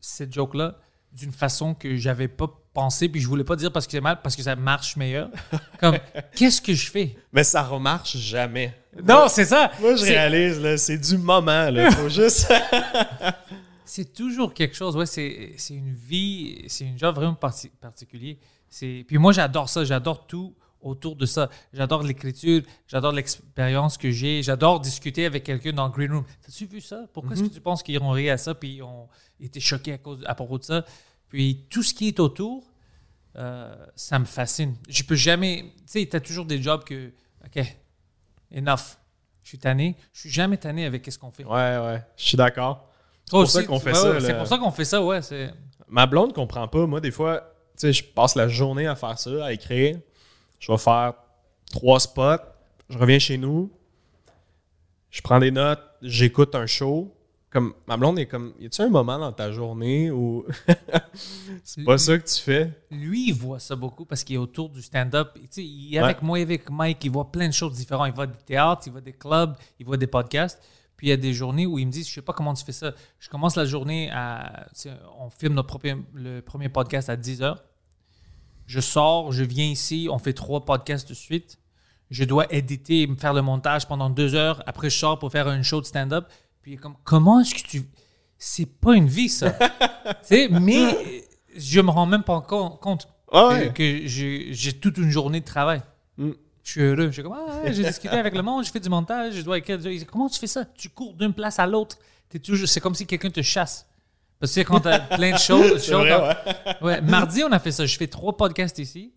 cette 0.00 0.32
joke-là 0.32 0.78
d'une 1.12 1.32
façon 1.32 1.74
que 1.74 1.96
j'avais 1.96 2.28
pas 2.28 2.46
pensé, 2.72 3.08
puis 3.08 3.20
je 3.20 3.26
voulais 3.26 3.42
pas 3.42 3.56
dire 3.56 3.72
parce 3.72 3.86
que 3.86 3.90
c'est 3.90 4.00
mal, 4.00 4.22
parce 4.22 4.36
que 4.36 4.44
ça 4.44 4.54
marche 4.54 4.94
meilleur? 4.94 5.28
Comme, 5.80 5.98
qu'est-ce 6.36 6.62
que 6.62 6.72
je 6.72 6.88
fais? 6.88 7.16
Mais 7.32 7.42
ça 7.42 7.64
remarche 7.64 8.16
jamais. 8.16 8.72
Non, 9.02 9.26
c'est 9.26 9.46
ça! 9.46 9.72
Moi, 9.80 9.96
je 9.96 10.04
réalise, 10.04 10.60
là, 10.60 10.76
c'est 10.76 10.98
du 10.98 11.18
moment. 11.18 11.68
Là. 11.68 11.90
Faut 11.90 12.08
juste. 12.20 12.52
C'est 13.84 14.12
toujours 14.14 14.54
quelque 14.54 14.76
chose. 14.76 14.96
Ouais, 14.96 15.04
c'est 15.06 15.54
c'est 15.56 15.74
une 15.74 15.94
vie, 15.94 16.62
c'est 16.68 16.84
une 16.84 16.96
job 16.96 17.16
vraiment 17.16 17.34
parti- 17.34 17.70
particulier. 17.80 18.38
C'est 18.68 19.04
puis 19.08 19.18
moi 19.18 19.32
j'adore 19.32 19.68
ça, 19.68 19.84
j'adore 19.84 20.28
tout 20.28 20.54
autour 20.80 21.16
de 21.16 21.26
ça. 21.26 21.48
J'adore 21.72 22.02
l'écriture, 22.02 22.62
j'adore 22.86 23.12
l'expérience 23.12 23.96
que 23.96 24.10
j'ai, 24.10 24.42
j'adore 24.42 24.80
discuter 24.80 25.26
avec 25.26 25.44
quelqu'un 25.44 25.72
dans 25.72 25.86
le 25.86 25.92
green 25.92 26.12
room. 26.12 26.24
T'as-tu 26.44 26.66
vu 26.66 26.80
ça? 26.80 27.06
Pourquoi 27.12 27.34
est-ce 27.34 27.42
que 27.42 27.54
tu 27.54 27.60
penses 27.60 27.82
qu'ils 27.82 27.98
ont 28.00 28.10
ri 28.10 28.30
à 28.30 28.38
ça 28.38 28.54
puis 28.54 28.76
ils 28.76 28.82
ont 28.82 29.08
été 29.40 29.60
choqués 29.60 29.94
à, 29.94 29.98
cause, 29.98 30.22
à 30.26 30.34
propos 30.34 30.58
de 30.58 30.64
ça? 30.64 30.84
Puis 31.28 31.66
tout 31.70 31.82
ce 31.82 31.94
qui 31.94 32.08
est 32.08 32.20
autour, 32.20 32.64
euh, 33.36 33.74
ça 33.94 34.18
me 34.18 34.24
fascine. 34.24 34.74
Je 34.88 35.02
peux 35.02 35.14
jamais. 35.14 35.72
Tu 35.78 36.00
sais, 36.00 36.06
tu 36.06 36.16
as 36.16 36.20
toujours 36.20 36.44
des 36.44 36.60
jobs 36.60 36.84
que. 36.84 37.12
OK, 37.44 37.64
enough. 38.54 38.96
Je 39.42 39.48
suis 39.48 39.58
tanné. 39.58 39.96
Je 40.12 40.20
suis 40.20 40.30
jamais 40.30 40.56
tanné 40.56 40.84
avec 40.84 41.10
ce 41.10 41.18
qu'on 41.18 41.30
fait. 41.30 41.44
Ouais, 41.44 41.78
ouais. 41.78 42.02
Je 42.16 42.24
suis 42.24 42.36
d'accord. 42.36 42.88
C'est 43.24 43.30
pour 43.30 43.48
ça 43.48 43.62
qu'on 43.62 43.78
fait 43.78 43.90
ouais, 43.90 43.94
ça. 43.94 44.10
ouais, 44.12 44.20
C'est 44.20 44.36
pour 44.36 44.46
ça 44.46 44.58
qu'on 44.58 44.70
fait 44.70 44.84
ça, 44.84 45.02
ouais. 45.02 45.20
Ma 45.88 46.06
blonde 46.06 46.32
comprend 46.32 46.66
pas. 46.68 46.86
Moi, 46.86 47.00
des 47.00 47.10
fois, 47.10 47.54
tu 47.78 47.80
sais, 47.80 47.92
je 47.92 48.04
passe 48.04 48.34
la 48.34 48.48
journée 48.48 48.86
à 48.86 48.96
faire 48.96 49.18
ça, 49.18 49.44
à 49.44 49.52
écrire. 49.52 49.98
Je 50.60 50.70
vais 50.70 50.78
faire 50.78 51.14
trois 51.70 51.98
spots. 51.98 52.44
Je 52.88 52.98
reviens 52.98 53.18
chez 53.18 53.38
nous. 53.38 53.72
Je 55.10 55.22
prends 55.22 55.40
des 55.40 55.50
notes. 55.50 55.82
J'écoute 56.02 56.54
un 56.54 56.66
show. 56.66 57.12
Comme 57.50 57.74
ma 57.88 57.96
blonde 57.96 58.16
est 58.20 58.26
comme, 58.26 58.52
y 58.60 58.66
a-tu 58.66 58.80
un 58.80 58.90
moment 58.90 59.18
dans 59.18 59.32
ta 59.32 59.50
journée 59.50 60.12
où 60.12 60.46
c'est 61.64 61.82
pas 61.82 61.98
ça 61.98 62.16
que 62.16 62.24
tu 62.24 62.40
fais? 62.40 62.70
Lui, 62.92 63.30
il 63.30 63.34
voit 63.34 63.58
ça 63.58 63.74
beaucoup 63.74 64.04
parce 64.04 64.22
qu'il 64.22 64.36
est 64.36 64.38
autour 64.38 64.68
du 64.68 64.80
stand-up. 64.80 65.32
Tu 65.34 65.40
sais, 65.50 65.64
il 65.64 65.96
est 65.96 65.98
avec 65.98 66.22
moi, 66.22 66.38
et 66.38 66.42
avec 66.42 66.70
Mike, 66.70 67.04
il 67.04 67.10
voit 67.10 67.32
plein 67.32 67.48
de 67.48 67.52
choses 67.52 67.74
différentes. 67.74 68.06
Il 68.08 68.14
voit 68.14 68.28
des 68.28 68.38
théâtres, 68.46 68.82
il 68.86 68.92
voit 68.92 69.00
des 69.00 69.14
clubs, 69.14 69.56
il 69.80 69.86
voit 69.86 69.96
des 69.96 70.06
podcasts. 70.06 70.62
Puis 70.96 71.08
il 71.08 71.10
y 71.10 71.12
a 71.12 71.16
des 71.16 71.32
journées 71.32 71.66
où 71.66 71.78
il 71.78 71.86
me 71.86 71.90
dit, 71.90 72.04
je 72.04 72.12
sais 72.12 72.22
pas 72.22 72.34
comment 72.34 72.54
tu 72.54 72.64
fais 72.64 72.72
ça. 72.72 72.92
Je 73.18 73.28
commence 73.28 73.56
la 73.56 73.64
journée 73.64 74.10
à, 74.12 74.66
on 75.18 75.30
filme 75.30 75.54
notre 75.54 75.68
premier, 75.68 75.96
le 76.14 76.40
premier 76.40 76.68
podcast 76.68 77.08
à 77.08 77.16
10 77.16 77.42
heures. 77.42 77.64
Je 78.70 78.78
sors, 78.78 79.32
je 79.32 79.42
viens 79.42 79.66
ici, 79.66 80.06
on 80.08 80.20
fait 80.20 80.32
trois 80.32 80.64
podcasts 80.64 81.08
de 81.08 81.14
suite. 81.14 81.58
Je 82.08 82.22
dois 82.22 82.46
éditer, 82.54 83.04
me 83.08 83.16
faire 83.16 83.34
le 83.34 83.42
montage 83.42 83.88
pendant 83.88 84.08
deux 84.10 84.36
heures. 84.36 84.62
Après, 84.64 84.90
je 84.90 84.96
sors 84.96 85.18
pour 85.18 85.32
faire 85.32 85.48
une 85.50 85.64
show 85.64 85.80
de 85.80 85.86
stand-up. 85.86 86.28
Puis 86.62 86.76
comme, 86.76 86.94
comment 87.02 87.40
est-ce 87.40 87.52
que 87.52 87.66
tu... 87.68 87.82
C'est 88.38 88.66
pas 88.66 88.94
une 88.94 89.08
vie, 89.08 89.28
ça? 89.28 89.58
mais 90.52 91.24
je 91.56 91.80
me 91.80 91.90
rends 91.90 92.06
même 92.06 92.22
pas 92.22 92.40
com- 92.42 92.76
compte 92.80 93.08
Ah 93.32 93.48
que- 93.50 93.54
ouais. 93.66 93.72
que 93.72 94.06
j'ai 94.06 94.48
j'ai 94.52 94.72
toute 94.72 94.98
une 94.98 95.10
journée 95.10 95.40
de 95.40 95.44
travail. 95.44 95.82
Mm. 96.16 96.30
Je 96.62 96.70
suis 96.70 96.80
heureux. 96.82 97.06
Je 97.08 97.12
suis 97.14 97.22
comme, 97.24 97.32
ah, 97.36 97.62
ouais, 97.64 97.72
j'ai 97.72 97.82
discuté 97.82 98.14
avec 98.14 98.34
le 98.36 98.42
monde, 98.42 98.64
je 98.64 98.70
fais 98.70 98.78
du 98.78 98.88
montage, 98.88 99.34
je 99.34 99.42
dois 99.42 99.58
écrire. 99.58 99.78
Comment 100.10 100.28
tu 100.28 100.38
fais 100.38 100.46
ça? 100.46 100.64
Tu 100.64 100.90
cours 100.90 101.14
d'une 101.14 101.32
place 101.34 101.58
à 101.58 101.66
l'autre. 101.66 101.96
C'est 102.66 102.80
comme 102.80 102.94
si 102.94 103.04
quelqu'un 103.04 103.30
te 103.30 103.42
chasse. 103.42 103.84
Parce 104.40 104.54
que 104.54 104.60
quand 104.62 104.80
t'as 104.80 104.98
plein 104.98 105.32
de 105.32 105.38
choses. 105.38 105.78
C'est 105.84 105.92
vrai, 105.92 106.10
choses- 106.10 106.22
ouais. 106.22 106.76
Ouais, 106.82 107.00
mardi, 107.02 107.44
on 107.44 107.52
a 107.52 107.58
fait 107.58 107.72
ça. 107.72 107.84
Je 107.86 107.96
fais 107.96 108.06
trois 108.06 108.36
podcasts 108.36 108.78
ici. 108.78 109.12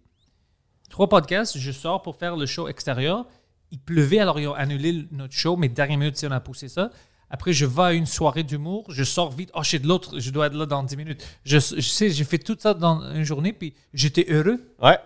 Trois 0.90 1.08
podcasts. 1.10 1.58
Je 1.58 1.72
sors 1.72 2.02
pour 2.02 2.18
faire 2.18 2.36
le 2.36 2.46
show 2.46 2.68
extérieur. 2.68 3.26
Il 3.72 3.80
pleuvait, 3.80 4.20
alors 4.20 4.40
ils 4.40 4.48
ont 4.48 4.54
annulé 4.54 5.08
notre 5.12 5.34
show, 5.34 5.56
mais 5.56 5.68
dernière 5.70 5.98
minute, 5.98 6.18
sais, 6.18 6.28
on 6.28 6.32
a 6.32 6.40
poussé 6.40 6.68
ça. 6.68 6.92
Après, 7.30 7.52
je 7.54 7.66
vais 7.66 7.82
à 7.82 7.94
une 7.94 8.06
soirée 8.06 8.44
d'humour. 8.44 8.86
Je 8.90 9.04
sors 9.04 9.32
vite. 9.32 9.50
Oh, 9.56 9.64
je 9.64 9.70
suis 9.70 9.80
de 9.80 9.88
l'autre. 9.88 10.20
Je 10.20 10.30
dois 10.30 10.48
être 10.48 10.54
là 10.54 10.68
dans 10.68 10.84
10 10.84 10.98
minutes. 10.98 11.26
Je, 11.46 11.58
je 11.58 11.82
sais, 11.82 12.10
j'ai 12.12 12.24
fait 12.26 12.38
tout 12.38 12.56
ça 12.60 12.76
dans 12.76 13.02
une 13.16 13.24
journée, 13.24 13.54
puis 13.54 13.74
j'étais 13.94 14.28
heureux. 14.30 14.62
Ouais. 14.80 15.00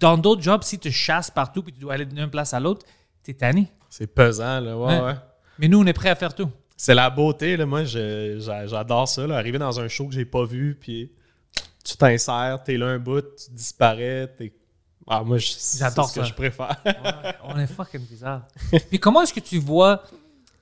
Dans 0.00 0.18
d'autres 0.18 0.42
jobs, 0.42 0.64
si 0.64 0.80
tu 0.80 0.90
chasses 0.90 1.30
partout, 1.30 1.62
puis 1.62 1.72
tu 1.72 1.78
dois 1.78 1.94
aller 1.94 2.06
d'une 2.06 2.28
place 2.28 2.52
à 2.54 2.58
l'autre, 2.58 2.84
t'es 3.22 3.34
tanné. 3.34 3.68
C'est 3.88 4.08
pesant, 4.08 4.58
là. 4.58 4.76
Ouais, 4.76 4.86
Ouais. 4.98 5.00
ouais. 5.04 5.14
Mais 5.60 5.68
nous, 5.68 5.78
on 5.80 5.86
est 5.86 5.92
prêt 5.92 6.08
à 6.08 6.16
faire 6.16 6.34
tout. 6.34 6.48
C'est 6.76 6.94
la 6.94 7.10
beauté, 7.10 7.56
là. 7.56 7.66
Moi, 7.66 7.84
j'adore 7.84 9.08
ça, 9.08 9.26
là. 9.26 9.36
Arriver 9.36 9.58
dans 9.58 9.78
un 9.80 9.88
show 9.88 10.06
que 10.08 10.14
j'ai 10.14 10.24
pas 10.24 10.44
vu, 10.44 10.76
puis 10.80 11.12
tu 11.84 11.96
t'insères, 11.96 12.62
t'es 12.64 12.76
là 12.76 12.86
un 12.86 12.98
bout, 12.98 13.22
tu 13.22 13.50
disparais, 13.52 14.32
t'es... 14.36 14.52
Ah, 15.08 15.22
moi, 15.24 15.36
J'adore 15.38 16.08
ce 16.08 16.20
que 16.20 16.24
je 16.26 16.32
préfère. 16.32 16.80
on 17.44 17.58
est 17.58 17.66
fucking 17.66 18.06
bizarre. 18.06 18.46
Puis 18.88 19.00
comment 19.00 19.22
est-ce 19.22 19.34
que 19.34 19.40
tu 19.40 19.58
vois 19.58 20.04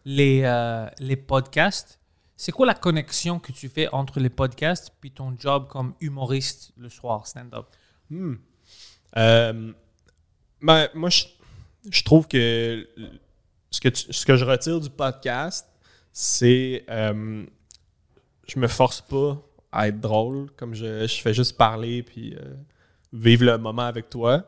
les, 0.07 0.41
euh, 0.45 0.87
les 0.99 1.17
podcasts? 1.17 1.99
C'est 2.39 2.51
quoi 2.53 2.65
la 2.65 2.73
connexion 2.75 3.39
que 3.39 3.53
tu 3.53 3.69
fais 3.69 3.89
entre 3.93 4.19
les 4.19 4.31
podcasts 4.31 4.93
puis 4.99 5.11
ton 5.11 5.37
job 5.39 5.69
comme 5.69 5.93
humoriste 6.01 6.73
le 6.79 6.89
soir, 6.89 7.27
stand-up? 7.27 7.67
Euh, 9.17 9.73
ben, 10.63 10.89
moi, 10.95 11.11
je, 11.11 11.25
je 11.91 12.03
trouve 12.03 12.27
que 12.27 12.89
ce 13.71 13.81
que, 13.81 13.89
tu- 13.91 14.11
ce 14.13 14.25
que 14.25 14.37
je 14.37 14.45
retire 14.47 14.81
du 14.81 14.89
podcast, 14.91 15.67
c'est 16.13 16.85
euh, 16.89 17.45
je 18.47 18.59
me 18.59 18.67
force 18.69 19.01
pas 19.01 19.41
à 19.73 19.89
être 19.89 20.01
drôle, 20.01 20.51
comme 20.57 20.75
je, 20.75 21.07
je 21.07 21.21
fais 21.21 21.33
juste 21.35 21.57
parler 21.57 22.03
puis 22.03 22.35
euh, 22.35 22.55
vivre 23.13 23.45
le 23.45 23.59
moment 23.59 23.83
avec 23.83 24.11
toi. 24.11 24.45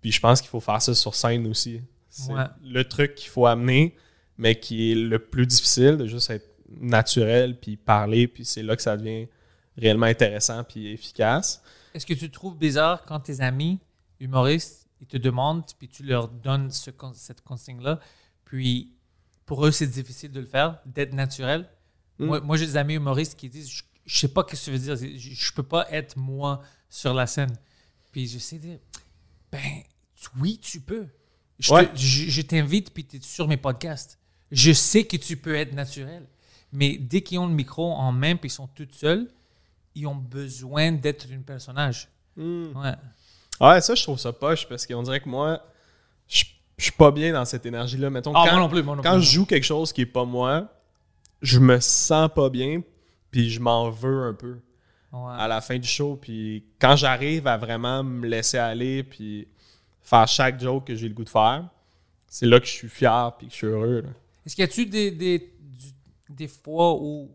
Puis 0.00 0.12
je 0.12 0.20
pense 0.20 0.40
qu'il 0.40 0.50
faut 0.50 0.60
faire 0.60 0.82
ça 0.82 0.94
sur 0.94 1.14
scène 1.14 1.46
aussi. 1.46 1.80
C'est 2.08 2.32
Ouais. 2.32 2.44
le 2.64 2.82
truc 2.84 3.14
qu'il 3.14 3.28
faut 3.28 3.46
amener, 3.46 3.94
mais 4.38 4.58
qui 4.58 4.92
est 4.92 4.94
le 4.94 5.18
plus 5.18 5.46
difficile, 5.46 5.96
de 5.96 6.06
juste 6.06 6.30
être 6.30 6.48
naturel 6.80 7.58
puis 7.60 7.76
parler, 7.76 8.26
puis 8.26 8.44
c'est 8.44 8.62
là 8.62 8.74
que 8.74 8.82
ça 8.82 8.96
devient 8.96 9.28
réellement 9.76 10.06
intéressant 10.06 10.64
puis 10.64 10.88
efficace. 10.92 11.62
Est-ce 11.94 12.06
que 12.06 12.14
tu 12.14 12.30
trouves 12.30 12.56
bizarre 12.56 13.04
quand 13.04 13.20
tes 13.20 13.40
amis 13.40 13.78
humoristes, 14.18 14.88
ils 15.00 15.06
te 15.06 15.16
demandent, 15.18 15.64
puis 15.78 15.88
tu 15.88 16.02
leur 16.02 16.28
donnes 16.28 16.70
ce, 16.70 16.90
cette 17.14 17.42
consigne-là, 17.42 18.00
puis 18.44 18.92
pour 19.46 19.64
eux, 19.64 19.70
c'est 19.70 19.86
difficile 19.86 20.30
de 20.32 20.40
le 20.40 20.46
faire, 20.46 20.78
d'être 20.84 21.14
naturel? 21.14 21.68
Mm. 22.18 22.24
Moi, 22.26 22.40
moi, 22.40 22.56
j'ai 22.56 22.66
des 22.66 22.76
amis 22.76 22.94
humoristes 22.94 23.36
qui 23.38 23.48
disent, 23.48 23.70
je, 23.70 23.82
je 24.04 24.18
sais 24.18 24.28
pas 24.28 24.42
ce 24.46 24.50
que 24.52 24.56
ça 24.56 24.70
veut 24.70 24.78
dire, 24.78 24.96
je, 24.96 25.16
je 25.18 25.52
peux 25.52 25.62
pas 25.62 25.86
être 25.90 26.16
moi 26.16 26.60
sur 26.90 27.14
la 27.14 27.26
scène. 27.26 27.56
Puis 28.12 28.26
j'essaie 28.26 28.56
de 28.56 28.62
dire, 28.62 28.78
ben 29.52 29.82
tu- 30.14 30.28
oui, 30.40 30.58
tu 30.58 30.80
peux. 30.80 31.06
Je, 31.58 31.72
Ouais. 31.72 31.88
je- 31.94 32.28
je 32.28 32.42
t'invite, 32.42 32.92
puis 32.92 33.04
tu 33.04 33.16
es 33.16 33.20
sur 33.20 33.48
mes 33.48 33.56
podcasts. 33.56 34.18
Je 34.50 34.72
sais 34.72 35.04
que 35.04 35.16
tu 35.16 35.36
peux 35.36 35.54
être 35.54 35.72
naturel. 35.72 36.26
Mais 36.72 36.96
dès 36.98 37.20
qu'ils 37.22 37.38
ont 37.38 37.46
le 37.46 37.54
micro 37.54 37.92
en 37.92 38.12
main, 38.12 38.36
puis 38.36 38.48
ils 38.48 38.52
sont 38.52 38.66
tous 38.68 38.88
seuls, 38.92 39.28
ils 39.94 40.06
ont 40.06 40.14
besoin 40.14 40.92
d'être 40.92 41.26
un 41.32 41.40
personnage. 41.40 42.08
Ouais. 42.36 42.94
Ouais, 43.60 43.80
ça, 43.80 43.94
je 43.94 44.02
trouve 44.02 44.18
ça 44.18 44.32
poche 44.32 44.68
parce 44.68 44.86
qu'on 44.86 45.02
dirait 45.02 45.20
que 45.20 45.28
moi, 45.28 45.62
je 46.78 46.84
suis 46.84 46.92
pas 46.92 47.10
bien 47.10 47.32
dans 47.32 47.44
cette 47.44 47.66
énergie-là. 47.66 48.10
Mettons, 48.10 48.32
Ah, 48.34 48.44
quand, 48.46 48.52
moi 48.52 48.60
non 48.60 48.68
plus, 48.68 48.82
moi 48.82 48.96
non 48.96 49.02
quand 49.02 49.14
plus. 49.14 49.22
je 49.22 49.30
joue 49.32 49.46
quelque 49.46 49.64
chose 49.64 49.92
qui 49.92 50.02
est 50.02 50.06
pas 50.06 50.24
moi, 50.24 50.68
je 51.42 51.58
me 51.58 51.80
sens 51.80 52.28
pas 52.34 52.48
bien, 52.50 52.82
puis 53.30 53.50
je 53.50 53.60
m'en 53.60 53.90
veux 53.90 54.24
un 54.24 54.34
peu 54.34 54.58
Ouais. 55.12 55.32
à 55.38 55.48
la 55.48 55.60
fin 55.60 55.78
du 55.78 55.88
show. 55.88 56.16
Puis 56.20 56.64
quand 56.78 56.96
j'arrive 56.96 57.46
à 57.46 57.56
vraiment 57.56 58.02
me 58.02 58.26
laisser 58.26 58.58
aller, 58.58 59.02
puis 59.02 59.48
faire 60.02 60.28
chaque 60.28 60.60
joke 60.60 60.86
que 60.86 60.94
j'ai 60.94 61.08
le 61.08 61.14
goût 61.14 61.24
de 61.24 61.28
faire, 61.30 61.66
c'est 62.28 62.46
là 62.46 62.60
que 62.60 62.66
je 62.66 62.72
suis 62.72 62.88
fier, 62.88 63.32
puis 63.38 63.46
que 63.46 63.52
je 63.52 63.56
suis 63.56 63.66
heureux. 63.66 64.04
Est-ce 64.44 64.54
qu'il 64.54 64.62
y 64.62 64.68
a-tu 64.68 64.84
des, 64.86 65.10
des, 65.10 65.52
des 66.28 66.48
fois 66.48 66.94
où 67.00 67.30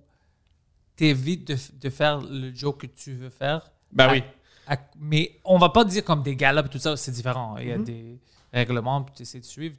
tu 0.96 1.06
évites 1.08 1.48
de, 1.48 1.58
de 1.82 1.90
faire 1.90 2.22
le 2.22 2.54
joke 2.54 2.82
que 2.82 2.88
tu 2.88 3.14
veux 3.14 3.30
faire? 3.30 3.72
Ben 3.92 4.08
À- 4.10 4.12
oui. 4.14 4.24
à- 4.68 4.78
mais 5.00 5.40
on 5.44 5.58
va 5.58 5.70
pas 5.70 5.84
dire 5.84 6.04
comme 6.06 6.22
des 6.24 6.36
galops, 6.36 6.70
tout 6.70 6.78
ça, 6.80 6.96
c'est 6.96 7.12
différent. 7.12 7.58
Il 7.58 7.68
y 7.68 7.72
a 7.72 7.78
Mhm. 7.78 7.84
des 7.84 8.20
règlements, 8.54 9.04
puis 9.04 9.14
tu 9.16 9.22
essaies 9.24 9.40
de 9.40 9.46
suivre. 9.46 9.76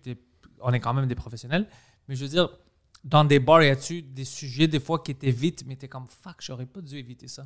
on 0.60 0.72
est 0.72 0.80
quand 0.80 0.94
même 0.94 1.06
des 1.06 1.14
professionnels. 1.14 1.66
Mais 2.08 2.16
je 2.16 2.22
veux 2.24 2.30
dire, 2.30 2.48
dans 3.04 3.24
des 3.24 3.38
bars, 3.38 3.62
y 3.62 3.68
a-tu 3.68 4.02
des 4.02 4.24
sujets 4.24 4.68
des 4.68 4.80
fois 4.80 5.00
qui 5.00 5.14
t'évitent, 5.14 5.64
mais 5.66 5.76
t'es 5.76 5.88
comme 5.88 6.06
fuck, 6.06 6.36
j'aurais 6.40 6.66
pas 6.66 6.80
dû 6.80 6.96
éviter 6.96 7.28
ça? 7.28 7.44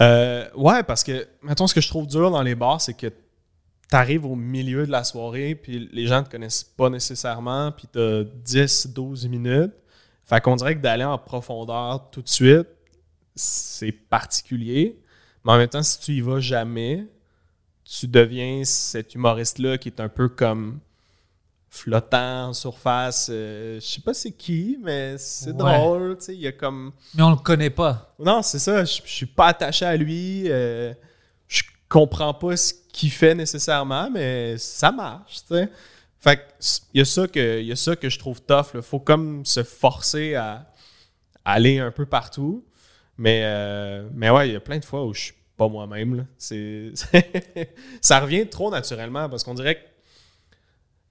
Euh, 0.00 0.48
ouais, 0.56 0.82
parce 0.82 1.04
que, 1.04 1.28
mettons, 1.42 1.66
ce 1.66 1.74
que 1.74 1.80
je 1.80 1.88
trouve 1.88 2.06
dur 2.06 2.30
dans 2.30 2.42
les 2.42 2.54
bars, 2.54 2.80
c'est 2.80 2.94
que 2.94 3.08
tu 3.08 3.96
arrives 3.96 4.24
au 4.24 4.34
milieu 4.34 4.86
de 4.86 4.90
la 4.90 5.04
soirée, 5.04 5.54
puis 5.54 5.88
les 5.92 6.06
gens 6.06 6.22
te 6.22 6.30
connaissent 6.30 6.64
pas 6.64 6.90
nécessairement, 6.90 7.72
puis 7.72 7.86
tu 7.92 7.98
as 7.98 8.24
10, 8.24 8.88
12 8.88 9.28
minutes. 9.28 9.72
Fait 10.24 10.40
qu'on 10.40 10.56
dirait 10.56 10.76
que 10.76 10.80
d'aller 10.80 11.04
en 11.04 11.18
profondeur 11.18 12.10
tout 12.10 12.22
de 12.22 12.28
suite, 12.28 12.66
c'est 13.34 13.92
particulier. 13.92 14.98
Mais 15.44 15.52
en 15.52 15.58
même 15.58 15.68
temps, 15.68 15.82
si 15.82 16.00
tu 16.00 16.12
y 16.12 16.20
vas 16.20 16.40
jamais, 16.40 17.06
tu 17.84 18.08
deviens 18.08 18.62
cet 18.64 19.14
humoriste-là 19.14 19.78
qui 19.78 19.88
est 19.88 20.00
un 20.00 20.08
peu 20.08 20.28
comme 20.28 20.80
flottant 21.68 22.48
en 22.48 22.52
surface. 22.52 23.28
Euh, 23.32 23.80
je 23.80 23.84
sais 23.86 24.00
pas 24.00 24.14
c'est 24.14 24.32
qui, 24.32 24.78
mais 24.82 25.16
c'est 25.18 25.50
Ouais. 25.52 25.78
drôle. 25.78 26.16
tu 26.18 26.26
sais, 26.26 26.34
Il 26.34 26.40
y 26.40 26.46
a 26.46 26.52
comme. 26.52 26.92
Mais 27.14 27.22
on 27.22 27.30
le 27.30 27.36
connaît 27.36 27.70
pas. 27.70 28.14
Non, 28.18 28.42
c'est 28.42 28.58
ça. 28.60 28.84
Je, 28.84 29.00
suis 29.04 29.26
pas 29.26 29.48
attaché 29.48 29.84
à 29.84 29.96
lui. 29.96 30.44
euh, 30.46 30.94
je 31.48 31.62
comprends 31.88 32.32
pas 32.34 32.56
ce 32.56 32.72
qu'il 32.92 33.10
fait 33.10 33.34
nécessairement, 33.34 34.08
mais 34.10 34.56
ça 34.58 34.92
marche, 34.92 35.40
tu 35.48 35.54
sais. 35.54 35.68
Fait 36.20 36.40
il 36.94 36.98
y 36.98 37.02
a 37.02 37.04
ça 37.04 37.28
que 37.28 37.60
y 37.60 37.70
a 37.72 37.76
ça 37.76 37.96
que 37.96 38.08
je 38.08 38.18
trouve 38.18 38.40
tough. 38.40 38.68
Il 38.74 38.80
faut 38.82 39.00
comme 39.00 39.44
se 39.44 39.62
forcer 39.62 40.34
à, 40.36 40.66
à 41.44 41.52
aller 41.52 41.78
un 41.80 41.90
peu 41.90 42.06
partout. 42.06 42.64
Mais 43.18 43.42
euh, 43.44 44.08
mais 44.14 44.30
ouais, 44.30 44.48
il 44.48 44.52
y 44.54 44.56
a 44.56 44.60
plein 44.60 44.78
de 44.78 44.84
fois 44.84 45.04
où 45.04 45.12
je 45.12 45.20
suis 45.24 45.34
pas 45.56 45.68
moi-même. 45.68 46.16
là. 46.16 46.22
C'est 46.38 46.92
ça 48.00 48.20
revient 48.20 48.46
trop 48.48 48.70
naturellement 48.70 49.28
parce 49.28 49.44
qu'on 49.44 49.54
dirait 49.54 49.76
que 49.76 49.80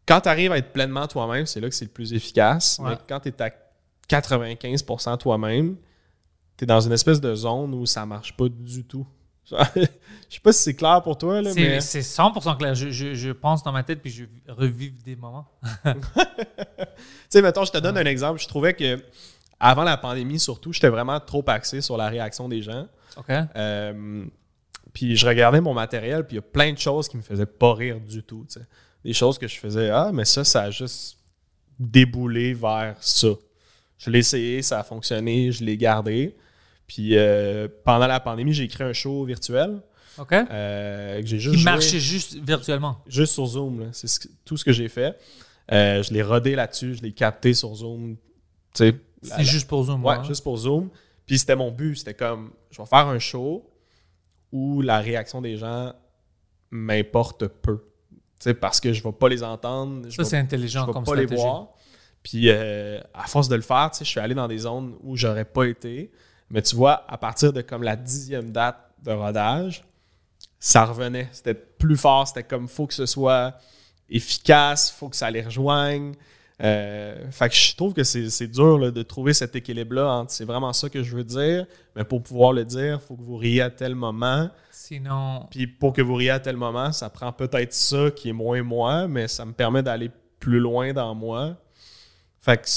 quand 0.06 0.22
tu 0.22 0.30
arrives 0.30 0.52
à 0.52 0.58
être 0.58 0.74
pleinement 0.74 1.08
toi-même, 1.08 1.46
c'est 1.46 1.62
là 1.62 1.70
que 1.70 1.76
c'est 1.76 1.86
le 1.86 1.92
plus 1.92 2.14
efficace. 2.14 2.80
Ouais. 2.82 2.90
Mais 2.92 2.98
quand 3.08 3.20
tu 3.22 3.30
es 3.30 3.42
à 3.42 3.50
95% 4.10 5.18
toi-même, 5.18 5.78
tu 6.58 6.64
es 6.64 6.68
dans 6.68 6.82
une 6.82 6.92
espèce 6.92 7.22
de 7.22 7.34
zone 7.36 7.74
où 7.74 7.86
ça 7.86 8.06
marche 8.06 8.36
pas 8.36 8.48
du 8.50 8.84
tout. 8.84 9.08
Je 9.50 9.58
sais 10.30 10.40
pas 10.42 10.52
si 10.54 10.64
c'est 10.64 10.74
clair 10.74 11.02
pour 11.04 11.18
toi, 11.18 11.42
là, 11.42 11.52
C'est 11.54 11.60
mais. 11.62 11.82
c'est 11.82 12.00
100% 12.02 12.58
clair. 12.58 12.76
Je, 12.76 12.90
je- 12.90 13.14
je 13.14 13.30
pense 13.32 13.62
dans 13.64 13.72
ma 13.72 13.84
tête 13.84 14.02
puis 14.02 14.10
je 14.12 14.24
revive 14.48 15.02
des 15.04 15.16
moments. 15.16 15.48
Tu 15.86 17.40
sais, 17.40 17.42
mettons, 17.42 17.66
je 17.66 17.72
te 17.72 17.78
donne 17.80 17.98
un 17.98 18.06
exemple. 18.06 18.40
Je 18.40 18.48
trouvais 18.48 18.74
que 18.74 19.00
avant 19.60 19.84
la 19.84 19.98
pandémie, 19.98 20.40
surtout, 20.40 20.72
j'étais 20.74 20.90
vraiment 20.90 21.20
trop 21.20 21.44
axé 21.48 21.82
sur 21.82 21.98
la 21.98 22.08
réaction 22.10 22.48
des 22.48 22.62
gens. 22.62 22.88
OK? 23.18 23.30
Euh, 23.56 24.26
puis 24.94 25.16
je 25.16 25.28
regardais 25.28 25.62
mon 25.62 25.74
matériel, 25.74 26.26
puis 26.26 26.36
il 26.36 26.38
y 26.38 26.40
a 26.40 26.44
plein 26.44 26.72
de 26.72 26.78
choses 26.78 27.08
qui 27.08 27.18
me 27.18 27.22
faisaient 27.22 27.46
pas 27.46 27.74
rire 27.74 28.00
du 28.00 28.24
tout. 28.24 28.46
Des 29.04 29.14
choses 29.14 29.38
que 29.38 29.48
je 29.48 29.58
faisais, 29.58 29.90
ah, 29.90 30.12
mais 30.14 30.26
ça, 30.26 30.44
ça 30.44 30.64
a 30.64 30.72
juste 30.72 31.18
déboulé 31.80 32.54
vers 32.54 32.96
ça. 33.02 33.30
Je 33.98 34.10
l'ai 34.10 34.20
essayé, 34.20 34.62
ça 34.62 34.80
a 34.80 34.84
fonctionné, 34.84 35.52
je 35.52 35.64
l'ai 35.64 35.78
gardé. 35.78 36.36
Puis 36.88 37.18
euh, 37.18 37.68
pendant 37.84 38.08
la 38.08 38.20
pandémie, 38.20 38.54
j'ai 38.54 38.68
créé 38.68 38.86
un 38.86 38.94
show 38.94 39.24
virtuel 39.24 39.82
OK? 40.18 40.32
euh, 40.34 41.22
que 41.22 41.28
j'ai 41.28 41.40
juste 41.40 41.58
Qui 41.58 41.64
marchait 41.64 42.00
juste 42.00 42.36
virtuellement. 42.36 43.02
juste 43.08 43.34
sur 43.34 43.46
Zoom. 43.46 43.90
C'est 43.94 44.08
ce 44.08 44.28
tout 44.46 44.58
ce 44.58 44.66
que 44.66 44.72
j'ai 44.74 44.90
fait. 44.90 45.18
Euh, 45.72 46.04
je 46.04 46.14
l'ai 46.14 46.22
rodé 46.22 46.56
là-dessus, 46.56 46.96
je 46.96 47.02
l'ai 47.02 47.14
capté 47.14 47.54
sur 47.54 47.74
Zoom. 47.74 48.18
C'est 48.74 48.96
juste 49.40 49.68
pour 49.68 49.84
Zoom. 49.84 50.04
Ouais, 50.04 50.16
hein? 50.16 50.24
juste 50.24 50.44
pour 50.44 50.58
Zoom. 50.58 50.90
Puis 51.26 51.40
c'était 51.40 51.56
mon 51.56 51.72
but. 51.72 51.96
C'était 51.96 52.14
comme, 52.14 52.52
je 52.72 52.82
vais 52.82 52.88
faire 52.88 53.08
un 53.08 53.20
show 53.20 53.70
où 54.52 54.82
la 54.82 55.00
réaction 55.00 55.42
des 55.42 55.58
gens 55.58 55.94
m'importe 56.72 57.48
peu. 57.48 57.84
Parce 58.60 58.82
que 58.82 58.92
je 58.92 59.00
ne 59.00 59.04
vais 59.06 59.14
pas 59.18 59.30
les 59.30 59.42
entendre. 59.44 60.04
Je 60.10 60.16
Ça, 60.16 60.24
vais- 60.24 60.30
c'est 60.30 60.38
intelligent 60.38 60.82
je 60.82 60.88
vais 60.88 60.94
comme 60.94 61.04
pas 61.06 61.16
les 61.16 61.26
voir. 61.26 61.70
Puis 62.24 62.50
euh, 62.50 63.00
à 63.14 63.28
force 63.28 63.48
de 63.48 63.56
le 63.56 63.62
faire, 63.62 63.92
je 63.98 64.04
suis 64.04 64.20
allé 64.20 64.36
dans 64.36 64.48
des 64.48 64.58
zones 64.60 64.96
où 65.02 65.16
j'aurais 65.16 65.46
pas 65.46 65.64
été. 65.66 66.12
Mais 66.50 66.62
tu 66.62 66.76
vois, 66.76 67.06
à 67.10 67.18
partir 67.18 67.54
de 67.54 67.62
comme 67.62 67.84
la 67.84 67.96
dixième 67.96 68.52
date 68.52 68.78
de 69.02 69.12
rodage, 69.12 69.86
ça 70.60 70.86
revenait. 70.86 71.30
C'était 71.32 71.54
plus 71.54 71.98
fort. 71.98 72.28
C'était 72.28 72.44
comme, 72.44 72.68
faut 72.68 72.86
que 72.88 72.94
ce 72.94 73.06
soit 73.06 73.56
efficace, 74.10 74.92
faut 74.92 75.10
que 75.10 75.16
ça 75.16 75.32
les 75.32 75.42
rejoigne. 75.42 76.14
Euh, 76.62 77.32
fait 77.32 77.50
que 77.50 77.56
je 77.56 77.76
trouve 77.76 77.94
que 77.94 78.04
c'est 78.04 78.48
dur 78.48 78.78
là, 78.78 78.92
de 78.92 79.02
trouver 79.02 79.34
cet 79.34 79.56
équilibre-là 79.56 80.08
entre 80.08 80.32
c'est 80.32 80.46
vraiment 80.46 80.72
ça 80.72 80.88
que 80.88 81.02
je 81.02 81.16
veux 81.16 81.24
dire, 81.24 81.66
mais 81.96 82.04
pour 82.04 82.22
pouvoir 82.22 82.54
le 82.54 82.64
dire, 82.64 83.00
il 83.02 83.08
faut 83.08 83.16
que 83.16 83.24
vous 83.24 83.38
riez 83.38 83.62
à 83.62 83.70
tel 83.70 83.96
moment. 83.96 84.50
Sinon, 84.72 85.48
Puis 85.50 85.66
pour 85.66 85.94
que 85.94 86.02
vous 86.02 86.14
riez 86.14 86.30
à 86.30 86.40
tel 86.40 86.56
moment, 86.56 86.92
ça 86.92 87.10
prend 87.10 87.32
peut-être 87.32 87.74
ça 87.74 88.12
qui 88.12 88.30
est 88.30 88.34
moins 88.34 88.62
moi, 88.62 89.08
mais 89.08 89.28
ça 89.28 89.46
me 89.46 89.54
permet 89.54 89.82
d'aller 89.82 90.12
plus 90.40 90.60
loin 90.60 90.94
dans 90.94 91.16
moi. 91.16 91.56
Fait 92.42 92.58
que 92.58 92.68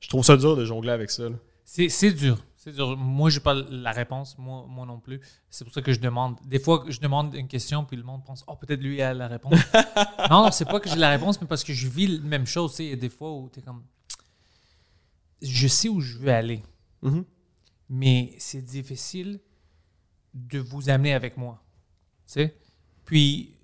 je 0.00 0.08
trouve 0.08 0.24
ça 0.24 0.36
dur 0.36 0.56
de 0.56 0.64
jongler 0.64 0.92
avec 0.92 1.10
ça. 1.10 1.24
c'est 1.64 2.12
dur. 2.12 2.38
C'est 2.64 2.70
dur. 2.70 2.96
Moi, 2.96 3.28
je 3.28 3.38
n'ai 3.38 3.42
pas 3.42 3.54
la 3.54 3.90
réponse. 3.90 4.38
Moi, 4.38 4.64
moi 4.68 4.86
non 4.86 5.00
plus. 5.00 5.20
C'est 5.50 5.64
pour 5.64 5.74
ça 5.74 5.82
que 5.82 5.92
je 5.92 5.98
demande. 5.98 6.38
Des 6.44 6.60
fois, 6.60 6.84
je 6.86 7.00
demande 7.00 7.34
une 7.34 7.48
question, 7.48 7.84
puis 7.84 7.96
le 7.96 8.04
monde 8.04 8.24
pense 8.24 8.44
Oh, 8.46 8.54
peut-être 8.54 8.80
lui 8.80 9.02
a 9.02 9.12
la 9.12 9.26
réponse. 9.26 9.58
non, 10.30 10.44
non, 10.44 10.50
c'est 10.52 10.66
pas 10.66 10.78
que 10.78 10.88
j'ai 10.88 10.94
la 10.94 11.10
réponse, 11.10 11.40
mais 11.40 11.48
parce 11.48 11.64
que 11.64 11.72
je 11.72 11.88
vis 11.88 12.06
la 12.06 12.20
même 12.20 12.46
chose. 12.46 12.76
Il 12.78 12.86
y 12.86 12.92
a 12.92 12.96
des 12.96 13.08
fois 13.08 13.32
où 13.32 13.50
tu 13.52 13.58
es 13.58 13.62
comme 13.62 13.82
Je 15.40 15.66
sais 15.66 15.88
où 15.88 16.00
je 16.00 16.18
veux 16.18 16.28
aller, 16.32 16.62
Mhm. 17.02 17.24
mais 17.88 18.32
c'est 18.38 18.62
difficile 18.62 19.40
de 20.32 20.60
vous 20.60 20.88
amener 20.88 21.14
avec 21.14 21.36
moi. 21.36 21.60
Puis, 23.04 23.56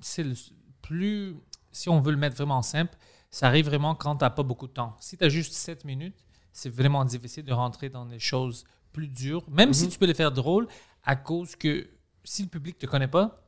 c'est 0.00 0.24
le 0.24 0.34
plus. 0.82 1.36
Si 1.70 1.88
on 1.88 2.02
veut 2.02 2.12
le 2.12 2.18
mettre 2.18 2.36
vraiment 2.36 2.60
simple, 2.60 2.98
ça 3.30 3.46
arrive 3.46 3.64
vraiment 3.64 3.94
quand 3.94 4.16
tu 4.16 4.24
n'as 4.24 4.30
pas 4.30 4.42
beaucoup 4.42 4.66
de 4.66 4.72
temps. 4.74 4.94
Si 5.00 5.16
tu 5.16 5.24
as 5.24 5.30
juste 5.30 5.54
7 5.54 5.86
minutes, 5.86 6.22
c'est 6.52 6.70
vraiment 6.70 7.04
difficile 7.04 7.44
de 7.44 7.52
rentrer 7.52 7.88
dans 7.88 8.06
des 8.06 8.18
choses 8.18 8.64
plus 8.92 9.08
dures, 9.08 9.44
même 9.50 9.72
si 9.72 9.88
tu 9.88 9.98
peux 9.98 10.06
les 10.06 10.14
faire 10.14 10.32
drôles, 10.32 10.68
à 11.04 11.16
cause 11.16 11.56
que 11.56 11.88
si 12.24 12.42
le 12.42 12.48
public 12.48 12.76
ne 12.76 12.86
te 12.86 12.90
connaît 12.90 13.08
pas, 13.08 13.42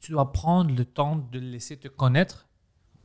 tu 0.00 0.12
dois 0.12 0.32
prendre 0.32 0.74
le 0.74 0.84
temps 0.84 1.16
de 1.16 1.38
le 1.38 1.46
laisser 1.50 1.76
te 1.76 1.88
connaître 1.88 2.46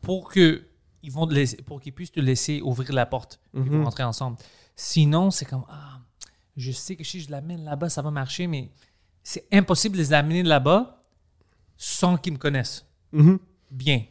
pour 0.01 0.31
que 0.31 0.65
ils 1.03 1.11
vont 1.11 1.27
te 1.27 1.33
laisser, 1.33 1.57
pour 1.57 1.79
qu'ils 1.79 1.93
puissent 1.93 2.11
te 2.11 2.19
laisser 2.19 2.61
ouvrir 2.61 2.91
la 2.93 3.05
porte 3.05 3.39
et 3.53 3.59
Mhm. 3.59 3.83
rentrer 3.83 4.03
ensemble. 4.03 4.37
Sinon, 4.75 5.31
c'est 5.31 5.45
comme 5.45 5.65
ah, 5.69 5.99
je 6.57 6.71
sais 6.71 6.95
que 6.95 7.03
si 7.05 7.21
je 7.21 7.31
l'amène 7.31 7.63
là-bas, 7.63 7.89
ça 7.89 8.01
va 8.01 8.11
marcher, 8.11 8.47
mais 8.47 8.69
c'est 9.23 9.47
impossible 9.53 9.95
de 9.95 10.01
les 10.01 10.13
amener 10.13 10.43
là-bas 10.43 11.01
sans 11.77 12.17
qu'ils 12.17 12.33
me 12.33 12.37
connaissent 12.37 12.85
Mhm. 13.13 13.39
bien. 13.71 14.03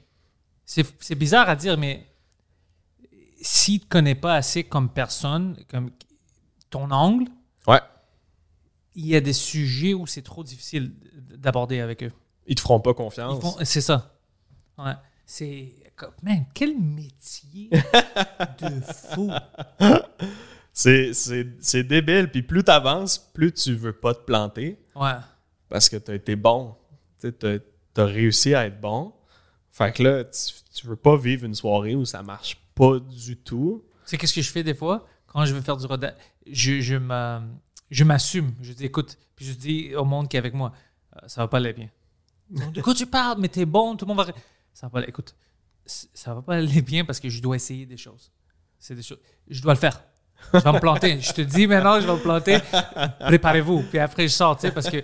C'est 0.65 1.15
bizarre 1.15 1.49
à 1.49 1.57
dire, 1.57 1.77
mais 1.79 2.07
s'ils 3.41 3.75
ne 3.75 3.79
te 3.81 3.89
connaissent 3.89 4.21
pas 4.21 4.35
assez 4.35 4.65
comme 4.65 4.89
personne, 4.91 5.57
comme 5.71 5.91
ton 6.71 6.91
angle, 6.91 7.25
Ouais. 7.67 7.81
il 8.95 9.07
y 9.07 9.17
a 9.17 9.21
des 9.21 9.33
sujets 9.33 9.95
où 9.95 10.07
c'est 10.07 10.23
trop 10.23 10.43
difficile 10.45 10.93
d'aborder 11.37 11.81
avec 11.81 12.03
eux. 12.03 12.13
Ils 12.47 12.55
te 12.55 12.61
feront 12.61 12.81
pas 12.81 12.95
confiance. 12.95 13.41
font- 13.41 13.57
C'est 13.65 13.81
ça. 13.81 14.15
Ouais. 14.79 14.95
C'est. 15.27 15.75
Man, 16.23 16.45
quel 16.55 16.79
métier 16.79 17.71
de 18.61 18.81
fou. 19.13 19.31
C'est- 20.73 21.13
C'est 21.13 21.47
c'est 21.61 21.83
débile. 21.83 22.31
Puis 22.31 22.43
plus 22.43 22.63
tu 22.65 22.71
avances, 22.71 23.19
plus 23.19 23.53
tu 23.53 23.75
veux 23.75 23.93
pas 23.93 24.15
te 24.15 24.21
planter 24.21 24.79
Ouais. 24.95 25.17
parce 25.69 25.89
que 25.89 25.97
tu 25.97 26.11
as 26.11 26.15
été 26.15 26.37
bon. 26.37 26.77
Tu 27.21 27.33
as, 27.97 28.05
réussi 28.05 28.55
à 28.55 28.67
être 28.67 28.81
bon. 28.81 29.13
Fait 29.73 29.93
que 29.93 30.03
là, 30.05 30.25
tu, 30.25 30.41
tu 30.73 30.87
veux 30.87 30.95
pas 30.97 31.17
vivre 31.17 31.45
une 31.45 31.55
soirée 31.57 31.97
où 31.97 32.05
ça 32.05 32.23
marche 32.23 32.57
pas 32.79 32.99
du 33.01 33.37
tout. 33.37 33.85
Tu 34.05 34.11
sais, 34.11 34.17
qu'est-ce 34.19 34.35
que 34.35 34.43
je 34.43 34.51
fais 34.51 34.63
des 34.63 34.75
fois? 34.75 35.07
Quand 35.27 35.45
je 35.45 35.53
veux 35.55 35.61
faire 35.61 35.77
du 35.77 35.85
rodage? 35.87 36.15
Je, 36.47 36.81
je 36.81 36.97
m'a- 36.97 37.43
je 37.91 38.05
m'assume. 38.05 38.55
Je 38.63 38.73
dis, 38.73 38.87
écoute, 38.87 39.19
puis 39.37 39.45
je 39.45 39.53
dis 39.53 39.95
au 39.95 40.05
monde 40.05 40.29
qui 40.29 40.37
est 40.37 40.39
avec 40.39 40.55
moi, 40.55 40.73
euh, 41.17 41.27
ça 41.29 41.43
va 41.43 41.49
pas 41.49 41.59
aller 41.59 41.73
bien. 41.73 41.91
De 42.51 42.93
tu 42.95 43.07
parles? 43.07 43.37
Mais 43.41 43.49
t'es 43.49 43.67
bon, 43.67 43.95
tout 43.97 44.07
le 44.07 44.15
monde 44.15 44.25
va. 44.25 44.33
Ça 44.73 44.87
va 44.87 44.91
pas 44.91 44.99
aller. 45.01 45.09
Écoute, 45.09 45.35
ça 45.85 46.35
va 46.35 46.41
pas 46.43 46.55
aller 46.57 46.81
bien 46.83 47.05
parce 47.05 47.21
que 47.21 47.29
je 47.29 47.43
dois 47.43 47.57
essayer 47.57 47.85
des 47.85 47.99
choses. 47.99 48.31
C'est 48.79 48.95
des 48.95 49.03
choses. 49.03 49.21
Je 49.49 49.61
dois 49.61 49.75
le 49.75 49.79
faire. 49.79 50.03
Je 50.55 50.59
vais 50.61 50.73
me 50.73 50.79
planter. 50.81 51.21
Je 51.21 51.33
te 51.33 51.41
dis 51.43 51.67
maintenant, 51.67 52.01
je 52.01 52.07
vais 52.07 52.13
me 52.15 52.21
planter. 52.23 52.59
Préparez-vous. 53.21 53.83
Puis 53.91 53.99
après, 53.99 54.29
je 54.29 54.33
sors, 54.33 54.57
tu 54.57 54.63
sais, 54.63 54.73
parce 54.73 54.89
que 54.89 55.03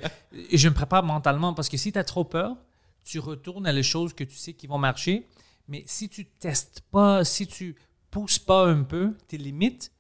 je 0.53 0.69
me 0.69 0.75
prépare 0.75 1.03
mentalement. 1.03 1.53
Parce 1.55 1.69
que 1.69 1.77
si 1.77 1.93
tu 1.93 1.99
as 1.99 2.05
trop 2.05 2.25
peur, 2.25 2.57
tu 3.05 3.19
retournes 3.19 3.67
à 3.67 3.73
les 3.73 3.83
choses 3.83 4.15
que 4.15 4.25
tu 4.25 4.37
sais 4.37 4.53
qui 4.55 4.67
vont 4.67 4.79
marcher. 4.79 5.27
Mais 5.69 5.83
si 5.87 6.09
tu 6.09 6.27
testes 6.27 6.83
pas, 6.91 7.25
si 7.25 7.47
tu 7.47 7.77
pousses 8.11 8.39
pas 8.39 8.67
un 8.67 8.83
peu 8.83 9.17
tes 9.27 9.39
limites, 9.39 9.93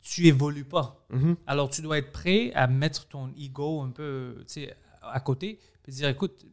tu 0.00 0.26
évolues 0.26 0.64
pas. 0.64 1.06
Alors, 1.46 1.70
tu 1.70 1.82
dois 1.82 1.98
être 1.98 2.12
prêt 2.12 2.52
à 2.54 2.66
mettre 2.66 3.06
ton 3.08 3.32
ego 3.36 3.82
un 3.82 3.90
peu 3.90 4.44
à 5.02 5.20
côté 5.20 5.60
et 5.86 5.90
dire 5.90 6.08
écoute, 6.08 6.46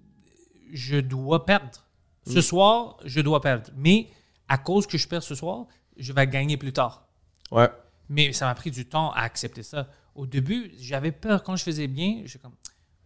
je 0.71 0.97
dois 0.97 1.45
perdre. 1.45 1.85
Ce 2.27 2.41
soir, 2.41 2.97
je 3.05 3.21
dois 3.21 3.41
perdre. 3.41 3.69
Mais 3.75 4.09
à 4.47 4.57
cause 4.57 4.87
que 4.87 4.97
je 4.97 5.07
perds 5.07 5.23
ce 5.23 5.35
soir, 5.35 5.67
je 5.97 6.11
vais 6.11 6.27
gagner 6.27 6.57
plus 6.57 6.73
tard. 6.73 7.07
Ouais. 7.51 7.69
Mais 8.09 8.33
ça 8.33 8.45
m'a 8.45 8.55
pris 8.55 8.71
du 8.71 8.85
temps 8.85 9.11
à 9.11 9.21
accepter 9.21 9.63
ça. 9.63 9.89
Au 10.15 10.25
début, 10.25 10.71
j'avais 10.79 11.11
peur 11.11 11.43
quand 11.43 11.55
je 11.55 11.63
faisais 11.63 11.87
bien. 11.87 12.23
Je 12.25 12.37
comme, 12.37 12.55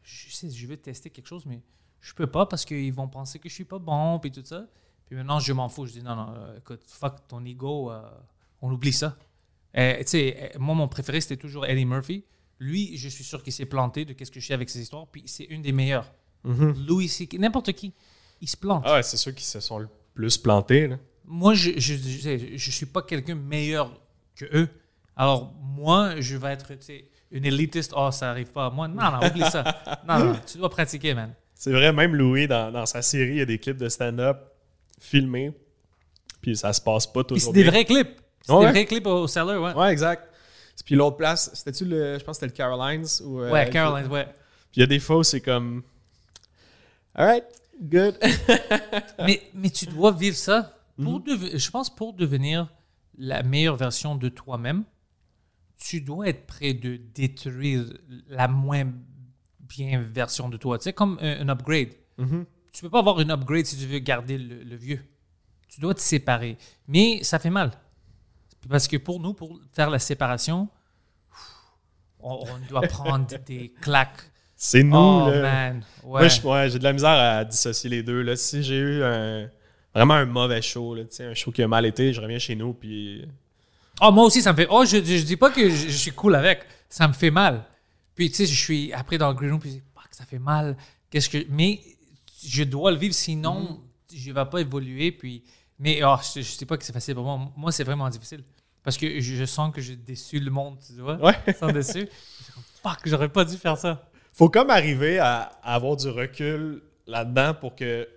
je 0.04 0.30
sais, 0.34 0.50
je 0.50 0.68
vais 0.68 0.78
tester 0.78 1.10
quelque 1.10 1.28
chose, 1.28 1.46
mais 1.46 1.62
je 2.00 2.14
peux 2.14 2.28
pas 2.28 2.46
parce 2.46 2.66
qu'ils 2.66 2.94
vont 2.94 3.08
penser 3.08 3.40
que 3.40 3.50
je 3.50 3.54
suis 3.54 3.66
pas 3.66 3.80
bon 3.80 4.20
puis 4.20 4.32
tout 4.32 4.44
ça. 4.44 4.68
Puis 5.10 5.18
maintenant, 5.18 5.40
je 5.40 5.52
m'en 5.54 5.70
fous. 5.70 5.88
Je 5.88 5.94
dis 5.94 6.04
non, 6.04 6.16
non, 6.16 6.34
euh, 6.38 6.58
écoute, 6.60 6.82
fuck 6.86 7.28
ton 7.28 7.44
ego, 7.44 7.92
euh, 7.92 8.00
on 8.62 8.72
oublie 8.72 8.94
ça. 8.94 9.18
Tu 9.76 9.82
sais, 10.06 10.52
moi, 10.60 10.76
mon 10.76 10.88
préféré, 10.88 11.20
c'était 11.20 11.36
toujours 11.36 11.66
Eddie 11.66 11.86
Murphy. 11.86 12.26
Lui, 12.60 12.96
je 12.96 13.10
suis 13.10 13.24
sûr 13.24 13.42
qu'il 13.42 13.54
s'est 13.54 13.66
planté 13.66 14.06
de 14.06 14.14
qu'est-ce 14.14 14.30
que 14.30 14.40
je 14.40 14.46
sais 14.46 14.54
avec 14.54 14.70
ses 14.70 14.82
histoires. 14.82 15.08
Puis 15.08 15.24
c'est 15.26 15.46
une 15.46 15.64
des 15.64 15.72
meilleures. 15.72 16.12
Louis 16.44 17.08
C.K., 17.08 17.40
n'importe 17.40 17.74
qui, 17.74 17.92
il 18.40 18.48
se 18.48 18.56
plante. 18.56 18.84
Ah 18.86 18.96
ouais, 18.96 19.04
c'est 19.04 19.18
ceux 19.18 19.32
qui 19.32 19.46
se 19.46 19.60
sont 19.60 19.80
le 19.80 19.90
plus 20.14 20.38
plantés. 20.38 20.88
Là. 20.88 20.98
Moi, 21.26 21.56
je 21.56 21.72
je, 21.78 21.96
je, 21.96 22.56
je 22.56 22.72
suis 22.72 22.86
pas 22.86 23.02
quelqu'un 23.02 23.36
meilleur 23.36 24.00
que 24.36 24.46
eux. 24.56 24.70
Alors, 25.16 25.54
moi, 25.60 26.22
je 26.22 26.38
vais 26.38 26.52
être 26.52 26.76
tu 26.76 26.82
sais, 26.82 27.06
une 27.32 27.46
élitiste. 27.46 27.94
Oh, 27.96 28.12
ça 28.12 28.30
arrive 28.30 28.52
pas 28.52 28.68
à 28.68 28.70
moi. 28.70 28.88
Non, 28.88 29.12
non, 29.12 29.28
oublie 29.28 29.42
ça. 29.42 29.64
Non, 30.08 30.20
non, 30.20 30.40
tu 30.46 30.60
dois 30.60 30.70
pratiquer, 30.70 31.16
man. 31.16 31.34
C'est 31.56 31.72
vrai, 31.72 31.92
même 31.92 32.16
Louis, 32.16 32.48
dans, 32.48 32.72
dans 32.72 32.86
sa 32.86 33.02
série, 33.02 33.32
il 33.32 33.38
y 33.38 33.42
a 33.42 33.46
des 33.46 33.58
clips 33.60 33.78
de 33.78 33.90
stand-up 33.90 34.38
filmés. 35.00 35.52
Puis 36.42 36.56
ça 36.56 36.72
se 36.74 36.82
passe 36.82 37.08
pas 37.08 37.24
toujours 37.24 37.48
c'est 37.48 37.54
des 37.54 37.64
bien. 37.64 37.72
vrais 37.72 37.86
clips. 37.86 38.20
C'est 38.44 38.54
Ouais. 38.54 38.66
des 38.68 38.72
vrais 38.72 38.86
clips 38.86 39.06
au 39.08 39.28
seller, 39.28 39.58
ouais. 39.58 39.74
Ouais, 39.74 39.92
exact. 39.92 40.26
Puis 40.86 40.96
l'autre 40.96 41.18
place, 41.18 41.52
c'était-tu 41.54 41.86
le. 41.86 42.18
Je 42.18 42.24
pense 42.24 42.38
que 42.38 42.46
c'était 42.46 42.54
le 42.54 42.58
Carolines. 42.58 43.06
Ou, 43.26 43.42
euh, 43.42 43.52
Ouais, 43.52 43.70
Caroline, 43.70 44.08
ouais. 44.10 44.26
Puis 44.26 44.78
il 44.78 44.80
y 44.80 44.84
a 44.84 44.88
des 44.88 45.00
fois 45.00 45.18
où 45.18 45.24
c'est 45.24 45.42
comme. 45.42 45.84
Alright, 47.14 47.44
good. 47.82 48.18
mais, 49.20 49.42
mais 49.54 49.70
tu 49.70 49.86
dois 49.88 50.12
vivre 50.12 50.36
ça. 50.38 50.74
Mhm. 50.98 51.06
Pour 51.06 51.20
dev- 51.22 51.58
je 51.58 51.70
pense 51.72 51.94
pour 51.94 52.14
devenir 52.14 52.70
la 53.18 53.44
meilleure 53.44 53.76
version 53.76 54.16
de 54.16 54.30
toi-même, 54.30 54.84
tu 55.78 56.00
dois 56.02 56.28
être 56.30 56.46
prêt 56.46 56.74
de 56.74 56.98
détruire 57.14 57.86
la 58.30 58.48
moins 58.48 58.86
bien 59.60 60.02
version 60.02 60.50
de 60.50 60.58
toi. 60.58 60.78
Tu 60.78 60.86
sais, 60.86 60.94
comme 60.94 61.18
un, 61.22 61.42
un 61.42 61.50
upgrade. 61.50 61.90
Mhm. 62.18 62.46
Tu 62.80 62.86
peux 62.86 62.90
pas 62.92 63.00
avoir 63.00 63.20
une 63.20 63.30
upgrade 63.30 63.66
si 63.66 63.78
tu 63.78 63.86
veux 63.88 64.00
garder 64.00 64.38
le, 64.38 64.64
le 64.64 64.76
vieux. 64.78 65.02
Tu 65.68 65.82
dois 65.82 65.94
te 65.94 66.00
séparer. 66.00 66.58
Mais 66.88 67.22
ça 67.26 67.38
fait 67.38 67.50
mal. 67.50 67.72
Parce 68.70 68.88
que 68.88 68.96
pour 68.96 69.20
nous, 69.20 69.34
pour 69.34 69.60
faire 69.74 69.90
la 69.90 70.00
séparation, 70.00 70.70
on, 72.22 72.40
on 72.48 72.68
doit 72.70 72.80
prendre 72.88 73.28
des 73.46 73.74
claques. 73.82 74.32
C'est 74.56 74.84
nous, 74.84 74.96
oh 74.96 75.30
là. 75.30 75.42
man. 75.42 75.84
Ouais. 76.06 76.22
Moi, 76.22 76.28
je- 76.30 76.42
ouais, 76.42 76.70
j'ai 76.70 76.80
de 76.80 76.84
la 76.86 76.94
misère 76.94 77.10
à 77.10 77.44
dissocier 77.44 77.90
les 77.90 78.02
deux. 78.02 78.22
Là. 78.22 78.38
Si 78.38 78.64
j'ai 78.64 78.78
eu 78.78 79.04
un- 79.04 79.50
vraiment 79.94 80.14
un 80.14 80.26
mauvais 80.26 80.62
show, 80.62 80.96
là, 80.96 81.04
tu 81.04 81.18
sais, 81.18 81.26
un 81.26 81.34
show 81.34 81.52
qui 81.52 81.62
a 81.62 81.68
mal 81.68 81.86
été, 81.86 82.14
je 82.14 82.22
reviens 82.22 82.40
chez 82.40 82.56
nous, 82.56 82.74
puis 82.74 83.28
Oh, 84.02 84.10
moi 84.14 84.24
aussi, 84.24 84.42
ça 84.42 84.54
me 84.54 84.58
fait. 84.58 84.68
Oh, 84.70 84.86
je, 84.86 85.04
je, 85.04 85.24
dis 85.26 85.36
pas 85.36 85.50
que 85.52 85.70
je, 85.70 85.76
je 85.90 85.98
suis 85.98 86.12
cool 86.12 86.34
avec. 86.36 86.62
Ça 86.88 87.10
me 87.10 87.12
fait 87.14 87.30
mal. 87.32 87.66
Puis, 88.16 88.30
tu 88.30 88.38
sais, 88.38 88.46
je 88.46 88.58
suis 88.58 88.94
après 88.94 89.18
dans 89.18 89.28
le 89.28 89.34
green 89.36 89.52
room, 89.52 89.60
puis 89.60 89.70
je 89.72 89.76
dis, 89.76 89.84
ça 90.12 90.24
fait 90.24 90.40
mal. 90.40 90.78
Qu'est-ce 91.10 91.28
que. 91.28 91.46
Mais 91.50 91.82
je 92.44 92.64
dois 92.64 92.92
le 92.92 92.98
vivre, 92.98 93.14
sinon, 93.14 93.82
je 94.14 94.32
vais 94.32 94.46
pas 94.46 94.60
évoluer. 94.62 95.12
Puis. 95.12 95.44
Mais, 95.78 96.02
oh, 96.04 96.16
je, 96.36 96.42
je 96.42 96.52
sais 96.52 96.66
pas 96.66 96.78
que 96.78 96.84
c'est 96.84 96.92
facile 96.94 97.16
pour 97.16 97.24
moi. 97.24 97.52
Moi, 97.56 97.72
c'est 97.72 97.84
vraiment 97.86 98.10
difficile. 98.10 98.44
Parce 98.84 98.98
que 98.98 99.20
je, 99.20 99.36
je 99.36 99.46
sens 99.46 99.74
que 99.74 99.80
j'ai 99.82 99.96
déçu 99.96 100.40
le 100.40 100.52
monde, 100.52 100.78
tu 100.86 100.94
vois. 101.02 101.16
Ouais. 101.18 101.34
Suis 101.84 102.08
comme, 102.54 102.64
fuck, 102.84 103.00
j'aurais 103.06 103.30
pas 103.30 103.46
dû 103.46 103.56
faire 103.58 103.78
ça. 103.78 104.10
faut 104.34 104.50
comme 104.50 104.70
arriver 104.70 105.20
à, 105.20 105.52
à 105.64 105.76
avoir 105.76 105.96
du 105.96 106.10
recul 106.10 106.82
là-dedans 107.08 107.54
pour 107.54 107.76
que 107.76 108.08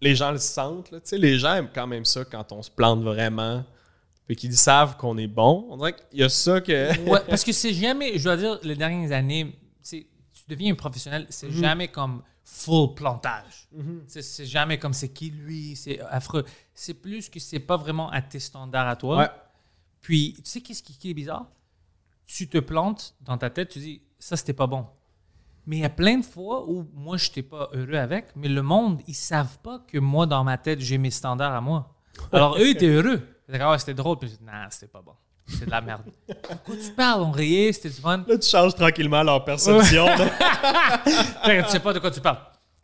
les 0.00 0.14
gens 0.16 0.32
le 0.32 0.38
sentent. 0.38 0.90
là. 0.90 1.00
Tu 1.00 1.08
sais, 1.10 1.18
les 1.18 1.38
gens 1.38 1.54
aiment 1.54 1.70
quand 1.74 1.86
même 1.86 2.04
ça 2.04 2.24
quand 2.24 2.50
on 2.52 2.62
se 2.62 2.70
plante 2.70 3.02
vraiment, 3.02 3.64
puis 4.26 4.34
qu'ils 4.36 4.56
savent 4.56 4.96
qu'on 4.96 5.16
est 5.18 5.26
bon. 5.28 5.66
On 5.70 5.76
dirait 5.76 5.94
qu'il 5.94 6.20
y 6.20 6.22
a 6.24 6.28
ça 6.28 6.60
que. 6.60 6.98
Ouais, 7.08 7.20
parce 7.28 7.44
que 7.44 7.52
c'est 7.52 7.74
jamais, 7.74 8.18
je 8.18 8.24
dois 8.24 8.36
dire, 8.36 8.58
les 8.62 8.76
dernières 8.76 9.12
années, 9.12 9.56
tu 9.88 10.06
deviens 10.48 10.72
un 10.72 10.76
professionnel, 10.76 11.26
c'est 11.28 11.48
Mhm. 11.48 11.52
jamais 11.60 11.88
comme 11.88 12.22
full 12.44 12.94
plantage. 12.94 13.68
C'est- 14.06 14.22
C'est 14.22 14.46
jamais 14.46 14.78
comme 14.78 14.92
c'est 14.92 15.08
qui 15.10 15.30
lui, 15.30 15.76
c'est 15.76 16.00
affreux. 16.00 16.44
C'est 16.74 16.94
plus 16.94 17.28
que 17.28 17.38
c'est 17.40 17.60
pas 17.60 17.76
vraiment 17.76 18.10
à 18.10 18.22
tes 18.22 18.40
standards 18.40 18.88
à 18.88 18.96
toi. 18.96 19.18
Ouais. 19.18 19.28
Puis, 20.00 20.34
tu 20.38 20.42
sais 20.50 20.60
qu'est-ce 20.60 20.82
qui, 20.82 20.96
qui 20.96 21.10
est 21.10 21.14
bizarre? 21.14 21.46
Tu 22.26 22.48
te 22.48 22.58
plantes 22.58 23.14
dans 23.20 23.36
ta 23.38 23.50
tête, 23.50 23.68
tu 23.70 23.78
dis, 23.80 24.02
ça 24.18 24.36
c'était 24.36 24.52
pas 24.52 24.66
bon. 24.66 24.86
Mais 25.66 25.76
il 25.78 25.80
y 25.80 25.84
a 25.84 25.90
plein 25.90 26.18
de 26.18 26.24
fois 26.24 26.68
où 26.68 26.88
moi, 26.94 27.16
je 27.16 27.28
n'étais 27.28 27.42
pas 27.42 27.68
heureux 27.72 27.94
avec, 27.94 28.34
mais 28.34 28.48
le 28.48 28.62
monde, 28.62 29.02
ils 29.06 29.14
savent 29.14 29.58
pas 29.58 29.78
que 29.86 29.98
moi, 29.98 30.26
dans 30.26 30.42
ma 30.42 30.56
tête, 30.58 30.80
j'ai 30.80 30.96
mes 30.98 31.10
standards 31.10 31.54
à 31.54 31.60
moi. 31.60 31.94
Alors, 32.32 32.56
eux, 32.58 32.66
ils 32.66 32.70
étaient 32.70 32.86
heureux. 32.88 33.20
Ah 33.52 33.76
c'était 33.78 33.94
drôle. 33.94 34.18
Puis 34.18 34.28
je 34.30 34.36
dis, 34.36 34.44
non, 34.44 34.52
c'était 34.70 34.86
pas 34.86 35.02
bon. 35.02 35.14
C'est 35.58 35.66
de 35.66 35.70
la 35.70 35.80
merde. 35.80 36.02
De 36.28 36.34
quoi 36.64 36.74
tu 36.76 36.90
parles? 36.92 37.22
On 37.22 37.30
riait, 37.30 37.72
c'était 37.72 37.88
du 37.90 38.00
fun. 38.00 38.24
Là, 38.26 38.38
tu 38.38 38.48
changes 38.48 38.74
tranquillement 38.74 39.22
leur 39.22 39.44
perception. 39.44 40.06
tu 41.04 41.12
sais 41.68 41.80
pas 41.80 41.92
de 41.92 41.98
quoi 41.98 42.10
tu 42.10 42.20
parles. 42.20 42.38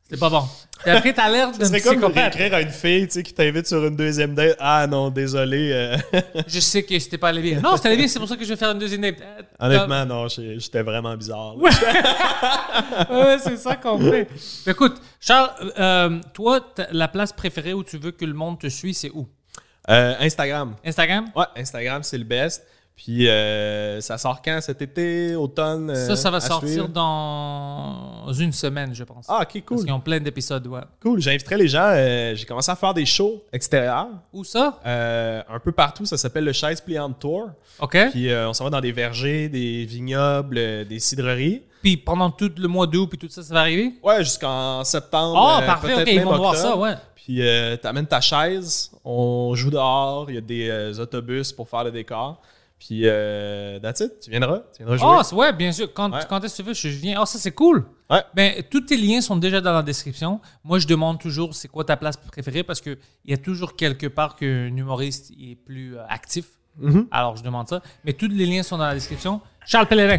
C'était 0.08 0.20
pas 0.20 0.30
bon. 0.30 0.44
Et 0.84 0.90
après, 0.90 1.12
t'as 1.12 1.28
l'air 1.28 1.50
d'un 1.50 1.64
C'est 1.66 1.80
comme 1.80 1.94
psychopathe. 1.96 2.34
écrire 2.36 2.54
à 2.54 2.60
une 2.60 2.70
fille 2.70 3.06
tu 3.08 3.14
sais, 3.14 3.22
qui 3.24 3.34
t'invite 3.34 3.66
sur 3.66 3.84
une 3.84 3.96
deuxième 3.96 4.36
date. 4.36 4.56
Ah 4.60 4.86
non, 4.86 5.10
désolé. 5.10 5.70
euh, 5.72 5.96
Je 6.46 6.60
sais 6.60 6.84
que 6.84 6.96
c'était 7.00 7.18
pas 7.18 7.30
allé 7.30 7.42
bien. 7.42 7.60
Non, 7.60 7.74
c'était 7.76 7.88
allé 7.88 7.96
bien, 7.96 8.06
c'est 8.06 8.20
pour 8.20 8.28
ça 8.28 8.36
que 8.36 8.44
je 8.44 8.48
vais 8.50 8.56
faire 8.56 8.70
une 8.70 8.78
deuxième 8.78 9.00
date. 9.00 9.16
Euh, 9.20 9.42
Honnêtement, 9.58 10.06
non, 10.06 10.28
j'étais 10.28 10.82
vraiment 10.82 11.16
bizarre. 11.16 11.54
Ouais, 13.10 13.38
c'est 13.42 13.56
ça 13.56 13.74
qu'on 13.76 13.98
fait. 13.98 14.28
Écoute, 14.66 14.96
Charles, 15.18 15.50
euh, 15.78 16.20
toi, 16.32 16.60
t'as- 16.74 16.86
la 16.92 17.08
place 17.08 17.32
préférée 17.32 17.72
où 17.74 17.82
tu 17.82 17.98
veux 17.98 18.12
que 18.12 18.24
le 18.24 18.34
monde 18.34 18.58
te 18.60 18.68
suit, 18.68 18.94
c'est 18.94 19.10
où? 19.10 19.26
Euh, 19.88 20.14
Instagram. 20.20 20.74
Instagram? 20.84 21.26
Ouais, 21.34 21.44
Instagram, 21.56 22.02
c'est 22.02 22.18
le 22.18 22.24
best. 22.24 22.66
Puis 22.96 23.28
euh, 23.28 24.00
ça 24.00 24.16
sort 24.16 24.40
quand? 24.42 24.58
Cet 24.62 24.80
été, 24.80 25.34
automne 25.36 25.90
euh, 25.90 26.06
Ça, 26.06 26.16
ça 26.16 26.30
va 26.30 26.38
à 26.38 26.40
sortir 26.40 26.68
suivre? 26.70 26.88
dans 26.88 28.32
une 28.32 28.52
semaine, 28.52 28.94
je 28.94 29.04
pense. 29.04 29.26
Ah, 29.28 29.40
ok, 29.42 29.48
Parce 29.52 29.64
cool. 29.66 29.84
qu'ils 29.84 29.92
ont 29.92 30.00
plein 30.00 30.18
d'épisodes, 30.18 30.66
ouais. 30.66 30.80
Cool. 31.02 31.20
J'inviterai 31.20 31.58
les 31.58 31.68
gens. 31.68 31.90
euh, 31.92 32.34
J'ai 32.34 32.46
commencé 32.46 32.70
à 32.70 32.74
faire 32.76 32.94
des 32.94 33.04
shows 33.04 33.42
extérieurs. 33.52 34.08
Où 34.32 34.44
ça? 34.44 34.80
euh, 34.86 35.42
un 35.48 35.58
peu 35.58 35.72
partout. 35.72 36.06
Ça 36.06 36.16
s'appelle 36.16 36.44
le 36.44 36.52
Chaise 36.52 36.80
Pliante 36.80 37.18
Tour. 37.18 37.50
OK. 37.80 37.98
Puis 38.12 38.30
euh, 38.30 38.48
on 38.48 38.54
s'en 38.54 38.64
va 38.64 38.70
dans 38.70 38.80
des 38.80 38.92
vergers, 38.92 39.50
des 39.50 39.84
vignobles, 39.84 40.56
euh, 40.58 40.84
des 40.84 40.98
cidreries. 40.98 41.62
Puis 41.86 41.96
pendant 41.96 42.30
tout 42.32 42.50
le 42.58 42.66
mois 42.66 42.88
d'août, 42.88 43.06
puis 43.06 43.16
tout 43.16 43.28
ça, 43.28 43.44
ça 43.44 43.54
va 43.54 43.60
arriver? 43.60 43.92
Ouais, 44.02 44.18
jusqu'en 44.24 44.82
septembre. 44.82 45.38
Ah, 45.38 45.60
euh, 45.62 45.66
parfait, 45.66 45.94
OK, 45.94 46.08
ils 46.08 46.20
vont 46.20 46.36
voir 46.36 46.56
ça, 46.56 46.76
ouais. 46.76 46.94
Puis 47.14 47.40
euh, 47.40 47.76
t'amènes 47.76 48.08
ta 48.08 48.20
chaise, 48.20 48.90
on 49.04 49.54
joue 49.54 49.70
dehors, 49.70 50.26
il 50.28 50.34
y 50.34 50.38
a 50.38 50.40
des 50.40 50.68
euh, 50.68 50.94
autobus 51.00 51.52
pour 51.52 51.68
faire 51.68 51.84
le 51.84 51.92
décor. 51.92 52.42
Puis 52.80 53.02
euh, 53.04 53.78
that's 53.78 54.00
it, 54.00 54.18
tu 54.20 54.30
viendras, 54.30 54.62
tu 54.76 54.78
viendras 54.82 54.96
jouer. 54.96 55.16
Ah, 55.20 55.22
c'est- 55.22 55.36
ouais, 55.36 55.52
bien 55.52 55.70
sûr. 55.70 55.92
Quand, 55.94 56.12
Ouais. 56.12 56.18
quand 56.28 56.42
est-ce 56.42 56.56
que 56.56 56.62
tu 56.62 56.66
veux, 56.68 56.74
je 56.74 56.88
viens. 56.88 57.20
Ah, 57.22 57.24
ça, 57.26 57.38
c'est 57.38 57.52
cool. 57.52 57.84
Ouais. 58.10 58.22
Ben, 58.34 58.64
tous 58.68 58.80
tes 58.80 58.96
liens 58.96 59.20
sont 59.20 59.36
déjà 59.36 59.60
dans 59.60 59.72
la 59.72 59.84
description. 59.84 60.40
Moi, 60.64 60.80
je 60.80 60.88
demande 60.88 61.20
toujours 61.20 61.54
c'est 61.54 61.68
quoi 61.68 61.84
ta 61.84 61.96
place 61.96 62.16
préférée? 62.16 62.64
Parce 62.64 62.80
qu'il 62.80 62.98
y 63.26 63.32
a 63.32 63.36
toujours 63.38 63.76
quelque 63.76 64.08
part 64.08 64.34
qu'un 64.34 64.74
humoriste 64.76 65.30
est 65.40 65.54
plus 65.54 65.96
euh, 65.96 66.02
actif. 66.08 66.46
Mhm. 66.80 67.06
Alors, 67.12 67.36
je 67.36 67.44
demande 67.44 67.68
ça. 67.68 67.80
Mais 68.04 68.12
tous 68.12 68.26
les 68.26 68.44
liens 68.44 68.64
sont 68.64 68.76
dans 68.76 68.86
la 68.86 68.94
description. 68.94 69.40
Charles 69.64 69.86
Pellerin. 69.86 70.18